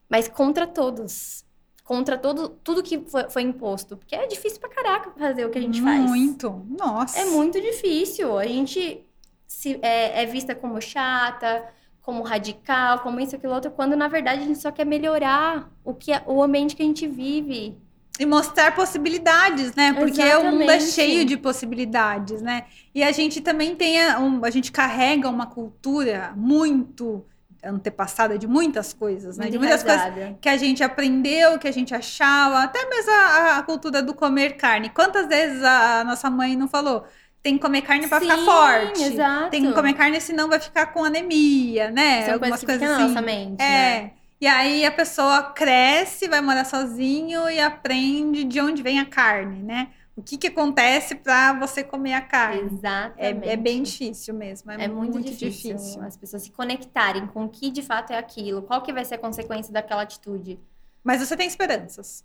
[0.09, 1.43] mas contra todos.
[1.83, 3.95] Contra todo, tudo que foi, foi imposto.
[3.97, 6.01] Porque é difícil pra caraca fazer o que a gente faz.
[6.01, 6.65] Muito.
[6.67, 7.19] Nossa.
[7.19, 8.37] É muito difícil.
[8.37, 9.05] A gente
[9.47, 11.63] se, é, é vista como chata,
[12.05, 15.93] como radical, como isso, aquilo, outro, quando na verdade a gente só quer melhorar o,
[15.93, 17.75] que, é- o ambiente que a gente vive.
[18.17, 19.91] E mostrar possibilidades, né?
[19.93, 20.91] Porque o mundo é Exatamente.
[20.93, 22.65] cheio de possibilidades, né?
[22.93, 27.25] E a gente também tem a, um- a gente carrega uma cultura muito
[27.61, 29.49] antepassada de muitas coisas, né?
[29.49, 33.63] De muitas coisas que a gente aprendeu, que a gente achava, até mesmo a, a
[33.63, 34.89] cultura do comer carne.
[34.89, 37.05] Quantas vezes a, a nossa mãe não falou?
[37.45, 39.03] Tem que comer carne para ficar forte.
[39.03, 39.51] Exato.
[39.51, 42.23] Tem que comer carne, senão vai ficar com anemia, né?
[42.25, 43.13] São Algumas coisas que coisas assim.
[43.13, 44.01] nossa mente, É.
[44.01, 44.11] né?
[44.41, 49.61] E aí a pessoa cresce, vai morar sozinho e aprende de onde vem a carne,
[49.61, 49.89] né?
[50.15, 52.61] O que que acontece para você comer a carne?
[52.61, 53.47] É, Exatamente.
[53.49, 54.71] é bem difícil mesmo.
[54.71, 58.63] É, É muito, difícil, as pessoas se conectarem com o que de fato é aquilo,
[58.63, 60.59] qual que vai ser a consequência daquela atitude.
[61.03, 62.23] Mas você tem esperanças.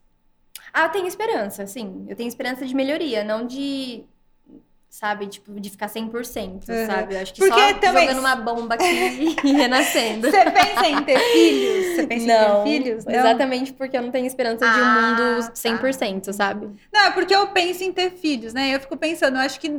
[0.73, 2.07] Ah, eu tenho esperança, sim.
[2.09, 4.05] Eu tenho esperança de melhoria, não de,
[4.91, 6.87] sabe, tipo, de ficar 100%, Uhum.
[6.87, 7.15] sabe?
[7.15, 8.85] Eu acho que Porque só também- jogando uma bomba aqui
[9.45, 10.29] e renascendo.
[10.29, 11.87] Você pensa em ter filhos?
[11.97, 13.05] Você pensa não, em ter filhos?
[13.05, 13.15] Não.
[13.15, 15.53] exatamente porque eu não tenho esperança de um Ah, mundo tá.
[15.55, 16.69] 100%, sabe?
[16.93, 18.75] Não, é porque eu penso em ter filhos, né?
[18.75, 19.71] Eu fico pensando, eu acho que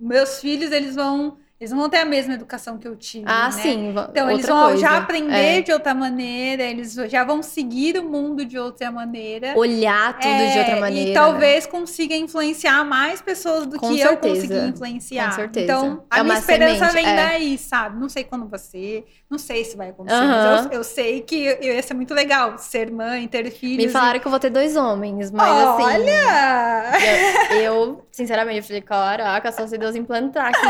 [0.00, 3.44] meus filhos, eles vão, eles não vão ter a mesma educação que eu tive, Ah,
[3.46, 3.50] né?
[3.52, 3.94] sim.
[4.10, 4.78] Então, eles vão coisa.
[4.80, 5.60] já aprender É.
[5.60, 9.52] de outra maneira, eles já vão seguir o mundo de outra maneira.
[9.56, 11.10] Olhar tudo de outra É, maneira.
[11.10, 14.34] E talvez consiga influenciar mais pessoas do Com que eu certeza.
[14.48, 15.28] consegui influenciar.
[15.30, 15.64] Com certeza.
[15.64, 17.16] Então, a É minha esperança semente, vem é.
[17.16, 18.00] daí, sabe?
[18.00, 21.82] Não sei quando ser, não sei se vai acontecer, mas eu, eu sei que ia
[21.82, 23.78] ser muito legal ser mãe, ter filhos.
[23.78, 25.82] Me e- falaram que eu vou ter dois homens, mas assim.
[25.82, 26.92] Olha!
[27.50, 30.66] Eu, eu, sinceramente, eu falei, caraca, só se Deus implantar aqui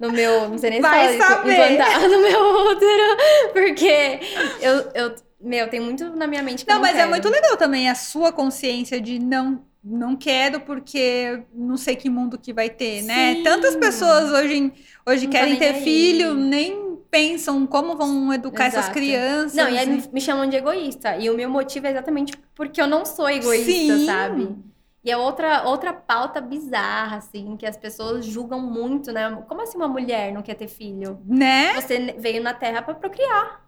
[0.00, 0.48] no, meu.
[0.48, 1.52] Não sei nem se Vai fala isso, saber.
[1.52, 3.16] implantar no meu útero.
[3.52, 4.20] Porque
[4.60, 5.14] eu, eu.
[5.40, 7.10] Meu, tem muito na minha mente que Não, eu não mas é quero.
[7.10, 12.38] muito legal também a sua consciência de não não quero porque não sei que mundo
[12.38, 13.34] que vai ter, né?
[13.34, 13.42] Sim.
[13.42, 14.72] Tantas pessoas hoje,
[15.06, 15.82] hoje Não tá querem ter aí.
[15.84, 16.83] filho, nem
[17.14, 18.94] pensam como vão educar essas Exato.
[18.94, 19.54] crianças.
[19.54, 21.16] Não, e aí e- me, chamam de egoísta.
[21.16, 24.04] E o meu motivo é exatamente porque eu não sou egoísta, Sim.
[24.04, 24.56] sabe?
[25.04, 29.30] E é outra, outra pauta bizarra, assim, que as pessoas julgam muito, né?
[29.46, 31.20] Como assim uma mulher não quer ter filho?
[31.24, 31.74] né?
[31.74, 33.62] Você veio na Terra pra procriar.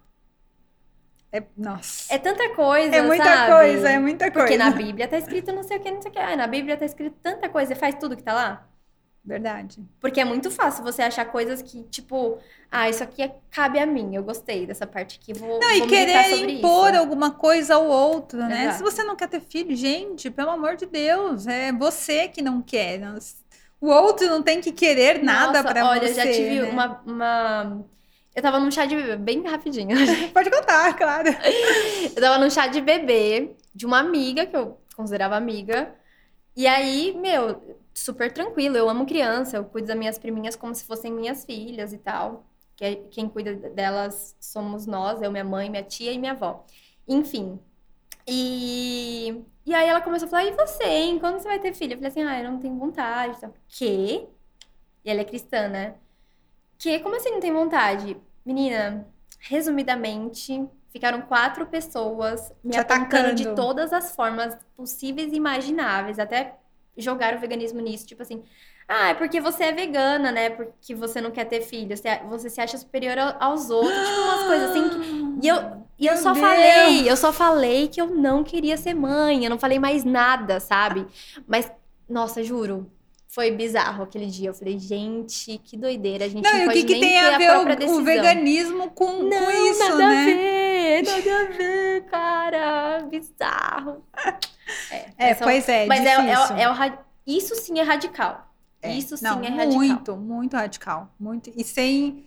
[1.30, 2.12] É, nossa.
[2.12, 3.52] É tanta coisa, É muita sabe?
[3.52, 4.48] coisa, é muita coisa.
[4.48, 6.18] Porque na Bíblia tá escrito não sei o que, não sei o que.
[6.18, 7.76] Ah, na Bíblia tá escrito tanta coisa.
[7.76, 8.68] Faz tudo que tá lá?
[9.26, 9.80] Verdade.
[10.00, 12.38] Porque é muito fácil você achar coisas que, tipo,
[12.70, 14.14] ah, isso aqui é- cabe a mim.
[14.14, 15.32] Eu gostei dessa parte aqui.
[15.36, 16.98] Vou, Não, e vou militar querer impor isso.
[17.00, 18.62] alguma coisa ao outro, né?
[18.66, 18.76] Exato.
[18.78, 22.62] Se você não quer ter filho, gente, pelo amor de Deus, é você que não
[22.62, 23.00] quer.
[23.80, 26.12] O outro não tem que querer nada olha, você.
[26.12, 26.70] eu já tive né?
[26.70, 27.84] uma, uma.
[28.34, 29.96] Eu tava num chá de bebê, bem rapidinho.
[30.32, 31.28] Pode contar, claro.
[32.14, 35.92] Eu tava num chá de bebê de uma amiga, que eu considerava amiga.
[36.54, 38.76] E aí, meu, super tranquilo.
[38.76, 42.46] Eu amo criança, eu cuido das minhas priminhas como se fossem minhas filhas e tal.
[42.76, 46.64] Que é- quem cuida delas somos nós, eu, minha mãe, minha tia e minha avó.
[47.08, 47.58] Enfim.
[48.26, 51.18] E, e aí ela começou a falar: e você, hein?
[51.18, 51.92] Quando você vai ter filho?
[51.94, 53.36] Eu falei assim: ah, eu não tenho vontade.
[53.38, 53.54] e tal.
[53.68, 54.28] Quê?
[55.04, 55.94] E ela é cristã, né?
[56.78, 56.98] Que?
[57.00, 58.16] Como assim não tem vontade?
[58.44, 59.06] Menina,
[59.40, 63.54] resumidamente, ficaram quatro pessoas me Te apontando de atacando.
[63.54, 66.18] todas as formas possíveis e imagináveis.
[66.18, 66.58] Até
[66.96, 68.42] jogaram o veganismo nisso, tipo assim,
[68.88, 70.50] ah, é porque você é vegana, né?
[70.50, 74.46] Porque você não quer ter filho, você, você se acha superior aos outros, tipo umas
[74.46, 74.88] coisas assim.
[74.88, 75.46] Que...
[75.46, 75.56] E eu,
[75.98, 76.46] e eu só Deus.
[76.46, 80.60] falei, eu só falei que eu não queria ser mãe, eu não falei mais nada,
[80.60, 81.06] sabe?
[81.48, 81.70] Mas,
[82.08, 82.90] nossa, juro,
[83.36, 84.48] foi bizarro aquele dia.
[84.48, 86.24] Eu falei, gente, que doideira.
[86.24, 88.90] A gente não, não pode que que nem tem a ver a o, o, veganismo
[88.92, 90.04] com, não, com isso, nada né?
[90.04, 90.55] a ver,
[91.02, 93.00] nada a ver, cara.
[93.10, 94.04] Bizarro.
[95.18, 96.74] É, é pois é, Mas é, é, é, o,
[97.26, 98.52] isso sim é radical.
[98.82, 98.92] É.
[98.92, 99.78] Isso sim não, é radical.
[99.78, 101.14] Muito, muito radical.
[101.18, 102.25] Muito, e sem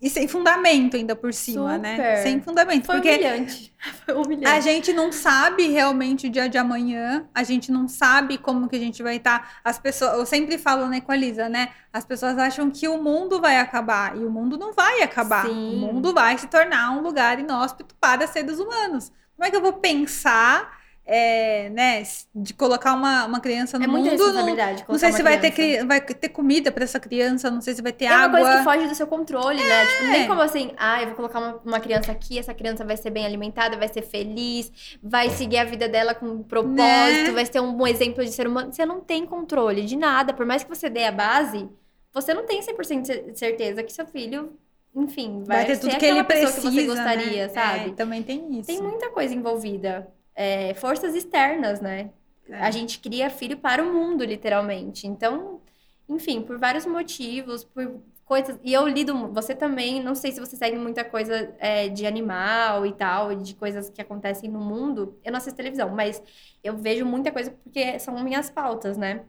[0.00, 1.90] e sem fundamento ainda por cima, né?
[1.90, 2.02] Super.
[2.02, 2.22] né?
[2.22, 2.86] Sem fundamento.
[2.86, 3.74] Foi porque humilhante.
[4.06, 4.46] Foi humilhante.
[4.46, 7.28] A gente não sabe realmente o dia de amanhã.
[7.34, 9.40] A gente não sabe como que a gente vai estar.
[9.40, 9.48] Tá.
[9.62, 11.68] As pessoas, eu sempre falo, né, com a Lisa, né?
[11.92, 14.16] As pessoas acham que o mundo vai acabar.
[14.16, 15.44] E o mundo não vai acabar.
[15.44, 15.84] Sim.
[15.84, 19.12] O mundo vai se tornar um lugar inóspito para seres humanos.
[19.36, 22.02] Como é que eu vou pensar é, né,
[22.32, 24.04] de colocar uma, uma criança no é mundo.
[24.16, 27.82] Não, não sei se vai ter, vai ter comida para essa criança, não sei se
[27.82, 28.38] vai ter é água.
[28.38, 29.68] É uma coisa que foge do seu controle, é.
[29.68, 29.86] né?
[29.86, 32.96] Tipo, nem como assim, ah, eu vou colocar uma, uma, criança aqui, essa criança vai
[32.96, 37.30] ser bem alimentada, vai ser feliz, vai seguir a vida dela com um propósito, né?
[37.32, 38.72] vai ser um bom exemplo de ser humano.
[38.72, 41.68] Você não tem controle de nada, por mais que você dê a base,
[42.12, 44.52] você não tem 100% de certeza que seu filho
[44.94, 47.48] enfim, vai, vai ter tudo que ele precisa, que você gostaria, né?
[47.48, 47.90] sabe?
[47.90, 48.66] É, também tem isso.
[48.66, 50.08] Tem muita coisa envolvida
[50.40, 52.10] é, forças externas, né?
[52.48, 52.60] É.
[52.60, 55.06] A gente cria filho para o mundo, literalmente.
[55.06, 55.60] Então,
[56.08, 58.58] enfim, por vários motivos, por coisas.
[58.64, 59.30] E eu lido.
[59.34, 63.54] Você também, não sei se você segue muita coisa é, de animal e tal, de
[63.54, 65.20] coisas que acontecem no mundo.
[65.22, 66.22] Eu não assisto televisão, mas
[66.64, 69.24] eu vejo muita coisa porque são minhas pautas, né?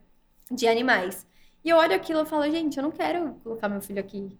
[0.49, 1.27] De animais.
[1.61, 4.39] E eu olho aquilo e falo, gente, eu não quero colocar meu filho aqui.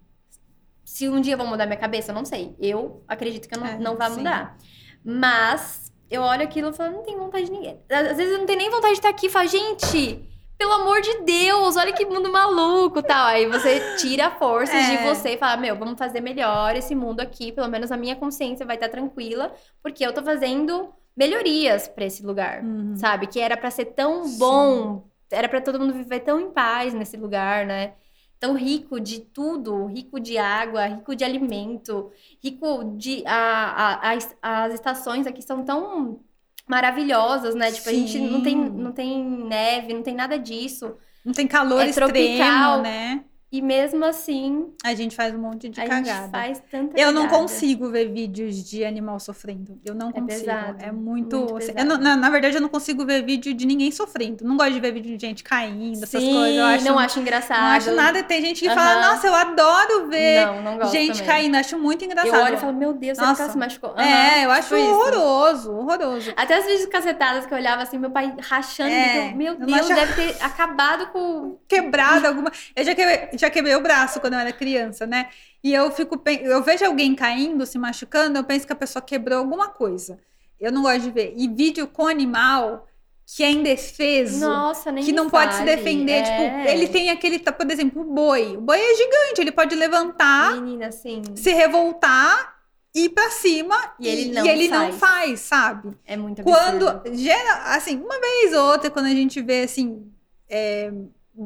[0.86, 2.56] Se um dia eu vou mudar minha cabeça, eu não sei.
[2.58, 4.56] Eu acredito que eu não, é, não vai mudar.
[5.04, 7.80] Mas eu olho aquilo e falo, não tem vontade de ninguém.
[7.90, 10.22] Às vezes eu não tenho nem vontade de estar aqui e falo, gente,
[10.58, 13.28] pelo amor de Deus, olha que mundo maluco tal.
[13.28, 14.96] Aí você tira forças é.
[14.96, 18.14] de você e fala, meu, vamos fazer melhor esse mundo aqui, pelo menos a minha
[18.14, 19.52] consciência vai estar tranquila,
[19.82, 22.94] porque eu tô fazendo melhorias para esse lugar, uhum.
[22.96, 23.26] sabe?
[23.26, 24.98] Que era para ser tão bom,
[25.30, 25.36] Sim.
[25.36, 27.94] era para todo mundo viver tão em paz nesse lugar, né?
[28.42, 32.10] Tão rico de tudo, rico de água, rico de alimento,
[32.42, 36.18] rico de a, a, as, as estações aqui são tão
[36.66, 37.70] maravilhosas, né?
[37.70, 37.90] Tipo, Sim.
[37.90, 40.96] a gente não tem, não tem neve, não tem nada disso.
[41.24, 43.24] Não tem calor é tropical, extremo, né?
[43.52, 44.72] E mesmo assim.
[44.82, 46.22] A gente faz um monte de a cagada.
[46.22, 49.78] Gente faz tanta Eu não consigo ver vídeos de animal sofrendo.
[49.84, 50.40] Eu não é consigo.
[50.40, 51.36] Pesado, é muito.
[51.38, 54.42] muito não, na, na, verdade, eu não consigo ver vídeo de ninguém sofrendo.
[54.42, 56.56] Não gosto de ver vídeo de gente caindo, Sim, essas coisas.
[56.56, 57.60] Eu acho, não acho engraçado.
[57.60, 58.22] Não acho nada.
[58.22, 58.74] Tem gente que uhum.
[58.74, 61.26] fala, nossa, eu adoro ver não, não gente também.
[61.26, 61.56] caindo.
[61.56, 62.34] Acho muito engraçado.
[62.34, 63.42] Eu olho e falo, meu Deus, nossa.
[63.42, 63.90] ela se machucou.
[63.90, 65.72] Uhum, é, eu acho tipo horroroso, isso.
[65.72, 66.32] horroroso.
[66.38, 68.90] Até as vídeos cacetadas que eu olhava assim, meu pai rachando.
[68.90, 69.94] É, meu Deus, acho...
[69.94, 71.58] deve ter acabado com.
[71.68, 72.50] Quebrado alguma.
[72.74, 75.28] Eu já quebrei, já quebrei o braço quando eu era criança, né?
[75.62, 79.38] E eu fico, eu vejo alguém caindo, se machucando, eu penso que a pessoa quebrou
[79.38, 80.18] alguma coisa.
[80.60, 81.34] Eu não gosto de ver.
[81.36, 82.86] E vídeo com animal
[83.26, 86.58] que é indefeso, Nossa, nem que não pode se defender, tipo, é.
[86.58, 88.56] tipo, ele tem aquele, por exemplo, o boi.
[88.56, 92.56] O boi é gigante, ele pode levantar, Menina, se revoltar
[92.94, 94.82] ir para cima e, ele, não, e ele faz.
[94.82, 95.96] não faz, sabe?
[96.04, 97.00] É muito absurdo.
[97.00, 100.12] Quando gera, assim, uma vez ou outra quando a gente vê assim,
[100.48, 100.92] é,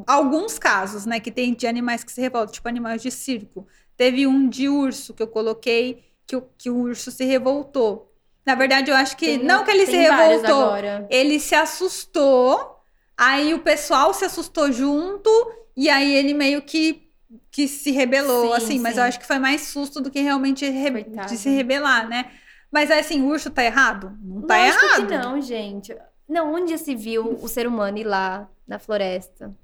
[0.07, 3.67] alguns casos, né, que tem de animais que se revoltam, tipo animais de circo.
[3.97, 8.13] Teve um de urso que eu coloquei que o, que o urso se revoltou.
[8.45, 10.73] Na verdade, eu acho que tem, não que ele se revoltou,
[11.11, 12.77] ele se assustou.
[13.17, 15.31] Aí o pessoal se assustou junto
[15.77, 17.03] e aí ele meio que
[17.51, 18.79] que se rebelou, sim, assim, sim.
[18.79, 22.31] mas eu acho que foi mais susto do que realmente re de se rebelar, né?
[22.71, 24.17] Mas assim, o urso tá errado?
[24.23, 25.07] Não tá Lógico errado.
[25.07, 25.97] Que não, gente.
[26.29, 29.55] Não, onde se viu o ser humano ir lá na floresta?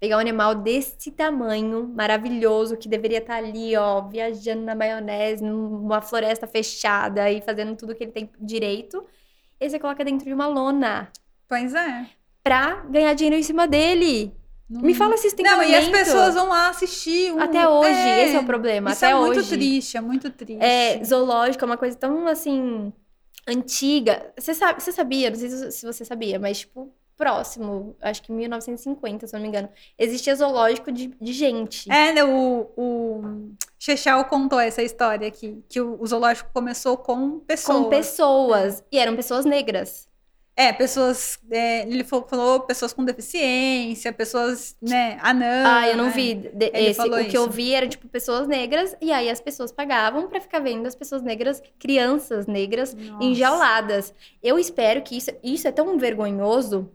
[0.00, 6.00] Pegar um animal desse tamanho, maravilhoso, que deveria estar ali, ó, viajando na maionese, numa
[6.00, 9.04] floresta fechada e fazendo tudo que ele tem direito.
[9.60, 11.12] E você coloca dentro de uma lona.
[11.46, 12.06] Pois é.
[12.42, 14.32] Pra ganhar dinheiro em cima dele.
[14.70, 14.80] Não.
[14.80, 17.32] Me fala se isso tem Não, e as pessoas vão lá assistir.
[17.34, 17.40] Um...
[17.40, 18.92] Até hoje, é, esse é o problema.
[18.92, 19.34] Isso até é hoje.
[19.34, 20.62] muito triste, é muito triste.
[20.62, 22.90] É, zoológico é uma coisa tão, assim,
[23.46, 24.32] antiga.
[24.38, 26.90] Você, sabe, você sabia, não sei se você sabia, mas, tipo,
[27.20, 29.68] próximo, acho que 1950, se não me engano,
[29.98, 31.92] existia zoológico de, de gente.
[31.92, 37.38] É, né, o, o Chechel contou essa história aqui, que o, o zoológico começou com
[37.40, 37.78] pessoas.
[37.78, 40.08] Com pessoas, e eram pessoas negras.
[40.56, 41.38] É, pessoas.
[41.50, 45.66] É, ele falou pessoas com deficiência, pessoas, né, anãs.
[45.66, 46.12] Ah, eu não né?
[46.12, 47.02] vi de, esse.
[47.02, 50.60] O que eu vi era, tipo, pessoas negras, e aí as pessoas pagavam para ficar
[50.60, 53.22] vendo as pessoas negras, crianças negras, Nossa.
[53.22, 54.14] enjauladas.
[54.42, 56.90] Eu espero que isso, isso é tão vergonhoso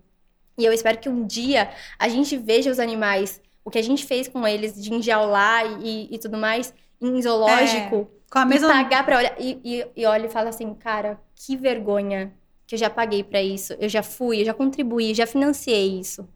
[0.57, 1.69] E eu espero que um dia
[1.99, 6.07] a gente veja os animais, o que a gente fez com eles, de enjaular e,
[6.13, 8.67] e tudo mais, em zoológico, Com a e mesma.
[8.67, 9.35] pagar pra olhar.
[9.39, 12.33] E, e, e olha e fala assim, cara, que vergonha
[12.67, 13.73] que eu já paguei pra isso.
[13.79, 16.27] Eu já fui, eu já contribuí, já financiei isso.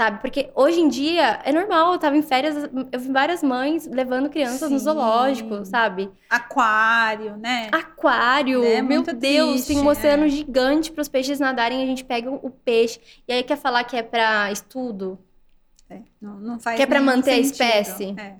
[0.00, 0.18] Sabe?
[0.22, 2.56] Porque hoje em dia é normal, eu tava em férias,
[2.90, 4.84] eu vi várias mães levando crianças no Sim.
[4.86, 6.10] zoológico, sabe?
[6.30, 7.68] Aquário, né?
[7.70, 10.28] Aquário, É meu muito Deus, tem um triste, oceano é.
[10.30, 12.98] gigante para os peixes nadarem, a gente pega o peixe.
[13.28, 15.18] E aí quer falar que é pra estudo?
[15.90, 17.52] É, não, não faz Que é nenhum manter a sentido.
[17.52, 18.14] espécie.
[18.18, 18.36] É.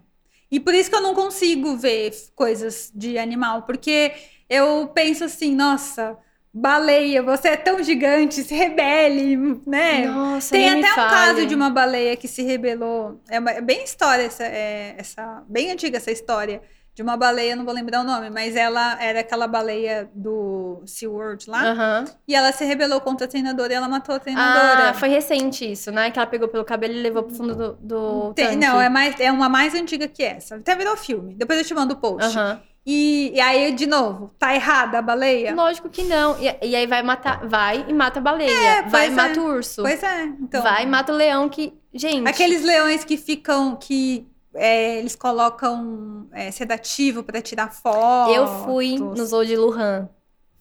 [0.51, 4.13] E por isso que eu não consigo ver coisas de animal, porque
[4.49, 6.17] eu penso assim, nossa,
[6.53, 9.37] baleia, você é tão gigante, se rebele,
[9.67, 10.07] né?
[10.07, 11.11] Nossa, Tem até um fale.
[11.11, 13.21] caso de uma baleia que se rebelou.
[13.29, 16.61] É, uma- é bem história essa, é, essa, bem antiga essa história
[16.93, 21.49] de uma baleia, não vou lembrar o nome, mas ela era aquela baleia do SeaWorld
[21.49, 22.05] lá, Aham.
[22.27, 24.91] e ela se rebelou contra a treinadora e ela matou a treinadora.
[24.91, 26.11] Ah, foi recente isso, né?
[26.11, 28.57] Que ela pegou pelo cabelo e levou pro fundo do, do Tem- tanque.
[28.59, 30.57] não, é, mais, é uma mais antiga que essa.
[30.57, 31.33] Até virou filme.
[31.37, 32.37] Depois eu te mando o post.
[32.37, 32.61] Aham.
[32.85, 35.55] E, e aí, de novo, tá errada a baleia?
[35.55, 36.37] Lógico que não.
[36.41, 38.83] E, e aí vai matar, vai e mata a baleia.
[38.89, 39.43] vai e pois mata é.
[39.43, 39.83] o urso.
[39.83, 40.25] Pois é.
[40.25, 41.75] Então, vai e mata o leão que.
[41.93, 42.29] Gente.
[42.29, 48.33] Aqueles leões que ficam, que é, eles colocam é, sedativo pra tirar foto.
[48.33, 50.09] Eu fui no zoo de Luhan.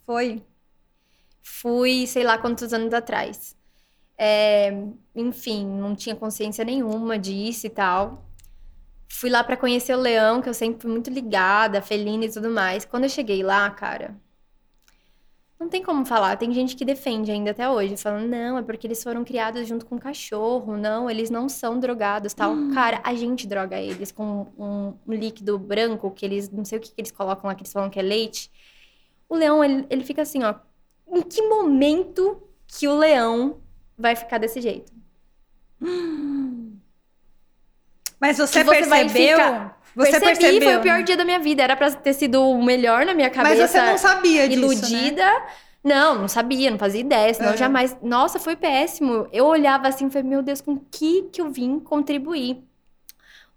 [0.05, 0.43] Foi?
[1.41, 3.55] Fui, sei lá quantos anos atrás.
[4.17, 4.73] É,
[5.15, 8.28] enfim, não tinha consciência nenhuma disso e tal.
[9.11, 12.49] Fui lá pra conhecer o leão, que eu sempre fui muito ligada, felina e tudo
[12.49, 12.86] mais.
[12.86, 14.15] Quando eu cheguei lá, cara,
[15.60, 16.38] não tem como falar.
[16.38, 19.86] Tem gente que defende ainda até hoje, falando, não, é porque eles foram criados junto
[19.86, 22.56] com cachorro, não, eles não são drogados, tal.
[22.73, 26.81] Cara, a gente droga eles com um, um líquido branco, que eles, não sei o
[26.81, 28.49] que, que eles colocam lá, que eles falam que é leite.
[29.27, 30.56] O leão, ele, ele fica assim, ó.
[31.11, 33.60] Em que momento que o leão
[33.98, 34.94] vai ficar desse jeito?
[38.19, 39.37] Mas você, você percebeu?
[39.37, 40.61] ficar- Você Percebi, percebeu?
[40.69, 41.63] foi o pior dia da minha vida.
[41.63, 43.61] Era pra ter sido o melhor na minha cabeça.
[43.61, 44.73] Mas você não sabia disso, né?
[44.73, 45.43] iludida.
[45.83, 47.97] Não, não sabia, não fazia ideia, senão eu jamais.
[48.01, 49.27] Nossa, foi péssimo.
[49.31, 52.63] Eu olhava assim e falei, meu Deus, com que que eu vim contribuir?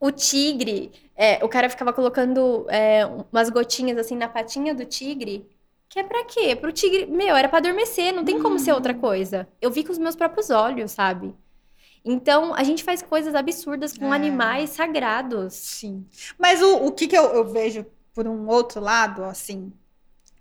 [0.01, 5.47] O tigre, é, o cara ficava colocando é, umas gotinhas assim na patinha do tigre.
[5.89, 6.56] Que é pra quê?
[6.56, 7.06] Pro tigre.
[7.06, 8.76] Meu, era pra adormecer, não tem como ser Hum.
[8.76, 9.47] outra coisa.
[9.60, 11.34] Eu vi com os meus próprios olhos, sabe?
[12.05, 14.16] Então, a gente faz coisas absurdas com É.
[14.16, 15.55] animais sagrados.
[15.55, 16.05] Sim.
[16.39, 19.73] Mas o, o que, que eu, eu vejo por um outro lado, assim,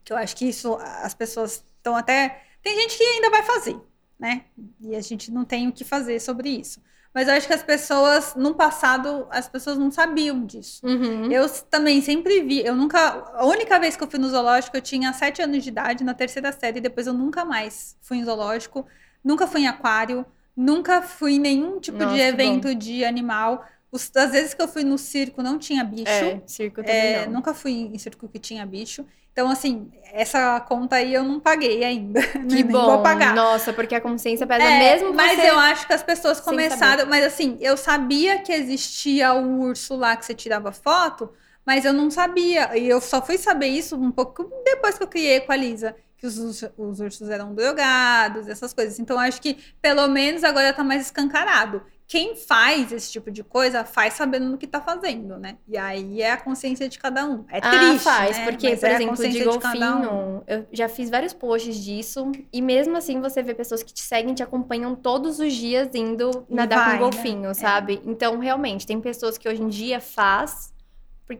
[0.04, 2.44] que eu acho que isso as pessoas estão até.
[2.64, 3.78] Tem gente que ainda vai fazer,
[4.20, 4.46] né?
[4.80, 6.82] E a gente não tem o que fazer sobre isso.
[7.14, 10.80] Mas eu acho que as pessoas, no passado, as pessoas não sabiam disso.
[10.86, 11.30] Uhum.
[11.30, 13.00] Eu também sempre vi, eu nunca.
[13.36, 16.14] A única vez que eu fui no zoológico, eu tinha sete anos de idade, na
[16.14, 18.86] terceira série, depois eu nunca mais fui em zoológico,
[19.24, 20.26] nunca fui em aquário,
[20.56, 23.66] nunca fui em nenhum tipo Nossa, de evento de animal.
[23.92, 26.06] Os, as vezes que eu fui no circo não tinha bicho.
[26.10, 27.34] É, circo também É, não.
[27.34, 29.06] nunca fui em circo que tinha bicho.
[29.32, 32.20] Então, assim, essa conta aí eu não paguei ainda.
[32.48, 32.86] Que Nem bom.
[32.86, 33.34] vou pagar.
[33.34, 37.06] Nossa, porque a consciência pesa É, mesmo mas eu acho que as pessoas começaram.
[37.08, 41.32] Mas assim, eu sabia que existia o urso lá que você tirava foto,
[41.66, 42.78] mas eu não sabia.
[42.78, 45.96] E eu só fui saber isso um pouco depois que eu criei com a Lisa.
[46.22, 46.38] Que os,
[46.78, 49.00] os ursos eram drogados, essas coisas.
[49.00, 51.82] Então, acho que pelo menos agora tá mais escancarado.
[52.08, 55.58] Quem faz esse tipo de coisa faz sabendo no que tá fazendo, né?
[55.68, 57.44] E aí é a consciência de cada um.
[57.50, 58.04] É Ah, triste.
[58.04, 58.44] faz, né?
[58.46, 60.02] porque, Mas por é exemplo, de consciência cada um.
[60.02, 64.02] golfinho, eu já fiz vários posts disso, e mesmo assim você vê pessoas que te
[64.02, 67.12] seguem, te acompanham todos os dias indo nadar vai, com né?
[67.12, 68.00] golfinho, sabe?
[68.06, 70.72] Então, realmente, tem pessoas que hoje em dia faz,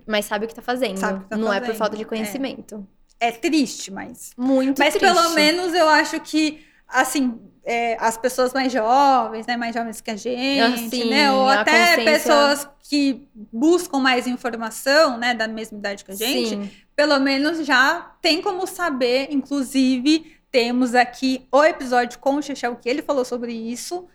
[0.08, 0.98] mas sabe o que tá fazendo.
[0.98, 2.06] O que tá Não é por fazendo, falta de é.
[2.06, 2.76] conhecimento.
[2.76, 5.14] É triste, mas Muito Mas triste.
[5.14, 9.58] pelo menos eu acho que, assim, é, as pessoas mais jovens, né?
[9.58, 11.32] Mais jovens que a gente, Ah, sim, né?
[11.32, 15.34] Ou até consciência- pessoas que buscam mais informação, né?
[15.36, 16.72] Da mesma idade que a gente, Sim.
[16.96, 19.28] pelo menos já tem como saber.
[19.30, 24.08] Inclusive, temos aqui o episódio com o Chechel, que ele falou sobre isso.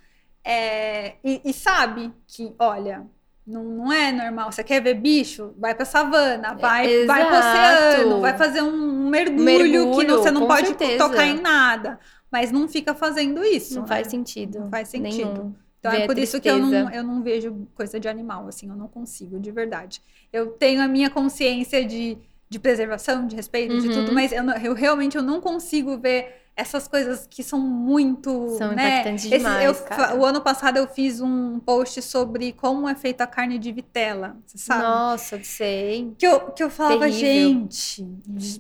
[0.49, 3.05] é, e, e sabe que, olha.
[3.47, 4.51] Não, não é normal.
[4.51, 5.55] Você quer ver bicho?
[5.57, 7.97] Vai pra savana, vai, vai pro É, exato.
[7.97, 11.09] oceano, vai fazer um mergulho, que Mergulho, não- você não pode certeza.
[11.09, 11.99] tocar em nada.
[12.31, 13.75] Mas não fica fazendo isso.
[13.77, 13.89] Não né?
[13.89, 14.59] faz sentido.
[14.61, 15.29] Não faz sentido.
[15.43, 15.55] Nenhum.
[15.79, 18.69] Então Ver é por isso que eu não, eu não vejo coisa de animal, assim,
[18.69, 20.03] eu não consigo, de verdade.
[20.33, 22.19] Eu tenho a minha consciência de,
[22.49, 23.93] de preservação, de respeito, de Uhum.
[23.95, 28.49] tudo, mas eu, eu realmente eu não consigo ver essas coisas que são muito.
[28.57, 28.95] São né?
[29.01, 30.17] impactantes Esse- demais, eu- cara.
[30.17, 34.37] O ano passado eu fiz um post sobre como é feita a carne de vitela,
[34.47, 34.83] você sabe?
[34.83, 36.15] Nossa, sei.
[36.19, 37.69] Que eu, que eu falava, Terrível.
[37.71, 38.07] gente.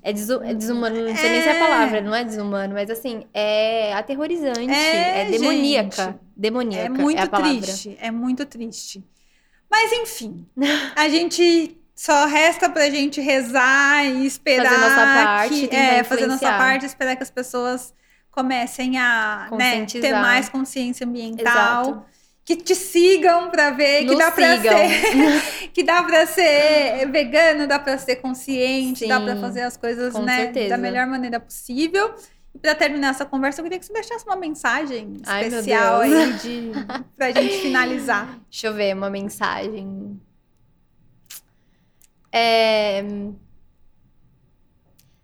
[0.02, 2.90] É, desu- é desumano, não sei nem se é a palavra, não é desumano, mas
[2.90, 6.04] assim, é aterrorizante, É, é, demoníaca.
[6.04, 6.18] gente.
[6.36, 7.60] Demoníaca É muito palavra.
[7.62, 9.02] triste, é muito triste.
[9.70, 10.46] Mas enfim,
[10.94, 16.26] a gente só resta pra gente rezar e esperar Fazer nossa parte que, é, fazer
[16.26, 17.94] nossa parte, esperar que as pessoas
[18.30, 22.04] comecem a né, ter mais consciência ambiental, Exato.
[22.44, 24.78] que te sigam pra ver que dá pra sigam.
[24.78, 29.78] ser que dá pra ser vegano, dá pra ser consciente, dá pra Sim, fazer as
[29.78, 30.68] coisas né, certeza.
[30.68, 32.14] da melhor maneira possível.
[32.54, 36.12] E pra terminar essa conversa, eu queria que você deixasse uma mensagem Ai, especial Deus.
[36.14, 36.72] aí de,
[37.16, 38.38] pra gente finalizar.
[38.50, 40.20] Deixa eu ver uma mensagem.
[42.32, 43.02] É...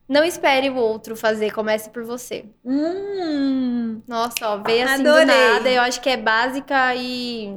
[0.09, 2.45] Não espere o outro fazer, comece por você.
[2.65, 5.25] Hum, Nossa, ó, veio assim Adorei.
[5.25, 5.71] do nada.
[5.71, 7.57] Eu acho que é básica e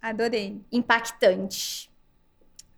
[0.00, 0.58] adorei.
[0.72, 1.90] impactante.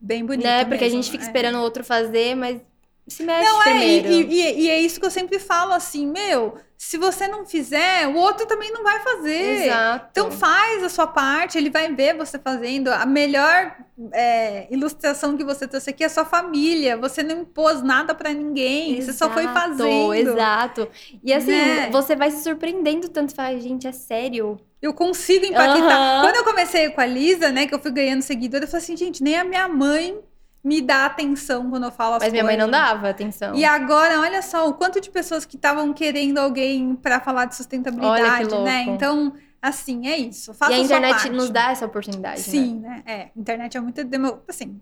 [0.01, 0.45] Bem bonito.
[0.45, 0.65] né?
[0.65, 1.27] Porque a mesmo, gente fica é.
[1.27, 2.61] esperando o outro fazer, mas
[3.07, 4.33] se mexe Não, é, e, primeiro.
[4.33, 8.17] e- e é isso que eu sempre falo assim, meu, se você não fizer, o
[8.17, 9.67] outro também não vai fazer.
[9.67, 10.09] Exato.
[10.11, 12.89] Então faz a sua parte, ele vai ver você fazendo.
[12.89, 13.77] A melhor
[14.13, 16.97] é, ilustração que você trouxe aqui é a sua família.
[16.97, 20.13] Você não impôs nada pra ninguém, você só foi Exato, fazendo.
[20.33, 20.89] Exato.
[21.23, 21.89] E assim, Né?
[21.93, 23.33] você vai se surpreendendo tanto.
[23.33, 24.61] Fala, gente, é sério?
[24.83, 25.79] Eu consigo impactar.
[25.79, 26.23] Aham.
[26.23, 28.97] Quando eu comecei com a Lisa, né, que eu fui ganhando seguidora, eu falei assim,
[28.97, 30.19] gente, nem a minha mãe
[30.65, 32.87] me dá atenção quando eu falo as Mas minha mãe não coisas.
[32.89, 33.55] dava atenção.
[33.55, 37.57] E agora, olha só, o quanto de pessoas que estavam querendo alguém pra falar de
[37.57, 38.65] sustentabilidade, Olha que louco.
[38.65, 38.83] né?
[38.89, 40.55] Então, assim, é isso.
[40.55, 42.37] Faça E a internet nos dá essa oportunidade.
[42.39, 42.45] né?
[42.45, 43.03] Sim, né?
[43.07, 44.41] É, a internet é muito demo...
[44.49, 44.81] assim.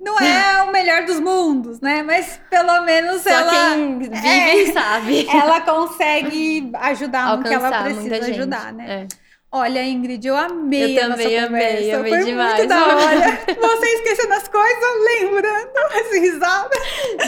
[0.00, 2.04] Não é o melhor dos mundos, né?
[2.04, 4.72] Mas pelo menos Só ela quem vive É.
[4.72, 5.26] sabe.
[5.28, 9.02] ela consegue ajudar no que ela precisa ajudar, né?
[9.02, 9.08] É.
[9.50, 11.46] Olha, Ingrid, eu amei Eu a nossa também conversa.
[11.78, 12.54] amei, amei Foi demais.
[12.58, 13.40] muito da hora.
[13.60, 16.78] Você esquecendo as coisas, lembrando, as risadas.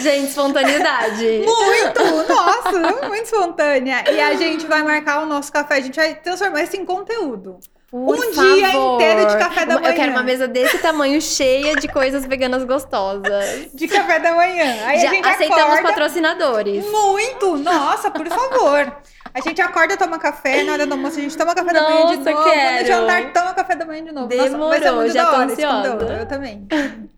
[0.03, 1.43] Gente, espontaneidade.
[1.47, 2.33] Muito!
[2.33, 4.05] Nossa, muito espontânea.
[4.13, 7.59] E a gente vai marcar o nosso café, a gente vai transformar isso em conteúdo.
[7.91, 8.95] Por Um dia favor.
[9.03, 10.11] inteiro de café da Eu quero manhã.
[10.13, 13.69] uma mesa desse tamanho, cheia de coisas veganas gostosas.
[13.75, 14.87] De café da manhã.
[14.87, 15.83] Aí a Já gente aceitamos acorda.
[15.89, 16.85] patrocinadores.
[16.85, 17.57] Muito!
[17.57, 18.95] Nossa, por favor.
[19.33, 22.07] A gente acorda, toma café, na hora do almoço a gente toma café da manhã
[22.07, 22.31] de novo.
[22.31, 22.87] No quero.
[22.87, 24.29] jantar, toma café da manhã de novo.
[24.35, 26.13] Nossa, vai ser Demorou, muito já da hora esse conteúdo.
[26.13, 26.67] Eu também.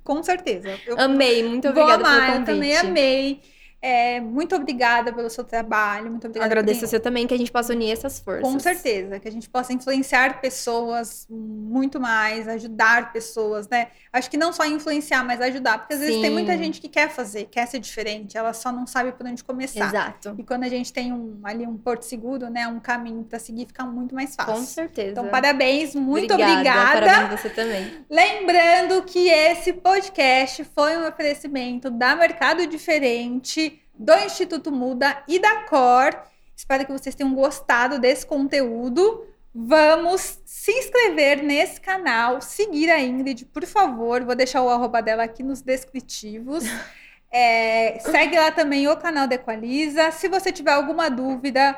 [0.05, 0.70] Com certeza.
[0.86, 2.47] Eu Amei, muito obrigada pelo eu convite.
[2.47, 3.40] também amei.
[3.84, 6.09] É, muito obrigada pelo seu trabalho.
[6.09, 8.44] Muito obrigada Agradeço por- o seu também, que a gente possa unir essas forças.
[8.44, 13.88] Com certeza, que a gente possa influenciar pessoas muito mais, ajudar pessoas, né?
[14.12, 16.32] Acho que não só influenciar, mas ajudar, porque às vezes tem Sim.
[16.32, 19.88] muita gente que quer fazer, quer ser diferente, ela só não sabe por onde começar.
[19.88, 20.34] Exato.
[20.38, 23.66] E quando a gente tem um, ali um porto seguro, né, um caminho para seguir,
[23.66, 24.54] fica muito mais fácil.
[24.54, 25.10] Com certeza.
[25.10, 26.60] Então, parabéns, muito obrigada.
[26.60, 27.00] obrigada.
[27.00, 27.90] Parabéns você também.
[28.09, 35.62] Lembrando que esse podcast foi um oferecimento da Mercado Diferente, do Instituto Muda e da
[35.64, 36.16] Cor.
[36.56, 39.27] Espero que vocês tenham gostado desse conteúdo.
[39.55, 44.24] Vamos se inscrever nesse canal, seguir a Ingrid, por favor.
[44.24, 46.64] Vou deixar o arroba dela aqui nos descritivos.
[47.35, 50.10] É, segue lá também o canal da Equaliza.
[50.10, 51.74] Se você tiver alguma dúvida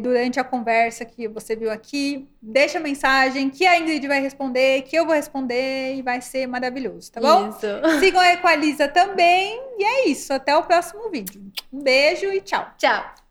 [0.00, 4.96] durante a conversa que você viu aqui, deixa mensagem que a Ingrid vai responder, que
[4.96, 7.48] eu vou responder e vai ser maravilhoso, tá bom?
[7.48, 7.66] Isso.
[8.00, 9.60] Sigam a Equaliza também.
[9.78, 10.32] E é isso.
[10.32, 11.42] Até o próximo vídeo.
[11.72, 12.70] Um beijo e tchau.
[12.76, 13.23] Tchau.